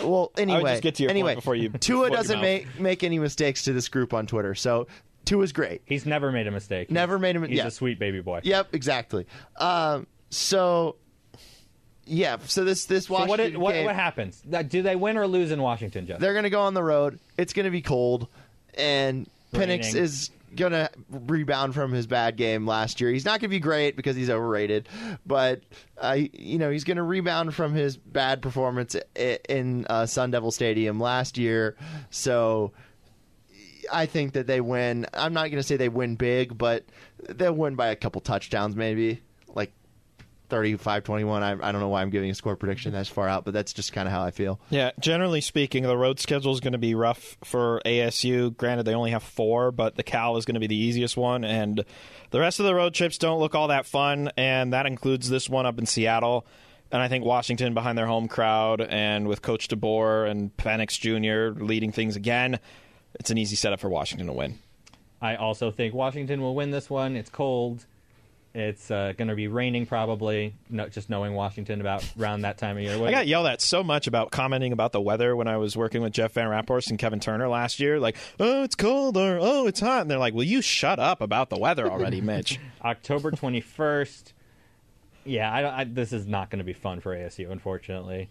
Well, 0.02 0.32
anyway, 0.36 0.72
just 0.72 0.82
get 0.82 0.94
to 0.96 1.02
your 1.02 1.10
point 1.10 1.16
anyway, 1.18 1.34
before 1.34 1.54
you 1.54 1.68
Tua 1.80 2.10
doesn't 2.10 2.40
make 2.40 2.78
make 2.78 3.04
any 3.04 3.18
mistakes 3.18 3.64
to 3.64 3.72
this 3.72 3.88
group 3.88 4.12
on 4.14 4.26
Twitter, 4.26 4.54
so 4.54 4.86
Tua's 5.24 5.52
great. 5.52 5.82
He's 5.84 6.06
never 6.06 6.32
made 6.32 6.46
a 6.46 6.50
mistake. 6.50 6.90
Never 6.90 7.18
made 7.18 7.36
a 7.36 7.40
mi- 7.40 7.48
He's 7.48 7.58
yeah. 7.58 7.66
a 7.66 7.70
sweet 7.70 7.98
baby 7.98 8.20
boy. 8.20 8.40
Yep, 8.42 8.74
exactly. 8.74 9.26
Um, 9.56 10.06
so 10.30 10.96
yeah, 12.04 12.38
so 12.46 12.64
this 12.64 12.86
this 12.86 13.06
So 13.06 13.14
Washington 13.14 13.28
what, 13.28 13.40
it, 13.40 13.60
what, 13.60 13.72
game, 13.74 13.84
what 13.84 13.94
happens? 13.94 14.42
Uh, 14.52 14.62
Do 14.62 14.82
they 14.82 14.96
win 14.96 15.16
or 15.16 15.26
lose 15.26 15.50
in 15.50 15.62
Washington, 15.62 16.06
Jeff? 16.06 16.18
they're 16.18 16.34
going 16.34 16.44
to 16.44 16.50
go 16.50 16.62
on 16.62 16.74
the 16.74 16.82
road. 16.82 17.18
It's 17.38 17.52
going 17.52 17.64
to 17.64 17.70
be 17.70 17.82
cold, 17.82 18.28
and 18.74 19.28
Penix 19.52 19.94
is 19.94 20.30
going 20.56 20.72
to 20.72 20.90
rebound 21.10 21.74
from 21.74 21.92
his 21.92 22.06
bad 22.06 22.36
game 22.36 22.66
last 22.66 23.00
year. 23.00 23.10
He's 23.10 23.24
not 23.24 23.40
going 23.40 23.48
to 23.50 23.56
be 23.56 23.60
great 23.60 23.96
because 23.96 24.16
he's 24.16 24.30
overrated, 24.30 24.88
but 25.26 25.62
uh, 25.98 26.18
you 26.32 26.58
know 26.58 26.70
he's 26.70 26.84
going 26.84 26.96
to 26.96 27.02
rebound 27.02 27.54
from 27.54 27.74
his 27.74 27.96
bad 27.96 28.42
performance 28.42 28.96
in 29.48 29.86
uh, 29.88 30.06
Sun 30.06 30.30
Devil 30.30 30.50
Stadium 30.50 31.00
last 31.00 31.38
year. 31.38 31.76
So. 32.10 32.72
I 33.92 34.06
think 34.06 34.34
that 34.34 34.46
they 34.46 34.60
win. 34.60 35.06
I'm 35.12 35.32
not 35.34 35.50
going 35.50 35.56
to 35.56 35.62
say 35.62 35.76
they 35.76 35.88
win 35.88 36.14
big, 36.14 36.56
but 36.56 36.84
they'll 37.28 37.52
win 37.52 37.74
by 37.74 37.88
a 37.88 37.96
couple 37.96 38.20
touchdowns, 38.20 38.76
maybe 38.76 39.20
35 40.52 41.04
21. 41.04 41.42
I, 41.42 41.52
I 41.52 41.72
don't 41.72 41.80
know 41.80 41.88
why 41.88 42.02
I'm 42.02 42.10
giving 42.10 42.28
a 42.28 42.34
score 42.34 42.56
prediction 42.56 42.92
that's 42.92 43.08
far 43.08 43.26
out, 43.26 43.46
but 43.46 43.54
that's 43.54 43.72
just 43.72 43.94
kind 43.94 44.06
of 44.06 44.12
how 44.12 44.22
I 44.22 44.32
feel. 44.32 44.60
Yeah, 44.68 44.90
generally 45.00 45.40
speaking, 45.40 45.84
the 45.84 45.96
road 45.96 46.20
schedule 46.20 46.52
is 46.52 46.60
going 46.60 46.74
to 46.74 46.78
be 46.78 46.94
rough 46.94 47.38
for 47.42 47.80
ASU. 47.86 48.54
Granted, 48.54 48.82
they 48.82 48.92
only 48.92 49.12
have 49.12 49.22
four, 49.22 49.72
but 49.72 49.96
the 49.96 50.02
Cal 50.02 50.36
is 50.36 50.44
going 50.44 50.56
to 50.56 50.60
be 50.60 50.66
the 50.66 50.76
easiest 50.76 51.16
one, 51.16 51.42
and 51.42 51.82
the 52.32 52.38
rest 52.38 52.60
of 52.60 52.66
the 52.66 52.74
road 52.74 52.92
trips 52.92 53.16
don't 53.16 53.40
look 53.40 53.54
all 53.54 53.68
that 53.68 53.86
fun, 53.86 54.30
and 54.36 54.74
that 54.74 54.84
includes 54.84 55.30
this 55.30 55.48
one 55.48 55.64
up 55.64 55.78
in 55.78 55.86
Seattle. 55.86 56.46
And 56.90 57.00
I 57.00 57.08
think 57.08 57.24
Washington 57.24 57.72
behind 57.72 57.96
their 57.96 58.06
home 58.06 58.28
crowd, 58.28 58.82
and 58.82 59.26
with 59.28 59.40
Coach 59.40 59.68
DeBoer 59.68 60.30
and 60.30 60.54
Penix 60.58 61.00
Jr. 61.00 61.58
leading 61.64 61.92
things 61.92 62.14
again, 62.14 62.60
it's 63.14 63.30
an 63.30 63.38
easy 63.38 63.56
setup 63.56 63.80
for 63.80 63.88
Washington 63.88 64.26
to 64.26 64.34
win. 64.34 64.58
I 65.22 65.36
also 65.36 65.70
think 65.70 65.94
Washington 65.94 66.42
will 66.42 66.54
win 66.54 66.72
this 66.72 66.90
one. 66.90 67.16
It's 67.16 67.30
cold. 67.30 67.86
It's 68.54 68.90
uh, 68.90 69.14
going 69.16 69.28
to 69.28 69.34
be 69.34 69.48
raining 69.48 69.86
probably. 69.86 70.54
No, 70.68 70.86
just 70.88 71.08
knowing 71.08 71.32
Washington 71.32 71.80
about 71.80 72.04
around 72.20 72.42
that 72.42 72.58
time 72.58 72.76
of 72.76 72.82
year. 72.82 72.98
What- 72.98 73.08
I 73.08 73.10
got 73.12 73.26
yelled 73.26 73.46
at 73.46 73.62
so 73.62 73.82
much 73.82 74.06
about 74.06 74.30
commenting 74.30 74.72
about 74.72 74.92
the 74.92 75.00
weather 75.00 75.34
when 75.34 75.48
I 75.48 75.56
was 75.56 75.74
working 75.76 76.02
with 76.02 76.12
Jeff 76.12 76.32
Van 76.32 76.48
Rapport 76.48 76.80
and 76.88 76.98
Kevin 76.98 77.18
Turner 77.18 77.48
last 77.48 77.80
year. 77.80 77.98
Like, 77.98 78.16
oh, 78.38 78.62
it's 78.62 78.74
cold 78.74 79.16
or 79.16 79.38
oh, 79.40 79.66
it's 79.66 79.80
hot. 79.80 80.02
And 80.02 80.10
they're 80.10 80.18
like, 80.18 80.34
will 80.34 80.44
you 80.44 80.60
shut 80.60 80.98
up 80.98 81.22
about 81.22 81.48
the 81.48 81.58
weather 81.58 81.90
already, 81.90 82.20
Mitch? 82.22 82.60
October 82.84 83.30
21st. 83.30 84.32
Yeah, 85.24 85.50
I, 85.50 85.80
I, 85.80 85.84
this 85.84 86.12
is 86.12 86.26
not 86.26 86.50
going 86.50 86.58
to 86.58 86.64
be 86.64 86.72
fun 86.72 87.00
for 87.00 87.16
ASU, 87.16 87.50
unfortunately. 87.50 88.28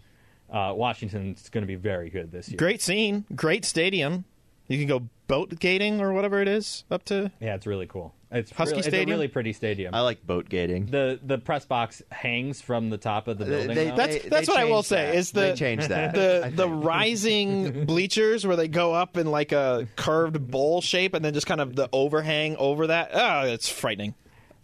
Uh, 0.52 0.72
Washington's 0.76 1.48
going 1.48 1.62
to 1.62 1.66
be 1.66 1.74
very 1.76 2.10
good 2.10 2.30
this 2.30 2.48
year. 2.48 2.58
great 2.58 2.82
scene, 2.82 3.24
great 3.34 3.64
stadium. 3.64 4.24
You 4.68 4.78
can 4.78 4.86
go 4.86 5.08
boat 5.32 5.58
gating 5.58 6.02
or 6.02 6.12
whatever 6.12 6.42
it 6.42 6.48
is 6.48 6.84
up 6.90 7.04
to. 7.06 7.32
Yeah, 7.40 7.54
it's 7.54 7.66
really 7.66 7.86
cool. 7.86 8.14
It's 8.30 8.50
Husky 8.50 8.76
really, 8.76 8.86
It's 8.88 8.94
a 8.96 9.04
really 9.06 9.28
pretty 9.28 9.54
stadium. 9.54 9.94
I 9.94 10.00
like 10.00 10.26
boat 10.26 10.48
gating. 10.50 10.86
the 10.86 11.18
the 11.22 11.38
press 11.38 11.64
box 11.64 12.02
hangs 12.10 12.60
from 12.60 12.90
the 12.90 12.98
top 12.98 13.28
of 13.28 13.38
the 13.38 13.44
uh, 13.46 13.48
building. 13.48 13.74
They- 13.74 13.90
though. 13.90 13.96
That's- 13.96 14.22
that's 14.28 14.48
what 14.48 14.58
I 14.58 14.64
will 14.64 14.82
changed 14.82 14.88
say, 14.88 15.06
that. 15.06 15.14
is 15.14 15.32
the- 15.32 15.40
they 15.40 15.54
changed 15.54 15.88
that. 15.88 16.12
The 16.22 16.52
the 16.54 16.68
think. 16.68 16.84
rising 16.84 17.84
bleachers 17.86 18.46
where 18.46 18.56
they 18.56 18.68
go 18.68 18.92
up 18.92 19.16
in 19.16 19.26
like 19.30 19.52
a 19.52 19.88
curved 19.96 20.50
bowl 20.50 20.82
shape 20.82 21.14
and 21.14 21.24
then 21.24 21.32
just 21.32 21.46
kind 21.46 21.62
of 21.62 21.76
the 21.76 21.88
overhang 21.94 22.56
over 22.56 22.88
that. 22.88 23.10
Oh, 23.14 23.46
it's 23.46 23.70
frightening. 23.70 24.14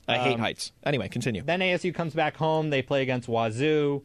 I 0.07 0.19
hate 0.19 0.35
um, 0.35 0.41
heights. 0.41 0.73
Anyway, 0.85 1.09
continue. 1.09 1.43
Then 1.43 1.61
ASU 1.61 1.95
comes 1.95 2.13
back 2.13 2.37
home. 2.37 2.69
They 2.71 2.83
play 2.83 3.01
against 3.03 3.27
Wazoo. 3.29 4.03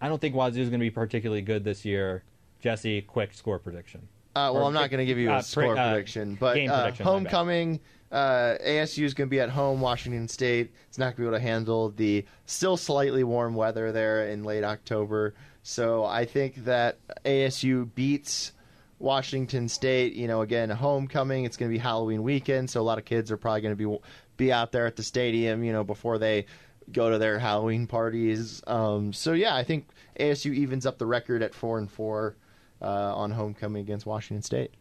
I 0.00 0.08
don't 0.08 0.20
think 0.20 0.34
Wazoo 0.36 0.60
is 0.60 0.68
going 0.68 0.80
to 0.80 0.84
be 0.84 0.90
particularly 0.90 1.42
good 1.42 1.62
this 1.64 1.84
year. 1.84 2.22
Jesse, 2.60 3.02
quick 3.02 3.32
score 3.34 3.58
prediction. 3.58 4.08
Uh, 4.34 4.50
well, 4.52 4.62
Or 4.62 4.66
I'm 4.68 4.72
not 4.72 4.90
going 4.90 5.00
to 5.00 5.04
give 5.04 5.18
you 5.18 5.30
a 5.30 5.34
uh, 5.34 5.42
score 5.42 5.74
pre- 5.74 5.78
uh, 5.78 5.90
prediction, 5.92 6.36
but 6.40 6.58
uh, 6.58 6.82
prediction, 6.82 7.04
homecoming, 7.04 7.80
uh, 8.10 8.56
ASU 8.64 9.04
is 9.04 9.14
going 9.14 9.28
to 9.28 9.30
be 9.30 9.40
at 9.40 9.50
home. 9.50 9.80
Washington 9.80 10.28
State 10.28 10.70
It's 10.88 10.98
not 10.98 11.04
going 11.04 11.14
to 11.16 11.22
be 11.22 11.26
able 11.28 11.38
to 11.38 11.42
handle 11.42 11.90
the 11.90 12.24
still 12.46 12.76
slightly 12.76 13.24
warm 13.24 13.54
weather 13.54 13.92
there 13.92 14.28
in 14.28 14.44
late 14.44 14.64
October. 14.64 15.34
So 15.62 16.04
I 16.04 16.24
think 16.24 16.64
that 16.64 16.98
ASU 17.24 17.94
beats 17.94 18.52
Washington 18.98 19.68
State. 19.68 20.14
You 20.14 20.28
know, 20.28 20.42
again, 20.42 20.70
homecoming. 20.70 21.44
It's 21.44 21.56
going 21.56 21.70
to 21.70 21.74
be 21.74 21.78
Halloween 21.78 22.22
weekend, 22.22 22.70
so 22.70 22.80
a 22.80 22.82
lot 22.82 22.98
of 22.98 23.04
kids 23.04 23.30
are 23.30 23.36
probably 23.36 23.60
going 23.60 23.76
to 23.76 23.88
be 23.88 23.98
be 24.36 24.52
out 24.52 24.72
there 24.72 24.86
at 24.86 24.96
the 24.96 25.02
stadium. 25.02 25.62
You 25.62 25.72
know, 25.72 25.84
before 25.84 26.18
they 26.18 26.46
go 26.90 27.10
to 27.10 27.18
their 27.18 27.38
Halloween 27.38 27.86
parties. 27.86 28.62
Um, 28.66 29.12
so 29.12 29.32
yeah, 29.32 29.54
I 29.54 29.62
think 29.62 29.88
ASU 30.18 30.54
evens 30.54 30.84
up 30.84 30.98
the 30.98 31.06
record 31.06 31.42
at 31.42 31.54
four 31.54 31.78
and 31.78 31.90
four 31.90 32.36
uh, 32.36 32.41
on 32.86 33.30
homecoming 33.32 33.82
against 33.82 34.06
Washington 34.06 34.42
State. 34.42 34.72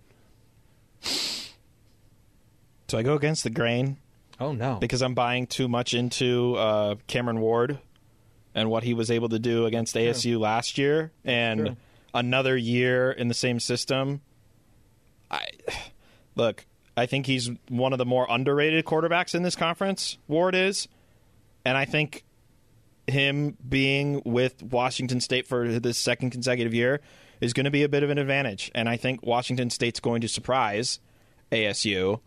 So 2.88 2.98
I 2.98 3.04
go 3.04 3.14
against 3.16 3.44
the 3.44 3.50
grain 3.50 3.98
Oh 4.40 4.52
no! 4.54 4.76
because 4.76 5.02
I'm 5.02 5.14
buying 5.14 5.48
too 5.48 5.68
much 5.68 5.94
into 5.94 6.56
uh, 6.56 6.96
Cameron 7.08 7.40
Ward 7.40 7.80
and 8.54 8.70
what 8.70 8.84
he 8.84 8.94
was 8.94 9.10
able 9.10 9.30
to 9.30 9.40
do 9.40 9.66
against 9.66 9.96
ASU 9.96 10.40
last 10.40 10.78
year, 10.78 11.12
and 11.24 11.60
True. 11.60 11.76
another 12.14 12.58
year 12.58 13.12
in 13.12 13.30
the 13.30 13.34
same 13.34 13.60
system. 13.60 14.22
I 15.30 15.48
look. 16.36 16.66
I 16.98 17.06
think 17.06 17.26
he's 17.28 17.50
one 17.70 17.94
of 17.94 18.00
the 18.00 18.06
more 18.06 18.28
underrated 18.30 18.84
quarterbacks 18.84 19.34
in 19.34 19.44
this 19.44 19.56
conference. 19.56 20.18
Ward 20.28 20.54
is, 20.56 20.90
and 21.64 21.78
I 21.78 21.86
think 21.86 22.26
him 23.08 23.56
being 23.68 24.22
with 24.26 24.62
Washington 24.62 25.22
State 25.22 25.48
for 25.48 25.80
this 25.80 25.98
second 25.98 26.32
consecutive 26.32 26.74
year 26.74 27.00
is 27.42 27.54
going 27.54 27.66
to 27.66 27.72
be 27.72 27.84
a 27.84 27.90
bit 27.90 28.04
of 28.04 28.10
an 28.10 28.18
advantage. 28.18 28.72
And 28.74 28.88
I 28.88 28.96
think 28.96 29.24
Washington 29.24 29.70
State's 29.70 30.00
going 30.00 30.22
to 30.22 30.28
surprise 30.28 31.00
ASU. 31.52 32.22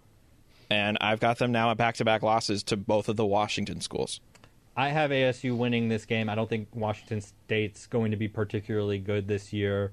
And 0.69 0.99
I've 1.01 1.21
got 1.21 1.39
them 1.39 1.53
now 1.53 1.71
at 1.71 1.77
back 1.77 1.95
to 1.97 2.05
back 2.05 2.23
losses 2.23 2.63
to 2.65 2.77
both 2.77 3.09
of 3.09 3.17
the 3.17 3.25
Washington 3.25 3.81
schools. 3.81 4.21
I 4.77 4.89
have 4.89 5.11
ASU 5.11 5.57
winning 5.57 5.89
this 5.89 6.05
game. 6.05 6.29
I 6.29 6.35
don't 6.35 6.49
think 6.49 6.69
Washington 6.75 7.21
State's 7.21 7.87
going 7.87 8.11
to 8.11 8.17
be 8.17 8.27
particularly 8.27 8.99
good 8.99 9.29
this 9.29 9.53
year. 9.53 9.93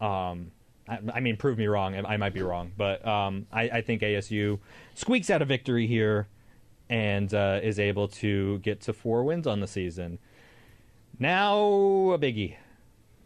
Um, 0.00 0.52
I, 0.88 1.20
mean, 1.20 1.36
prove 1.36 1.56
me 1.56 1.68
wrong. 1.68 1.94
I, 1.94 2.14
I 2.14 2.16
might 2.16 2.34
be 2.34 2.42
wrong, 2.42 2.72
but 2.76 3.06
um, 3.06 3.46
I, 3.52 3.62
I 3.62 3.80
think 3.80 4.02
ASU 4.02 4.58
squeaks 4.94 5.30
out 5.30 5.40
a 5.40 5.44
victory 5.44 5.86
here 5.86 6.26
and 6.88 7.32
uh, 7.32 7.60
is 7.62 7.78
able 7.78 8.08
to 8.08 8.58
get 8.58 8.80
to 8.82 8.92
four 8.92 9.22
wins 9.22 9.46
on 9.46 9.60
the 9.60 9.68
season. 9.68 10.18
Now 11.18 11.54
a 11.58 12.18
biggie, 12.18 12.56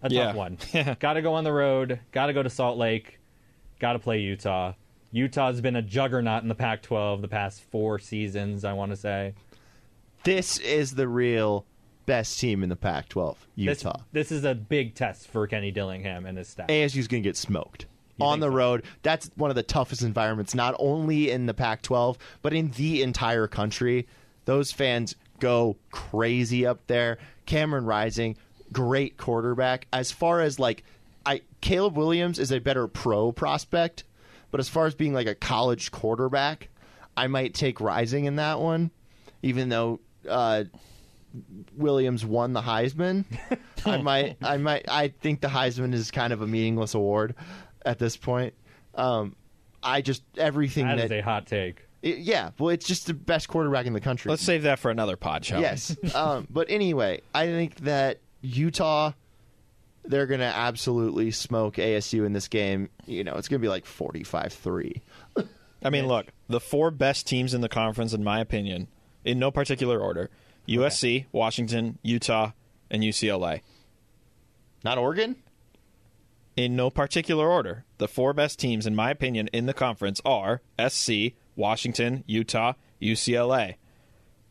a 0.05 0.11
Yeah. 0.15 0.27
tough 0.27 0.37
one. 0.37 0.59
got 1.01 1.15
to 1.15 1.23
go 1.23 1.35
on 1.35 1.45
the 1.45 1.53
road. 1.53 2.01
Got 2.13 2.27
to 2.27 2.33
go 2.33 2.43
to 2.43 2.51
Salt 2.51 2.79
Lake. 2.79 3.19
Got 3.81 3.95
to 3.95 3.99
play 3.99 4.21
Utah. 4.21 4.73
Utah's 5.13 5.61
been 5.61 5.77
a 5.77 5.83
juggernaut 5.83 6.43
in 6.43 6.49
the 6.49 6.55
Pac-12 6.55 7.21
the 7.21 7.29
past 7.29 7.63
four 7.71 7.99
seasons. 7.99 8.65
I 8.65 8.73
want 8.73 8.91
to 8.91 8.97
say. 8.97 9.35
This 10.25 10.59
is 10.59 10.95
the 10.95 11.07
real 11.07 11.67
best 12.07 12.39
team 12.39 12.63
in 12.63 12.69
the 12.69 12.77
Pac-12, 12.77 13.37
This, 13.57 13.83
Utah. 13.85 14.01
this 14.13 14.31
is 14.33 14.45
a 14.45 14.55
big 14.55 14.95
test 14.95 15.29
for 15.29 15.47
Kenny 15.47 15.71
Dillingham 15.71 16.27
and 16.27 16.37
his 16.39 16.49
staff. 16.49 16.69
ASU's 16.69 17.09
going 17.09 17.23
to 17.23 17.29
get 17.29 17.37
smoked 17.37 17.87
on 18.21 18.41
the 18.41 18.47
so? 18.49 18.53
road. 18.55 18.85
That's 19.03 19.31
one 19.37 19.51
of 19.51 19.57
the 19.57 19.63
toughest 19.63 20.03
environments, 20.03 20.55
not 20.55 20.75
only 20.79 21.31
in 21.31 21.47
the 21.47 21.55
Pac-12 21.55 22.17
but 22.43 22.53
in 22.53 22.71
the 22.73 23.03
entire 23.03 23.47
country. 23.47 24.07
Those 24.47 24.73
fans 24.73 25.15
go 25.41 25.77
crazy 25.91 26.67
up 26.67 26.87
there. 26.87 27.19
Cameron 27.47 27.85
Rising, 27.87 28.37
great 28.75 29.16
quarterback. 29.16 29.87
As 29.93 30.12
far 30.12 30.41
as 30.43 30.59
like, 30.59 30.85
I 31.25 31.41
Caleb 31.62 31.97
Williams 31.97 32.39
is 32.39 32.53
a 32.53 32.59
better 32.59 32.87
pro 32.87 33.33
prospect, 33.33 34.05
but 34.51 34.61
as 34.61 34.68
far 34.68 34.85
as 34.87 34.95
being 34.95 35.14
like 35.14 35.27
a 35.27 35.35
college 35.35 35.91
quarterback. 35.91 36.68
I 37.16 37.29
might 37.29 37.55
take 37.55 37.81
Rising 37.81 38.25
in 38.25 38.37
that 38.37 38.59
one, 38.61 38.91
even 39.41 39.68
though 39.68 40.01
uh, 40.29 40.64
Williams 41.77 42.25
won 42.25 42.53
the 42.53 42.61
Heisman. 42.61 43.25
I 43.87 43.99
might, 43.99 44.37
I 44.43 44.57
might, 44.57 44.87
I 44.89 45.09
think 45.09 45.41
the 45.41 45.49
Heisman 45.49 45.95
is 45.95 46.11
kind 46.11 46.33
of 46.33 46.43
a 46.43 46.47
meaningless 46.47 46.95
award 46.95 47.35
at 47.85 47.99
this 47.99 48.16
point. 48.16 48.55
Um, 48.95 49.37
I 49.83 50.01
just 50.01 50.22
everything 50.37 50.87
That 50.87 50.97
that, 50.97 51.05
is 51.07 51.11
a 51.12 51.20
hot 51.20 51.47
take. 51.47 51.83
it- 52.03 52.18
yeah, 52.18 52.51
well, 52.59 52.70
it's 52.70 52.87
just 52.87 53.07
the 53.07 53.14
best 53.14 53.49
quarterback 53.49 53.87
in 53.87 53.93
the 53.93 54.01
country. 54.01 54.31
Let's 54.31 54.43
save 54.43 54.62
that 54.64 54.79
for 54.81 54.91
another 54.91 55.16
pod, 55.16 55.45
shall 55.45 55.59
we? 55.59 55.62
Yes. 55.62 55.97
um, 56.14 56.47
but 56.51 56.68
anyway, 56.70 57.20
I 57.35 57.47
think 57.47 57.77
that 57.77 58.18
Utah, 58.45 59.13
they're 60.05 60.27
going 60.27 60.41
to 60.41 60.47
absolutely 60.47 61.31
smoke 61.31 61.77
ASU 61.77 62.27
in 62.27 62.33
this 62.33 62.49
game. 62.49 62.91
You 63.07 63.25
know, 63.25 63.35
it's 63.35 63.49
going 63.49 63.61
to 63.61 63.65
be 63.65 63.71
like 63.71 63.87
45 63.87 64.53
3. 64.53 65.03
I 65.83 65.91
mean, 65.91 66.07
look, 66.07 66.27
the 66.49 66.61
four 66.61 66.91
best 66.91 67.27
teams 67.27 67.53
in 67.55 67.61
the 67.61 67.69
conference, 67.69 68.13
in 68.13 68.25
my 68.25 68.41
opinion, 68.41 68.89
in 69.25 69.39
no 69.39 69.51
particular 69.51 69.99
order 69.99 70.31
USC, 70.69 71.27
Washington, 71.33 71.99
Utah, 72.03 72.53
and 72.91 73.03
UCLA. 73.03 73.61
Not 74.83 74.99
Oregon? 74.99 75.37
In 76.57 76.77
no 76.77 76.89
particular 76.89 77.49
order, 77.49 77.85
the 77.99 78.09
four 78.09 78.33
best 78.33 78.59
teams, 78.59 78.87
in 78.87 78.95
my 78.95 79.11
opinion, 79.11 79.49
in 79.53 79.67
the 79.67 79.75
conference 79.75 80.21
are 80.25 80.63
SC, 80.89 81.33
Washington, 81.57 82.23
Utah, 82.27 82.75
UCLA. 83.03 83.75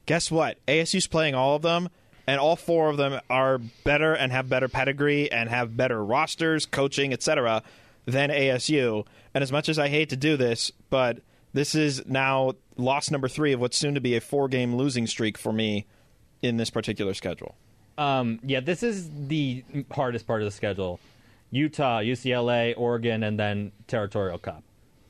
Guess 0.05 0.29
what? 0.29 0.57
ASU's 0.67 1.07
playing 1.07 1.33
all 1.33 1.55
of 1.55 1.61
them, 1.61 1.89
and 2.27 2.39
all 2.39 2.55
four 2.55 2.89
of 2.89 2.97
them 2.97 3.19
are 3.29 3.57
better 3.83 4.13
and 4.13 4.31
have 4.31 4.49
better 4.49 4.67
pedigree 4.67 5.31
and 5.31 5.49
have 5.49 5.75
better 5.75 6.03
rosters, 6.03 6.65
coaching, 6.65 7.13
etc., 7.13 7.63
than 8.05 8.29
ASU. 8.29 9.05
And 9.33 9.41
as 9.43 9.51
much 9.51 9.69
as 9.69 9.79
I 9.79 9.87
hate 9.89 10.09
to 10.09 10.15
do 10.17 10.35
this, 10.37 10.71
but 10.89 11.19
this 11.53 11.75
is 11.75 12.05
now 12.05 12.53
loss 12.77 13.09
number 13.11 13.27
three 13.27 13.53
of 13.53 13.59
what's 13.59 13.77
soon 13.77 13.93
to 13.95 14.01
be 14.01 14.15
a 14.15 14.21
four 14.21 14.47
game 14.47 14.75
losing 14.75 15.07
streak 15.07 15.37
for 15.37 15.53
me 15.53 15.85
in 16.41 16.57
this 16.57 16.69
particular 16.69 17.13
schedule. 17.13 17.55
Um, 17.97 18.39
yeah, 18.43 18.59
this 18.59 18.83
is 18.83 19.09
the 19.27 19.63
hardest 19.91 20.25
part 20.27 20.41
of 20.41 20.45
the 20.45 20.51
schedule. 20.51 20.99
Utah, 21.51 21.99
UCLA, 21.99 22.73
Oregon, 22.75 23.21
and 23.23 23.39
then 23.39 23.71
Territorial 23.87 24.39
Cup. 24.39 24.63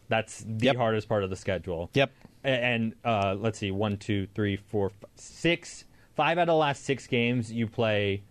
That's 0.09 0.43
the 0.45 0.66
Yep. 0.68 0.76
hardest 0.76 1.07
part 1.07 1.24
of 1.24 1.30
the 1.30 1.36
schedule. 1.38 1.89
Yep. 1.93 2.11
And 2.43 2.93
uh, 3.05 3.36
let's 3.39 3.57
see, 3.57 3.72
one, 3.72 3.95
two, 3.97 4.28
three, 4.36 4.57
four, 4.57 4.88
f- 4.88 5.09
six, 5.16 5.86
five 6.16 6.38
out 6.38 6.43
of 6.43 6.47
the 6.47 6.55
last 6.55 6.84
six 6.86 7.07
games 7.07 7.51
you 7.51 7.68
play 7.68 8.22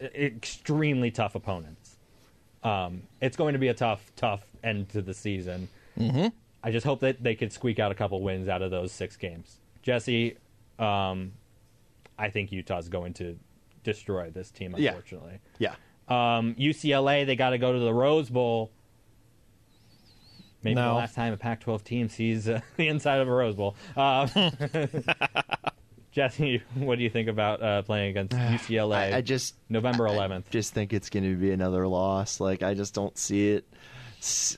extremely 0.00 1.10
tough 1.10 1.34
opponents. 1.34 1.96
Um, 2.62 3.02
it's 3.20 3.36
going 3.36 3.52
to 3.52 3.58
be 3.58 3.68
a 3.68 3.74
tough, 3.74 4.10
tough 4.16 4.42
end 4.64 4.88
to 4.90 5.02
the 5.02 5.14
season. 5.14 5.68
Mm-hmm. 5.98 6.28
I 6.62 6.70
just 6.70 6.84
hope 6.84 7.00
that 7.00 7.22
they 7.22 7.34
could 7.34 7.52
squeak 7.52 7.78
out 7.78 7.92
a 7.92 7.94
couple 7.94 8.20
wins 8.22 8.48
out 8.48 8.60
of 8.62 8.70
those 8.70 8.90
six 8.92 9.16
games. 9.16 9.56
Jesse, 9.82 10.36
um, 10.78 11.32
I 12.18 12.28
think 12.30 12.50
Utah's 12.50 12.88
going 12.88 13.14
to 13.14 13.38
destroy 13.84 14.30
this 14.30 14.50
team. 14.50 14.74
Unfortunately, 14.74 15.38
Yeah. 15.58 15.74
um, 16.08 16.54
UCLA 16.58 17.24
they 17.24 17.36
got 17.36 17.50
to 17.50 17.58
go 17.58 17.72
to 17.72 17.78
the 17.78 17.94
Rose 17.94 18.28
Bowl. 18.28 18.72
Maybe 20.62 20.74
the 20.74 20.92
last 20.92 21.14
time 21.14 21.32
a 21.32 21.36
Pac-12 21.36 21.84
team 21.84 22.08
sees 22.08 22.48
uh, 22.48 22.60
the 22.76 22.88
inside 22.88 23.20
of 23.20 23.28
a 23.28 23.32
Rose 23.32 23.54
Bowl. 23.54 23.76
Um, 23.96 24.28
Jesse, 26.16 26.62
what 26.74 26.96
do 26.96 27.04
you 27.04 27.10
think 27.10 27.28
about 27.28 27.62
uh, 27.62 27.82
playing 27.82 28.16
against 28.16 28.34
UCLA? 28.68 29.12
I, 29.12 29.16
I 29.18 29.20
just 29.20 29.54
November 29.68 30.08
I 30.08 30.12
11th. 30.12 30.48
just 30.48 30.72
think 30.72 30.94
it's 30.94 31.10
going 31.10 31.24
to 31.30 31.36
be 31.36 31.50
another 31.52 31.86
loss. 31.86 32.40
Like 32.40 32.62
I 32.62 32.72
just 32.72 32.94
don't 32.94 33.16
see 33.18 33.50
it. 33.50 33.66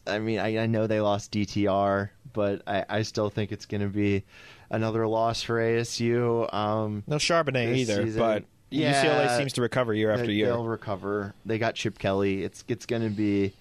I 0.07 0.21
mean, 0.21 0.39
I, 0.39 0.59
I 0.59 0.67
know 0.67 0.87
they 0.87 1.01
lost 1.01 1.33
DTR, 1.33 2.11
but 2.33 2.63
I, 2.69 2.85
I 2.89 3.03
still 3.03 3.29
think 3.29 3.51
it's 3.51 3.67
going 3.67 3.81
to 3.81 3.89
be 3.89 4.23
another 4.71 5.09
loss 5.09 5.43
for 5.43 5.57
ASU. 5.59 6.53
Um, 6.55 7.03
No 7.09 7.17
Charbonnet 7.17 7.75
either, 7.75 8.05
season- 8.05 8.21
but 8.21 8.45
Yeah. 8.71 9.05
UCLA 9.05 9.37
seems 9.37 9.55
to 9.55 9.61
recover 9.63 9.93
year 9.93 10.13
after 10.13 10.27
they, 10.27 10.35
year. 10.35 10.47
They'll 10.47 10.65
recover. 10.65 11.35
They 11.45 11.59
got 11.59 11.75
Chip 11.75 11.99
Kelly. 11.99 12.45
It's 12.45 12.63
it's 12.69 12.87
going 12.87 13.03
to 13.03 13.11
be 13.11 13.53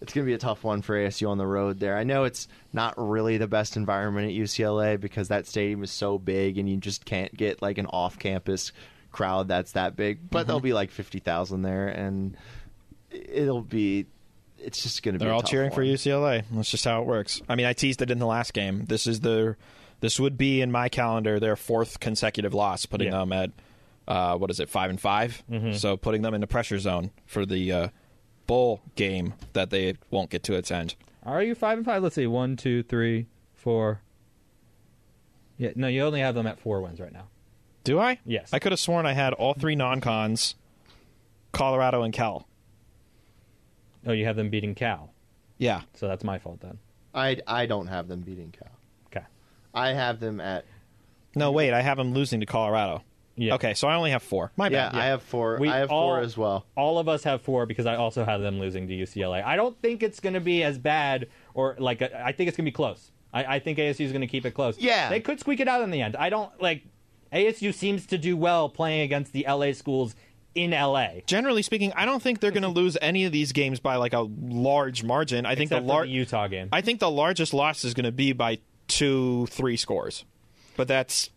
it's 0.00 0.12
going 0.12 0.24
to 0.24 0.28
be 0.30 0.34
a 0.34 0.38
tough 0.38 0.62
one 0.64 0.82
for 0.82 0.94
ASU 0.94 1.28
on 1.28 1.38
the 1.38 1.46
road 1.46 1.80
there. 1.80 1.96
I 1.96 2.04
know 2.04 2.24
it's 2.24 2.48
not 2.72 2.94
really 2.96 3.38
the 3.38 3.46
best 3.48 3.76
environment 3.76 4.28
at 4.28 4.34
UCLA 4.34 5.00
because 5.00 5.28
that 5.28 5.46
stadium 5.46 5.82
is 5.82 5.90
so 5.90 6.18
big 6.18 6.58
and 6.58 6.68
you 6.68 6.76
just 6.76 7.04
can't 7.04 7.34
get 7.34 7.62
like 7.62 7.78
an 7.78 7.86
off-campus 7.86 8.72
crowd 9.12 9.48
that's 9.48 9.72
that 9.72 9.96
big. 9.96 10.18
But 10.30 10.40
Mm-hmm. 10.40 10.46
there'll 10.48 10.60
be 10.60 10.72
like 10.74 10.90
50,000 10.90 11.62
there 11.62 11.88
and 11.88 12.36
it'll 13.10 13.62
be 13.62 14.06
it's 14.58 14.82
just 14.82 15.02
going 15.02 15.14
to 15.14 15.18
be 15.18 15.24
They're 15.26 15.34
all 15.34 15.42
cheering 15.42 15.70
for. 15.70 15.82
UCLA. 15.82 16.42
That's 16.50 16.70
just 16.70 16.84
how 16.84 17.00
it 17.00 17.06
works. 17.06 17.40
I 17.48 17.54
mean, 17.54 17.66
I 17.66 17.72
teased 17.72 18.02
it 18.02 18.10
in 18.10 18.18
the 18.18 18.26
last 18.26 18.52
game. 18.52 18.84
This 18.86 19.06
is 19.06 19.20
their, 19.20 19.56
this 20.00 20.18
would 20.18 20.36
be 20.36 20.60
in 20.60 20.72
my 20.72 20.88
calendar 20.88 21.38
their 21.38 21.56
fourth 21.56 22.00
consecutive 22.00 22.52
loss, 22.54 22.84
putting 22.86 23.08
Yeah. 23.12 23.18
them 23.20 23.32
at, 23.32 23.50
uh, 24.08 24.36
what 24.36 24.50
is 24.50 24.58
it, 24.60 24.68
five 24.68 24.90
and 24.90 25.00
5 25.00 25.42
So 25.74 25.96
putting 25.96 26.22
them 26.22 26.34
in 26.34 26.40
the 26.40 26.46
pressure 26.46 26.78
zone 26.78 27.10
for 27.26 27.44
the 27.46 27.70
uh, 27.72 27.88
bowl 28.46 28.80
game 28.94 29.34
that 29.52 29.70
they 29.70 29.94
won't 30.10 30.30
get 30.30 30.42
to 30.44 30.54
its 30.54 30.70
end. 30.70 30.94
Are 31.24 31.42
you 31.42 31.54
five 31.54 31.78
and 31.78 31.84
five? 31.84 32.02
Let's 32.02 32.14
see, 32.14 32.26
one, 32.26 32.56
two, 32.56 32.82
three, 32.82 33.26
four. 33.54 34.00
Yeah, 35.58 35.70
no, 35.74 35.88
you 35.88 36.02
only 36.02 36.20
have 36.20 36.34
them 36.34 36.46
at 36.46 36.60
four 36.60 36.80
wins 36.82 37.00
right 37.00 37.12
now. 37.12 37.28
Do 37.84 37.98
I? 37.98 38.18
Yes. 38.24 38.50
I 38.52 38.58
could 38.58 38.72
have 38.72 38.78
sworn 38.80 39.06
I 39.06 39.12
had 39.12 39.32
all 39.32 39.54
three 39.54 39.74
non-cons, 39.76 40.54
Colorado 41.52 42.02
and 42.02 42.12
Cal. 42.12 42.46
Oh, 44.06 44.12
you 44.12 44.24
have 44.26 44.36
them 44.36 44.50
beating 44.50 44.74
Cal, 44.74 45.12
Yeah. 45.58 45.82
so 45.94 46.06
that's 46.08 46.22
my 46.24 46.38
fault 46.38 46.60
then. 46.60 46.78
I 47.14 47.38
I 47.46 47.66
don't 47.66 47.86
have 47.86 48.08
them 48.08 48.20
beating 48.20 48.52
Cal. 48.52 48.70
Okay. 49.06 49.24
I 49.74 49.88
have 49.94 50.20
them 50.20 50.40
at 50.40 50.64
No, 51.34 51.50
wait. 51.50 51.72
I 51.72 51.80
have 51.80 51.96
them 51.96 52.12
losing 52.12 52.40
to 52.40 52.46
Colorado. 52.46 53.02
Yeah. 53.36 53.54
Okay, 53.54 53.74
so 53.74 53.86
I 53.86 53.94
only 53.96 54.10
have 54.10 54.22
four. 54.22 54.50
My 54.56 54.68
yeah, 54.68 54.90
bad. 54.90 54.94
I 55.00 55.04
have 55.06 55.22
four. 55.22 55.58
We 55.60 55.68
I 55.68 55.78
have 55.78 55.90
all- 55.90 56.08
four 56.08 56.20
as 56.20 56.36
well. 56.36 56.66
All 56.76 56.98
of 56.98 57.08
us 57.08 57.22
have 57.24 57.42
four 57.42 57.66
because 57.66 57.86
I 57.86 57.96
also 57.96 58.24
have 58.24 58.40
them 58.40 58.58
losing 58.58 58.88
to 58.88 58.94
UCLA. 58.94 59.44
I 59.44 59.56
don't 59.56 59.80
think 59.80 60.02
it's 60.02 60.20
going 60.20 60.34
to 60.34 60.40
be 60.40 60.62
as 60.62 60.78
bad, 60.78 61.28
or 61.54 61.76
like 61.78 62.02
uh, 62.02 62.08
I 62.24 62.32
think 62.32 62.48
it's 62.48 62.56
going 62.56 62.64
to 62.64 62.70
be 62.70 62.74
close. 62.74 63.10
I, 63.32 63.56
I 63.56 63.58
think 63.58 63.78
ASU 63.78 64.00
is 64.00 64.12
going 64.12 64.22
to 64.22 64.26
keep 64.26 64.46
it 64.46 64.52
close. 64.52 64.78
Yeah. 64.78 65.10
they 65.10 65.20
could 65.20 65.38
squeak 65.38 65.60
it 65.60 65.68
out 65.68 65.82
in 65.82 65.90
the 65.90 66.00
end. 66.00 66.16
I 66.16 66.30
don't 66.30 66.50
like 66.60 66.84
ASU 67.32 67.74
seems 67.74 68.06
to 68.06 68.18
do 68.18 68.36
well 68.36 68.68
playing 68.68 69.02
against 69.02 69.32
the 69.32 69.44
LA 69.46 69.72
schools 69.72 70.14
in 70.54 70.70
LA. 70.70 71.08
Generally 71.26 71.62
speaking, 71.62 71.92
I 71.94 72.06
don't 72.06 72.22
think 72.22 72.40
they're 72.40 72.50
going 72.50 72.62
to 72.62 72.68
lose 72.68 72.96
any 73.02 73.26
of 73.26 73.32
these 73.32 73.52
games 73.52 73.78
by 73.78 73.96
like 73.96 74.14
a 74.14 74.20
large 74.20 75.04
margin. 75.04 75.44
I 75.44 75.54
think 75.54 75.70
Except 75.70 75.82
the 75.84 75.88
for 75.88 75.94
large 75.94 76.08
the 76.08 76.14
Utah 76.14 76.48
game. 76.48 76.70
I 76.72 76.80
think 76.80 77.00
the 77.00 77.10
largest 77.10 77.52
loss 77.52 77.84
is 77.84 77.92
going 77.92 78.04
to 78.04 78.12
be 78.12 78.32
by 78.32 78.58
two, 78.88 79.46
three 79.48 79.76
scores. 79.76 80.24
But 80.76 80.88
that's, 80.88 81.30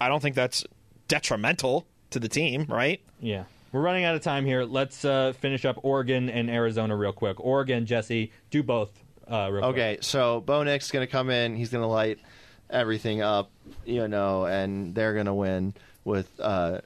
I 0.00 0.08
don't 0.08 0.20
think 0.20 0.34
that's 0.34 0.64
detrimental 1.08 1.86
to 2.10 2.18
the 2.18 2.28
team, 2.28 2.66
right? 2.68 3.00
Yeah. 3.20 3.44
We're 3.72 3.82
running 3.82 4.04
out 4.04 4.14
of 4.14 4.22
time 4.22 4.46
here. 4.46 4.64
Let's 4.64 5.04
uh, 5.04 5.32
finish 5.32 5.64
up 5.64 5.80
Oregon 5.82 6.30
and 6.30 6.48
Arizona 6.48 6.94
real 6.96 7.12
quick. 7.12 7.40
Oregon, 7.40 7.86
Jesse, 7.86 8.30
do 8.50 8.62
both 8.62 8.90
uh, 9.26 9.48
real 9.50 9.62
quick. 9.62 9.72
Okay, 9.72 9.98
so 10.00 10.40
Bo 10.40 10.62
Nix 10.62 10.92
going 10.92 11.04
to 11.04 11.10
come 11.10 11.28
in. 11.28 11.56
He's 11.56 11.70
going 11.70 11.82
to 11.82 11.88
light 11.88 12.20
everything 12.70 13.20
up, 13.20 13.50
you 13.84 14.06
know, 14.06 14.46
and 14.46 14.94
they're 14.94 15.14
going 15.14 15.26
to 15.26 15.34
win 15.34 15.74
with 16.04 16.28
uh, 16.38 16.82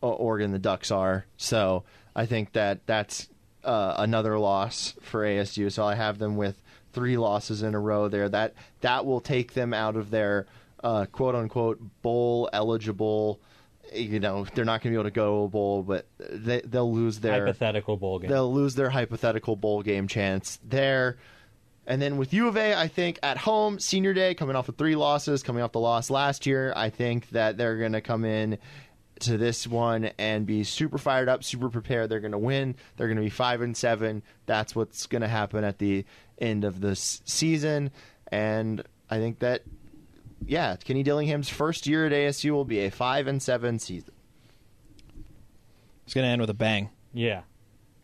Oregon. 0.00 0.50
The 0.52 0.58
Ducks 0.58 0.90
are. 0.90 1.26
So 1.36 1.84
I 2.16 2.24
think 2.24 2.52
that 2.52 2.86
that's 2.86 3.28
uh, 3.62 3.94
another 3.98 4.38
loss 4.38 4.94
for 5.02 5.24
ASU. 5.24 5.70
So 5.70 5.84
I 5.84 5.94
have 5.94 6.18
them 6.18 6.36
with 6.36 6.60
three 6.92 7.16
losses 7.16 7.62
in 7.62 7.74
a 7.74 7.80
row 7.80 8.08
there. 8.08 8.28
That 8.28 8.54
that 8.80 9.04
will 9.04 9.20
take 9.20 9.54
them 9.54 9.74
out 9.74 9.96
of 9.96 10.10
their 10.10 10.46
uh, 10.84 11.06
quote 11.06 11.34
unquote 11.34 11.80
bowl 12.02 12.48
eligible. 12.52 13.40
You 13.92 14.20
know, 14.20 14.46
they're 14.54 14.64
not 14.64 14.82
going 14.82 14.92
to 14.92 14.96
be 14.96 15.00
able 15.00 15.04
to 15.04 15.14
go 15.14 15.40
to 15.40 15.44
a 15.44 15.48
bowl, 15.48 15.82
but 15.82 16.06
they, 16.18 16.60
they'll 16.60 16.92
lose 16.92 17.20
their 17.20 17.40
Hypothetical 17.40 17.96
bowl 17.96 18.18
game. 18.18 18.30
they'll 18.30 18.52
lose 18.52 18.74
their 18.74 18.90
hypothetical 18.90 19.56
bowl 19.56 19.82
game 19.82 20.08
chance 20.08 20.58
there. 20.64 21.18
And 21.86 22.00
then 22.00 22.16
with 22.16 22.32
U 22.32 22.48
of 22.48 22.56
A, 22.56 22.74
I 22.74 22.88
think 22.88 23.18
at 23.22 23.36
home, 23.36 23.78
senior 23.78 24.14
day, 24.14 24.34
coming 24.34 24.56
off 24.56 24.68
of 24.70 24.76
three 24.76 24.96
losses, 24.96 25.42
coming 25.42 25.62
off 25.62 25.72
the 25.72 25.80
loss 25.80 26.08
last 26.08 26.46
year, 26.46 26.72
I 26.74 26.88
think 26.88 27.28
that 27.30 27.58
they're 27.58 27.76
going 27.76 27.92
to 27.92 28.00
come 28.00 28.24
in 28.24 28.56
to 29.20 29.36
this 29.36 29.66
one 29.66 30.10
and 30.18 30.46
be 30.46 30.64
super 30.64 30.96
fired 30.98 31.28
up, 31.28 31.44
super 31.44 31.68
prepared. 31.68 32.08
They're 32.10 32.20
going 32.20 32.32
to 32.32 32.38
win. 32.38 32.74
They're 32.96 33.06
going 33.06 33.18
to 33.18 33.22
be 33.22 33.28
five 33.30 33.60
and 33.60 33.76
seven. 33.76 34.22
That's 34.46 34.74
what's 34.74 35.06
going 35.06 35.22
to 35.22 35.28
happen 35.28 35.62
at 35.62 35.78
the 35.78 36.06
end 36.38 36.64
of 36.64 36.80
this 36.80 37.20
season. 37.26 37.90
And 38.28 38.82
I 39.10 39.18
think 39.18 39.40
that, 39.40 39.62
yeah, 40.46 40.76
Kenny 40.76 41.02
Dillingham's 41.02 41.48
first 41.48 41.86
year 41.86 42.06
at 42.06 42.12
ASU 42.12 42.50
will 42.52 42.64
be 42.64 42.80
a 42.80 42.90
five 42.90 43.26
and 43.26 43.42
seven 43.42 43.78
season. 43.78 44.12
It's 46.04 46.14
going 46.14 46.24
to 46.24 46.28
end 46.30 46.40
with 46.40 46.50
a 46.50 46.54
bang. 46.54 46.90
yeah. 47.12 47.42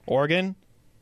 Oregon 0.07 0.57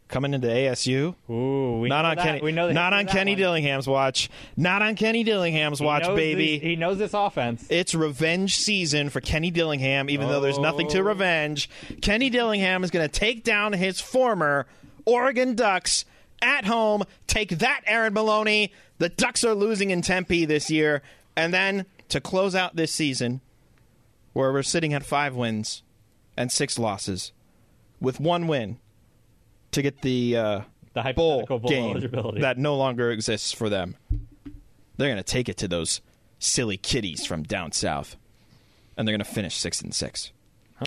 coming 0.09 0.35
into 0.35 0.49
ASU. 0.49 1.15
Ooh, 1.31 1.81
we 1.81 1.89
not 1.89 2.03
know 2.03 2.09
on 2.11 2.17
that. 2.17 2.23
Kenny. 2.25 2.41
We 2.43 2.53
know 2.53 2.67
the 2.69 2.75
not 2.75 2.93
on 2.93 3.07
Kenny 3.07 3.33
one. 3.33 3.39
Dillingham's 3.39 3.87
watch. 3.87 4.29
Not 4.57 4.83
on 4.83 4.97
Kenny 4.97 5.25
Dillingham's 5.25 5.79
He 5.79 5.85
watch, 5.85 6.03
baby. 6.15 6.59
this- 6.59 6.63
he 6.63 6.77
knows 6.77 6.99
this 6.99 7.15
offense. 7.15 7.67
It's 7.71 7.95
revenge 7.95 8.57
season 8.57 9.09
for 9.09 9.21
Kenny 9.23 9.51
Dillingham, 9.51 10.11
even 10.11 10.29
though 10.29 10.41
there's 10.41 10.59
nothing 10.59 10.89
to 10.89 10.99
Oh. 10.99 11.03
revenge. 11.03 11.71
Kenny 12.03 12.29
Dillingham 12.29 12.85
is 12.85 12.91
going 12.91 13.09
to 13.09 13.13
take 13.13 13.45
down 13.45 13.73
his 13.73 13.99
former 14.01 14.67
Oregon 15.07 15.55
Ducks 15.55 16.05
at 16.43 16.67
home. 16.67 17.05
Take 17.27 17.51
that, 17.59 17.81
Aaron 17.87 18.13
Maloney. 18.13 18.73
The 18.99 19.09
Ducks 19.09 19.43
are 19.45 19.55
losing 19.55 19.89
in 19.91 20.03
Tempe 20.03 20.45
this 20.45 20.71
year, 20.71 21.03
and 21.39 21.55
then 21.55 21.87
to 22.09 22.21
close 22.21 22.55
out 22.55 22.77
this 22.77 22.93
season, 22.93 23.41
where 24.33 24.53
we're 24.53 24.63
sitting 24.63 24.93
at 24.95 25.05
five 25.05 25.35
wins 25.35 25.83
and 26.37 26.51
six 26.53 26.79
losses, 26.79 27.33
with 28.01 28.21
one 28.21 28.47
win 28.47 28.79
to 29.73 29.83
get 29.83 30.03
the 30.03 30.37
uh, 30.37 30.61
The 30.95 31.03
bowl 31.15 31.39
hypothetical 31.47 31.59
bowl 31.59 31.71
game 31.71 31.91
eligibility. 31.91 32.41
that 32.41 32.59
no 32.59 32.77
longer 32.77 33.11
exists 33.11 33.53
for 33.53 33.69
them. 33.69 33.97
They're 34.97 35.09
going 35.09 35.17
to 35.17 35.23
take 35.23 35.49
it 35.49 35.57
to 35.59 35.69
those 35.69 36.01
silly 36.39 36.77
kiddies 36.77 37.25
from 37.27 37.43
down 37.43 37.73
south, 37.73 38.17
and 38.97 39.07
they're 39.07 39.13
going 39.17 39.25
to 39.25 39.33
finish 39.33 39.57
six 39.57 39.81
and 39.81 39.95
six. 39.95 40.33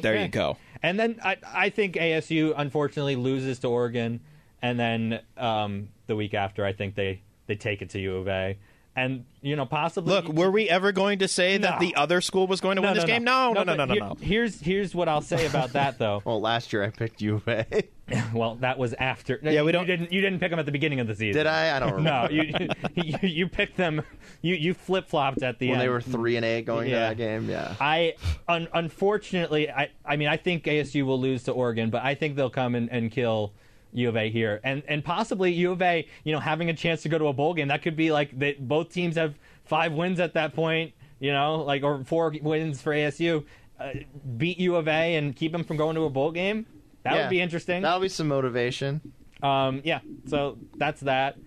There 0.01 0.15
you 0.21 0.29
go. 0.29 0.57
And 0.83 0.97
then 0.99 1.19
I, 1.23 1.37
I 1.45 1.69
think 1.69 1.95
ASU 1.95 2.53
unfortunately 2.55 3.15
loses 3.17 3.59
to 3.59 3.67
Oregon, 3.67 4.21
and 4.61 4.79
then 4.79 5.19
um, 5.37 5.89
the 6.07 6.15
week 6.15 6.33
after, 6.33 6.65
I 6.65 6.73
think 6.73 6.95
they 6.95 7.21
they 7.47 7.55
take 7.55 7.81
it 7.81 7.89
to 7.91 7.99
U 7.99 8.15
of 8.17 8.27
A, 8.29 8.57
and 8.95 9.23
you 9.41 9.55
know 9.55 9.65
possibly 9.65 10.13
Look, 10.13 10.27
were 10.27 10.51
we 10.51 10.67
ever 10.69 10.91
going 10.91 11.19
to 11.19 11.27
say 11.27 11.57
that 11.57 11.79
the 11.79 11.95
other 11.95 12.19
school 12.19 12.45
was 12.47 12.59
going 12.59 12.75
to 12.75 12.81
win 12.81 12.93
this 12.93 13.05
game? 13.05 13.23
No, 13.23 13.53
no, 13.53 13.63
no, 13.63 13.75
no, 13.75 13.85
no, 13.85 13.93
no. 13.93 14.15
Here's 14.19 14.59
here's 14.59 14.93
what 14.93 15.07
I'll 15.07 15.21
say 15.21 15.45
about 15.45 15.73
that 15.73 15.97
though. 15.97 16.21
Well, 16.25 16.41
last 16.41 16.73
year 16.73 16.83
I 16.83 16.89
picked 16.89 17.21
U 17.21 17.35
of 17.35 17.47
well, 18.33 18.55
that 18.55 18.77
was 18.77 18.93
after. 18.93 19.39
Yeah, 19.41 19.61
we 19.61 19.71
don't- 19.71 19.87
you 19.87 19.95
didn't 19.97 20.11
you 20.11 20.19
didn't 20.21 20.39
pick 20.39 20.49
them 20.51 20.59
at 20.59 20.65
the 20.65 20.71
beginning 20.73 20.99
of 20.99 21.07
the 21.07 21.15
season. 21.15 21.39
Did 21.39 21.47
I? 21.47 21.75
I 21.75 21.79
don't 21.79 21.93
remember. 21.95 22.33
No, 22.33 22.43
you 22.43 22.67
you, 22.95 23.17
you 23.21 23.47
picked 23.47 23.77
them. 23.77 24.01
You 24.41 24.55
you 24.55 24.73
flip 24.73 25.07
flopped 25.07 25.41
at 25.41 25.57
the 25.59 25.67
when 25.69 25.75
end. 25.75 25.81
they 25.83 25.89
were 25.89 26.01
three 26.01 26.35
and 26.35 26.43
eight 26.45 26.65
going 26.65 26.89
Yeah. 26.89 27.09
to 27.11 27.15
that 27.15 27.17
game. 27.17 27.49
Yeah. 27.49 27.75
I 27.79 28.15
un- 28.49 28.67
unfortunately, 28.73 29.69
I 29.71 29.89
I 30.05 30.17
mean, 30.17 30.27
I 30.27 30.35
think 30.37 30.65
ASU 30.65 31.05
will 31.05 31.19
lose 31.19 31.43
to 31.43 31.51
Oregon, 31.53 31.89
but 31.89 32.03
I 32.03 32.15
think 32.15 32.35
they'll 32.35 32.49
come 32.49 32.75
and, 32.75 32.89
and 32.91 33.09
kill 33.11 33.53
U 33.93 34.09
of 34.09 34.15
A 34.17 34.29
here, 34.29 34.59
and 34.63 34.83
and 34.87 35.03
possibly 35.03 35.51
U 35.53 35.71
of 35.71 35.81
A, 35.81 36.07
you 36.23 36.31
know, 36.33 36.39
having 36.39 36.69
a 36.69 36.73
chance 36.73 37.01
to 37.03 37.09
go 37.09 37.17
to 37.17 37.27
a 37.27 37.33
bowl 37.33 37.53
game. 37.53 37.67
That 37.69 37.81
could 37.81 37.95
be 37.95 38.11
like 38.11 38.37
they, 38.37 38.53
both 38.53 38.89
teams 38.91 39.15
have 39.15 39.35
five 39.65 39.93
wins 39.93 40.19
at 40.19 40.33
that 40.33 40.53
point, 40.53 40.93
you 41.19 41.31
know, 41.31 41.57
like 41.63 41.83
or 41.83 42.03
four 42.03 42.33
wins 42.41 42.81
for 42.81 42.93
ASU. 42.93 43.45
Uh, 43.79 43.93
beat 44.37 44.59
U 44.59 44.75
of 44.75 44.87
A 44.87 45.15
and 45.15 45.35
keep 45.35 45.51
them 45.51 45.63
from 45.63 45.75
going 45.77 45.95
to 45.95 46.03
a 46.03 46.09
bowl 46.09 46.31
game. 46.31 46.65
That 47.03 47.15
Yeah. 47.15 47.21
would 47.21 47.29
be 47.31 47.41
interesting. 47.41 47.81
That'll 47.81 47.99
be 47.99 48.09
some 48.09 48.27
motivation. 48.27 49.01
Um, 49.41 49.81
yeah, 49.83 49.99
so 50.27 50.57
that's 50.77 51.01
that. 51.01 51.37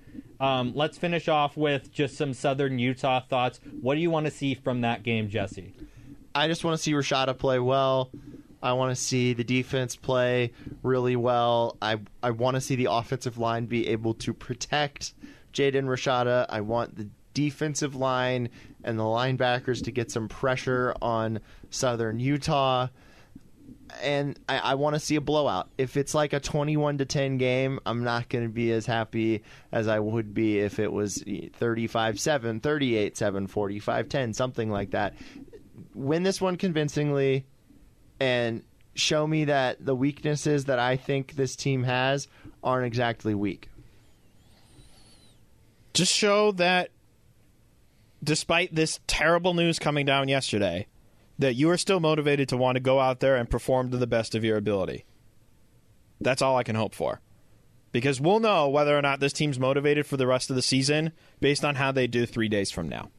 Um, 0.40 0.72
let's 0.74 0.98
finish 0.98 1.28
off 1.28 1.56
with 1.56 1.92
just 1.92 2.16
some 2.16 2.34
Southern 2.34 2.78
Utah 2.80 3.20
thoughts. 3.20 3.60
What 3.80 3.94
do 3.94 4.00
you 4.00 4.10
want 4.10 4.26
to 4.26 4.32
see 4.32 4.54
from 4.54 4.80
that 4.80 5.04
game, 5.04 5.28
Jesse? 5.28 5.72
I 6.34 6.48
just 6.48 6.64
want 6.64 6.76
to 6.76 6.82
see 6.82 6.92
Rashada 6.92 7.38
play 7.38 7.60
well. 7.60 8.10
I 8.64 8.72
want 8.72 8.96
to 8.96 9.00
see 9.00 9.34
the 9.34 9.44
defense 9.44 9.94
play 9.94 10.52
really 10.82 11.16
well. 11.16 11.76
I 11.82 11.98
I 12.22 12.30
want 12.30 12.54
to 12.54 12.62
see 12.62 12.76
the 12.76 12.88
offensive 12.90 13.36
line 13.36 13.66
be 13.66 13.88
able 13.88 14.14
to 14.14 14.32
protect 14.32 15.12
Jaden 15.52 15.84
Rashada. 15.84 16.46
I 16.48 16.62
want 16.62 16.96
the 16.96 17.08
defensive 17.34 17.94
line 17.94 18.48
and 18.82 18.98
the 18.98 19.04
linebackers 19.04 19.84
to 19.84 19.92
get 19.92 20.10
some 20.10 20.28
pressure 20.28 20.94
on 21.02 21.40
Southern 21.68 22.18
Utah. 22.18 22.88
And 24.02 24.38
I, 24.48 24.58
I 24.58 24.74
want 24.74 24.94
to 24.94 25.00
see 25.00 25.16
a 25.16 25.20
blowout. 25.20 25.68
If 25.76 25.96
it's 25.96 26.14
like 26.14 26.32
a 26.32 26.40
21 26.40 26.98
to 26.98 27.04
10 27.04 27.38
game, 27.38 27.78
I'm 27.86 28.02
not 28.02 28.28
going 28.28 28.44
to 28.44 28.50
be 28.50 28.72
as 28.72 28.86
happy 28.86 29.42
as 29.70 29.88
I 29.88 30.00
would 30.00 30.34
be 30.34 30.58
if 30.58 30.78
it 30.78 30.90
was 30.90 31.22
35 31.52 32.18
7, 32.18 32.60
38 32.60 33.16
7, 33.16 33.46
45 33.46 34.08
10, 34.08 34.32
something 34.32 34.70
like 34.70 34.92
that 34.92 35.14
win 35.94 36.22
this 36.22 36.40
one 36.40 36.56
convincingly 36.56 37.44
and 38.24 38.62
show 38.94 39.26
me 39.26 39.44
that 39.44 39.84
the 39.84 39.94
weaknesses 39.94 40.64
that 40.64 40.78
I 40.78 40.96
think 40.96 41.36
this 41.36 41.54
team 41.56 41.82
has 41.82 42.26
aren't 42.62 42.86
exactly 42.86 43.34
weak. 43.34 43.68
Just 45.92 46.10
show 46.10 46.52
that 46.52 46.88
despite 48.22 48.74
this 48.74 48.98
terrible 49.06 49.52
news 49.52 49.78
coming 49.78 50.06
down 50.06 50.28
yesterday, 50.28 50.86
that 51.38 51.54
you 51.54 51.68
are 51.68 51.76
still 51.76 52.00
motivated 52.00 52.48
to 52.48 52.56
want 52.56 52.76
to 52.76 52.80
go 52.80 52.98
out 52.98 53.20
there 53.20 53.36
and 53.36 53.50
perform 53.50 53.90
to 53.90 53.98
the 53.98 54.06
best 54.06 54.34
of 54.34 54.42
your 54.42 54.56
ability. 54.56 55.04
That's 56.18 56.40
all 56.40 56.56
I 56.56 56.62
can 56.62 56.76
hope 56.76 56.94
for. 56.94 57.20
Because 57.92 58.22
we'll 58.22 58.40
know 58.40 58.70
whether 58.70 58.96
or 58.96 59.02
not 59.02 59.20
this 59.20 59.34
team's 59.34 59.58
motivated 59.58 60.06
for 60.06 60.16
the 60.16 60.26
rest 60.26 60.48
of 60.48 60.56
the 60.56 60.62
season 60.62 61.12
based 61.40 61.62
on 61.62 61.74
how 61.74 61.92
they 61.92 62.06
do 62.06 62.24
three 62.24 62.48
days 62.48 62.70
from 62.70 62.88
now. 62.88 63.10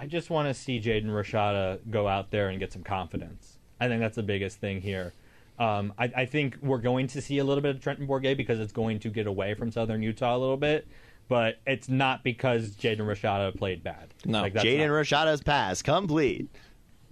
I 0.00 0.06
just 0.06 0.30
want 0.30 0.48
to 0.48 0.54
see 0.54 0.80
Jaden 0.80 1.10
Rashada 1.10 1.80
go 1.90 2.08
out 2.08 2.30
there 2.30 2.48
and 2.48 2.58
get 2.58 2.72
some 2.72 2.82
confidence. 2.82 3.53
I 3.80 3.88
think 3.88 4.00
that's 4.00 4.16
the 4.16 4.22
biggest 4.22 4.58
thing 4.60 4.80
here. 4.80 5.12
Um, 5.58 5.92
I, 5.98 6.10
I 6.16 6.26
think 6.26 6.56
we're 6.62 6.78
going 6.78 7.06
to 7.08 7.20
see 7.20 7.38
a 7.38 7.44
little 7.44 7.62
bit 7.62 7.76
of 7.76 7.82
Trenton 7.82 8.06
Bourguet 8.08 8.36
because 8.36 8.58
it's 8.58 8.72
going 8.72 8.98
to 9.00 9.08
get 9.08 9.26
away 9.26 9.54
from 9.54 9.70
Southern 9.70 10.02
Utah 10.02 10.36
a 10.36 10.38
little 10.38 10.56
bit, 10.56 10.86
but 11.28 11.58
it's 11.66 11.88
not 11.88 12.24
because 12.24 12.70
Jaden 12.70 12.98
Rashada 12.98 13.56
played 13.56 13.84
bad. 13.84 14.12
No, 14.24 14.42
Like, 14.42 14.54
Jaden 14.54 14.88
not- 14.88 14.94
Rashada's 15.04 15.42
pass 15.42 15.80
complete. 15.82 16.48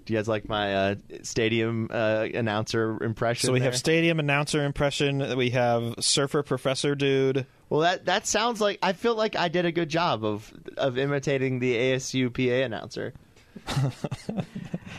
Do 0.05 0.13
you 0.13 0.19
guys 0.19 0.27
like 0.27 0.49
my 0.49 0.75
uh, 0.75 0.95
stadium 1.23 1.87
uh, 1.89 2.27
announcer 2.35 3.01
impression? 3.05 3.47
So 3.47 3.53
we 3.53 3.61
there? 3.61 3.71
have 3.71 3.79
stadium 3.79 4.19
announcer 4.19 4.65
impression. 4.65 5.37
We 5.37 5.51
have 5.51 5.95
surfer 6.01 6.43
professor 6.43 6.97
dude. 6.97 7.47
well, 7.69 7.83
that 7.83 8.07
that 8.07 8.27
sounds 8.27 8.61
like 8.61 8.81
I 8.83 8.95
feel 8.95 9.15
like 9.15 9.37
I 9.37 9.47
did 9.47 9.65
a 9.65 9.71
good 9.71 9.89
job 9.89 10.25
of 10.25 10.53
of 10.77 10.99
imitating 10.99 11.61
the 11.61 11.77
ASU 11.77 12.35
PA 12.35 12.65
announcer. 12.65 13.15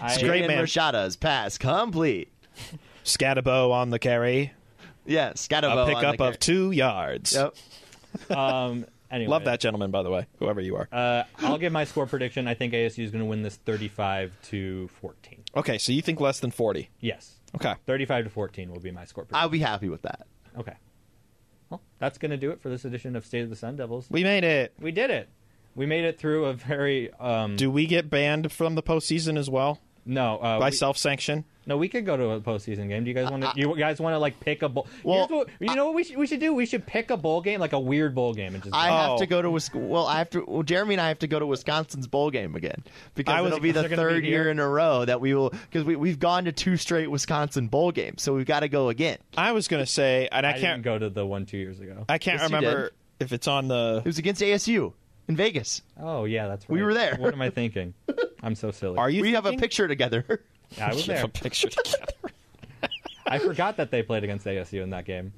I, 0.01 0.17
Great 0.19 0.43
Jaden 0.43 0.47
man. 0.47 0.63
Rashada's 0.63 1.15
pass 1.15 1.57
complete. 1.57 2.31
Skattebo 3.03 3.71
on 3.71 3.89
the 3.89 3.99
carry. 3.99 4.53
Yeah, 5.05 5.29
A 5.31 5.85
pickup 5.85 6.21
of 6.21 6.39
two 6.39 6.71
yards. 6.71 7.33
Yep. 7.33 8.37
um, 8.37 8.85
anyway, 9.11 9.29
Love 9.29 9.43
that 9.45 9.59
gentleman, 9.59 9.91
by 9.91 10.03
the 10.03 10.09
way, 10.09 10.27
whoever 10.39 10.61
you 10.61 10.75
are. 10.77 10.87
Uh, 10.91 11.23
I'll 11.39 11.57
give 11.57 11.73
my 11.73 11.83
score 11.83 12.05
prediction. 12.05 12.47
I 12.47 12.53
think 12.53 12.73
ASU 12.73 13.03
is 13.03 13.11
going 13.11 13.19
to 13.23 13.25
win 13.25 13.41
this 13.41 13.57
35 13.57 14.37
to 14.43 14.87
14. 15.01 15.43
okay, 15.57 15.77
so 15.77 15.91
you 15.91 16.01
think 16.01 16.19
less 16.21 16.39
than 16.39 16.51
40. 16.51 16.89
Yes, 16.99 17.39
Okay. 17.55 17.75
35 17.85 18.25
to 18.25 18.29
14 18.29 18.71
will 18.71 18.79
be 18.79 18.91
my 18.91 19.05
score 19.05 19.25
prediction. 19.25 19.41
I'll 19.43 19.49
be 19.49 19.59
happy 19.59 19.89
with 19.89 20.01
that. 20.03 20.25
Okay. 20.57 20.73
Well, 21.69 21.81
that's 21.99 22.17
going 22.17 22.31
to 22.31 22.37
do 22.37 22.51
it 22.51 22.61
for 22.61 22.69
this 22.69 22.85
edition 22.85 23.15
of 23.15 23.25
State 23.25 23.41
of 23.41 23.49
the 23.49 23.55
Sun 23.55 23.75
Devils. 23.75 24.07
We 24.09 24.23
made 24.23 24.43
it. 24.43 24.73
We 24.79 24.91
did 24.91 25.09
it. 25.09 25.27
We 25.75 25.85
made 25.85 26.05
it 26.05 26.19
through 26.19 26.45
a 26.45 26.53
very 26.53 27.11
um 27.13 27.55
Do 27.55 27.71
we 27.71 27.85
get 27.87 28.09
banned 28.09 28.51
from 28.51 28.75
the 28.75 28.83
postseason 28.83 29.37
as 29.37 29.49
well 29.49 29.79
no 30.05 30.37
uh, 30.37 30.59
by 30.59 30.69
we, 30.69 30.75
self 30.75 30.97
sanction? 30.97 31.45
no 31.65 31.77
we 31.77 31.87
could 31.87 32.05
go 32.05 32.17
to 32.17 32.31
a 32.31 32.41
postseason 32.41 32.89
game. 32.89 33.05
Do 33.05 33.09
you 33.09 33.13
guys 33.15 33.31
want 33.31 33.41
to? 33.43 33.51
You 33.55 33.73
guys 33.77 33.97
want 34.01 34.13
to 34.13 34.19
like 34.19 34.37
pick 34.41 34.61
a 34.61 34.67
bowl? 34.67 34.85
Well, 35.01 35.27
what, 35.29 35.47
you 35.61 35.73
know 35.75 35.85
what 35.85 35.93
we 35.95 36.03
should 36.03 36.17
we 36.17 36.27
should 36.27 36.41
do? 36.41 36.53
We 36.53 36.65
should 36.65 36.85
pick 36.85 37.09
a 37.09 37.15
bowl 37.15 37.39
game 37.41 37.61
like 37.61 37.71
a 37.71 37.79
weird 37.79 38.13
bowl 38.13 38.33
game 38.33 38.53
and 38.53 38.61
just. 38.61 38.75
I 38.75 38.89
Oh. 38.89 39.11
have 39.11 39.19
to 39.19 39.25
go 39.25 39.41
to 39.41 39.49
Wis- 39.49 39.73
well. 39.73 40.05
I 40.05 40.17
have 40.17 40.29
to. 40.31 40.43
Well, 40.45 40.63
Jeremy 40.63 40.95
and 40.95 41.01
I 41.01 41.07
have 41.07 41.19
to 41.19 41.27
go 41.27 41.39
to 41.39 41.45
Wisconsin's 41.47 42.05
bowl 42.07 42.31
game 42.31 42.55
again 42.55 42.83
because 43.15 43.33
I 43.33 43.39
was- 43.39 43.51
it'll 43.53 43.61
be 43.61 43.71
the 43.71 43.79
they're 43.79 43.89
gonna 43.89 44.01
be 44.09 44.13
third 44.15 44.25
year 44.25 44.51
in 44.51 44.59
a 44.59 44.67
row 44.67 45.05
that 45.05 45.21
we 45.21 45.33
will 45.33 45.51
because 45.51 45.85
we 45.85 45.95
we've 45.95 46.19
gone 46.19 46.43
to 46.45 46.51
two 46.51 46.75
straight 46.75 47.09
Wisconsin 47.09 47.69
bowl 47.69 47.93
games, 47.93 48.21
so 48.21 48.33
we've 48.35 48.45
got 48.45 48.59
to 48.59 48.67
go 48.67 48.89
again. 48.89 49.19
I 49.37 49.53
was 49.53 49.69
going 49.69 49.81
to 49.81 49.89
say, 49.89 50.27
and 50.33 50.45
I, 50.45 50.49
I 50.49 50.53
can't, 50.59 50.61
didn't 50.61 50.81
go 50.83 50.99
to 50.99 51.09
the 51.09 51.25
one 51.25 51.45
two 51.45 51.57
years 51.57 51.79
ago. 51.79 52.03
I 52.09 52.17
can't 52.17 52.41
Yes, 52.41 52.49
you 52.49 52.55
remember 52.57 52.83
did. 52.83 52.91
if 53.21 53.31
it's 53.31 53.47
on 53.47 53.69
the. 53.69 54.01
It 54.03 54.05
was 54.05 54.17
against 54.17 54.41
ASU 54.41 54.91
in 55.27 55.35
Vegas. 55.35 55.81
Oh 55.99 56.25
yeah, 56.25 56.47
that's 56.47 56.69
right. 56.69 56.75
We 56.75 56.83
were 56.83 56.93
there. 56.93 57.15
What 57.15 57.33
am 57.33 57.41
I 57.41 57.49
thinking? 57.49 57.93
I'm 58.41 58.55
so 58.55 58.71
silly. 58.71 58.97
Are 58.97 59.09
you? 59.09 59.21
we 59.21 59.33
have 59.33 59.45
a 59.45 59.53
picture 59.53 59.87
together. 59.87 60.41
I 60.79 60.93
was 60.93 61.05
there. 61.05 61.23
a 61.23 61.27
picture 61.27 61.69
together. 61.69 62.33
I 63.25 63.39
forgot 63.39 63.77
that 63.77 63.89
they 63.91 64.03
played 64.03 64.23
against 64.23 64.45
ASU 64.45 64.83
in 64.83 64.89
that 64.91 65.05
game. 65.05 65.33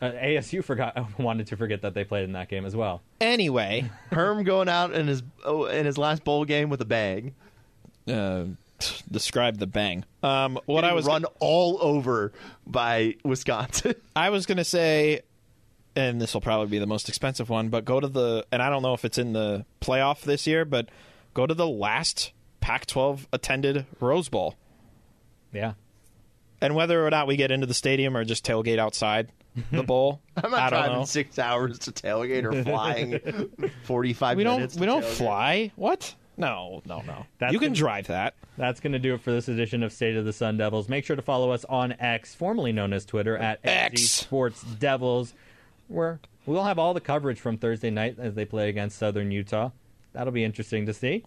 Uh, 0.00 0.12
ASU 0.12 0.64
forgot 0.64 0.96
wanted 1.18 1.46
to 1.48 1.56
forget 1.56 1.82
that 1.82 1.94
they 1.94 2.04
played 2.04 2.24
in 2.24 2.32
that 2.32 2.48
game 2.48 2.64
as 2.64 2.74
well. 2.74 3.02
anyway, 3.20 3.90
Herm 4.12 4.44
going 4.44 4.68
out 4.68 4.92
in 4.92 5.06
his 5.06 5.22
oh, 5.44 5.64
in 5.66 5.86
his 5.86 5.98
last 5.98 6.24
bowl 6.24 6.44
game 6.44 6.70
with 6.70 6.80
a 6.80 6.86
bang. 6.86 7.34
uh, 8.08 8.44
describe 9.10 9.58
the 9.58 9.66
bang. 9.66 10.04
Um, 10.22 10.58
what 10.66 10.84
I 10.84 10.94
was 10.94 11.04
run 11.06 11.24
all 11.38 11.78
over 11.80 12.32
by 12.66 13.16
Wisconsin. 13.24 13.94
I 14.16 14.30
was 14.30 14.46
going 14.46 14.58
to 14.58 14.64
say, 14.64 15.20
and 16.00 16.20
this 16.20 16.34
will 16.34 16.40
probably 16.40 16.66
be 16.68 16.78
the 16.78 16.86
most 16.86 17.08
expensive 17.08 17.48
one, 17.50 17.68
but 17.68 17.84
go 17.84 18.00
to 18.00 18.08
the, 18.08 18.46
and 18.50 18.62
I 18.62 18.70
don't 18.70 18.82
know 18.82 18.94
if 18.94 19.04
it's 19.04 19.18
in 19.18 19.32
the 19.32 19.64
playoff 19.80 20.22
this 20.22 20.46
year, 20.46 20.64
but 20.64 20.88
go 21.34 21.46
to 21.46 21.54
the 21.54 21.66
last 21.68 22.32
Pac 22.60 22.86
12 22.86 23.28
attended 23.32 23.86
Rose 24.00 24.28
Bowl. 24.28 24.56
Yeah. 25.52 25.74
And 26.60 26.74
whether 26.74 27.06
or 27.06 27.10
not 27.10 27.26
we 27.26 27.36
get 27.36 27.50
into 27.50 27.66
the 27.66 27.74
stadium 27.74 28.16
or 28.16 28.24
just 28.24 28.44
tailgate 28.44 28.78
outside 28.78 29.28
the 29.72 29.82
bowl, 29.82 30.20
I'm 30.36 30.50
not 30.50 30.60
I 30.60 30.70
don't 30.70 30.78
driving 30.80 30.98
know. 30.98 31.04
six 31.06 31.38
hours 31.38 31.78
to 31.80 31.92
tailgate 31.92 32.44
or 32.44 32.62
flying 32.62 33.18
forty 33.84 34.12
five 34.12 34.36
We 34.36 34.44
minutes. 34.44 34.74
don't. 34.74 34.80
We 34.80 34.86
don't 34.86 35.02
tailgate. 35.04 35.16
fly. 35.16 35.72
What? 35.76 36.14
No, 36.36 36.82
no, 36.86 37.02
no. 37.06 37.26
That's 37.38 37.52
you 37.52 37.58
can 37.58 37.68
gonna- 37.68 37.76
drive 37.76 38.06
that. 38.08 38.34
That's 38.56 38.80
going 38.80 38.92
to 38.92 38.98
do 38.98 39.14
it 39.14 39.22
for 39.22 39.30
this 39.32 39.48
edition 39.48 39.82
of 39.82 39.92
State 39.92 40.16
of 40.16 40.24
the 40.26 40.32
Sun 40.34 40.58
Devils. 40.58 40.88
Make 40.88 41.04
sure 41.06 41.16
to 41.16 41.22
follow 41.22 41.50
us 41.50 41.64
on 41.66 41.92
X, 41.98 42.34
formerly 42.34 42.72
known 42.72 42.92
as 42.92 43.04
Twitter, 43.06 43.36
at 43.36 43.58
X. 43.64 44.02
Sports 44.02 44.62
Devils, 44.62 45.32
where 45.90 46.20
we'll 46.46 46.64
have 46.64 46.78
all 46.78 46.94
the 46.94 47.00
coverage 47.00 47.40
from 47.40 47.58
Thursday 47.58 47.90
night 47.90 48.16
as 48.18 48.34
they 48.34 48.44
play 48.44 48.68
against 48.68 48.98
Southern 48.98 49.30
Utah. 49.30 49.70
That'll 50.12 50.32
be 50.32 50.44
interesting 50.44 50.86
to 50.86 50.94
see. 50.94 51.24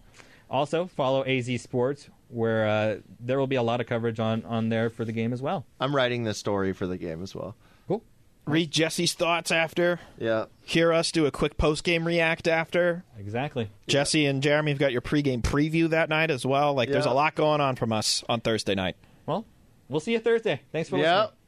Also, 0.50 0.86
follow 0.86 1.24
AZ 1.24 1.60
Sports, 1.62 2.08
where 2.28 2.68
uh, 2.68 2.96
there 3.20 3.38
will 3.38 3.46
be 3.46 3.56
a 3.56 3.62
lot 3.62 3.80
of 3.80 3.86
coverage 3.86 4.20
on, 4.20 4.44
on 4.44 4.68
there 4.68 4.90
for 4.90 5.04
the 5.04 5.12
game 5.12 5.32
as 5.32 5.40
well. 5.40 5.64
I'm 5.80 5.94
writing 5.96 6.24
this 6.24 6.38
story 6.38 6.72
for 6.72 6.86
the 6.86 6.98
game 6.98 7.22
as 7.22 7.34
well. 7.34 7.56
Cool. 7.88 8.02
read 8.46 8.70
Jesse's 8.70 9.14
thoughts 9.14 9.50
after. 9.50 10.00
Yeah. 10.18 10.44
Hear 10.62 10.92
us 10.92 11.10
do 11.12 11.24
a 11.26 11.30
quick 11.30 11.56
post 11.56 11.82
game 11.82 12.06
react 12.06 12.46
after. 12.46 13.04
Exactly. 13.18 13.70
Jesse 13.86 14.26
and 14.26 14.42
Jeremy 14.42 14.72
have 14.72 14.78
got 14.78 14.92
your 14.92 15.00
pregame 15.00 15.40
preview 15.42 15.88
that 15.90 16.08
night 16.10 16.30
as 16.30 16.44
well. 16.44 16.74
Like, 16.74 16.90
there's 16.90 17.06
a 17.06 17.10
lot 17.12 17.34
going 17.34 17.60
on 17.62 17.74
from 17.76 17.92
us 17.92 18.22
on 18.28 18.40
Thursday 18.40 18.74
night. 18.74 18.96
Well, 19.26 19.46
we'll 19.88 20.00
see 20.00 20.12
you 20.12 20.18
Thursday. 20.18 20.60
Thanks 20.72 20.90
for 20.90 20.98
Yeah. 20.98 21.20
listening. 21.22 21.38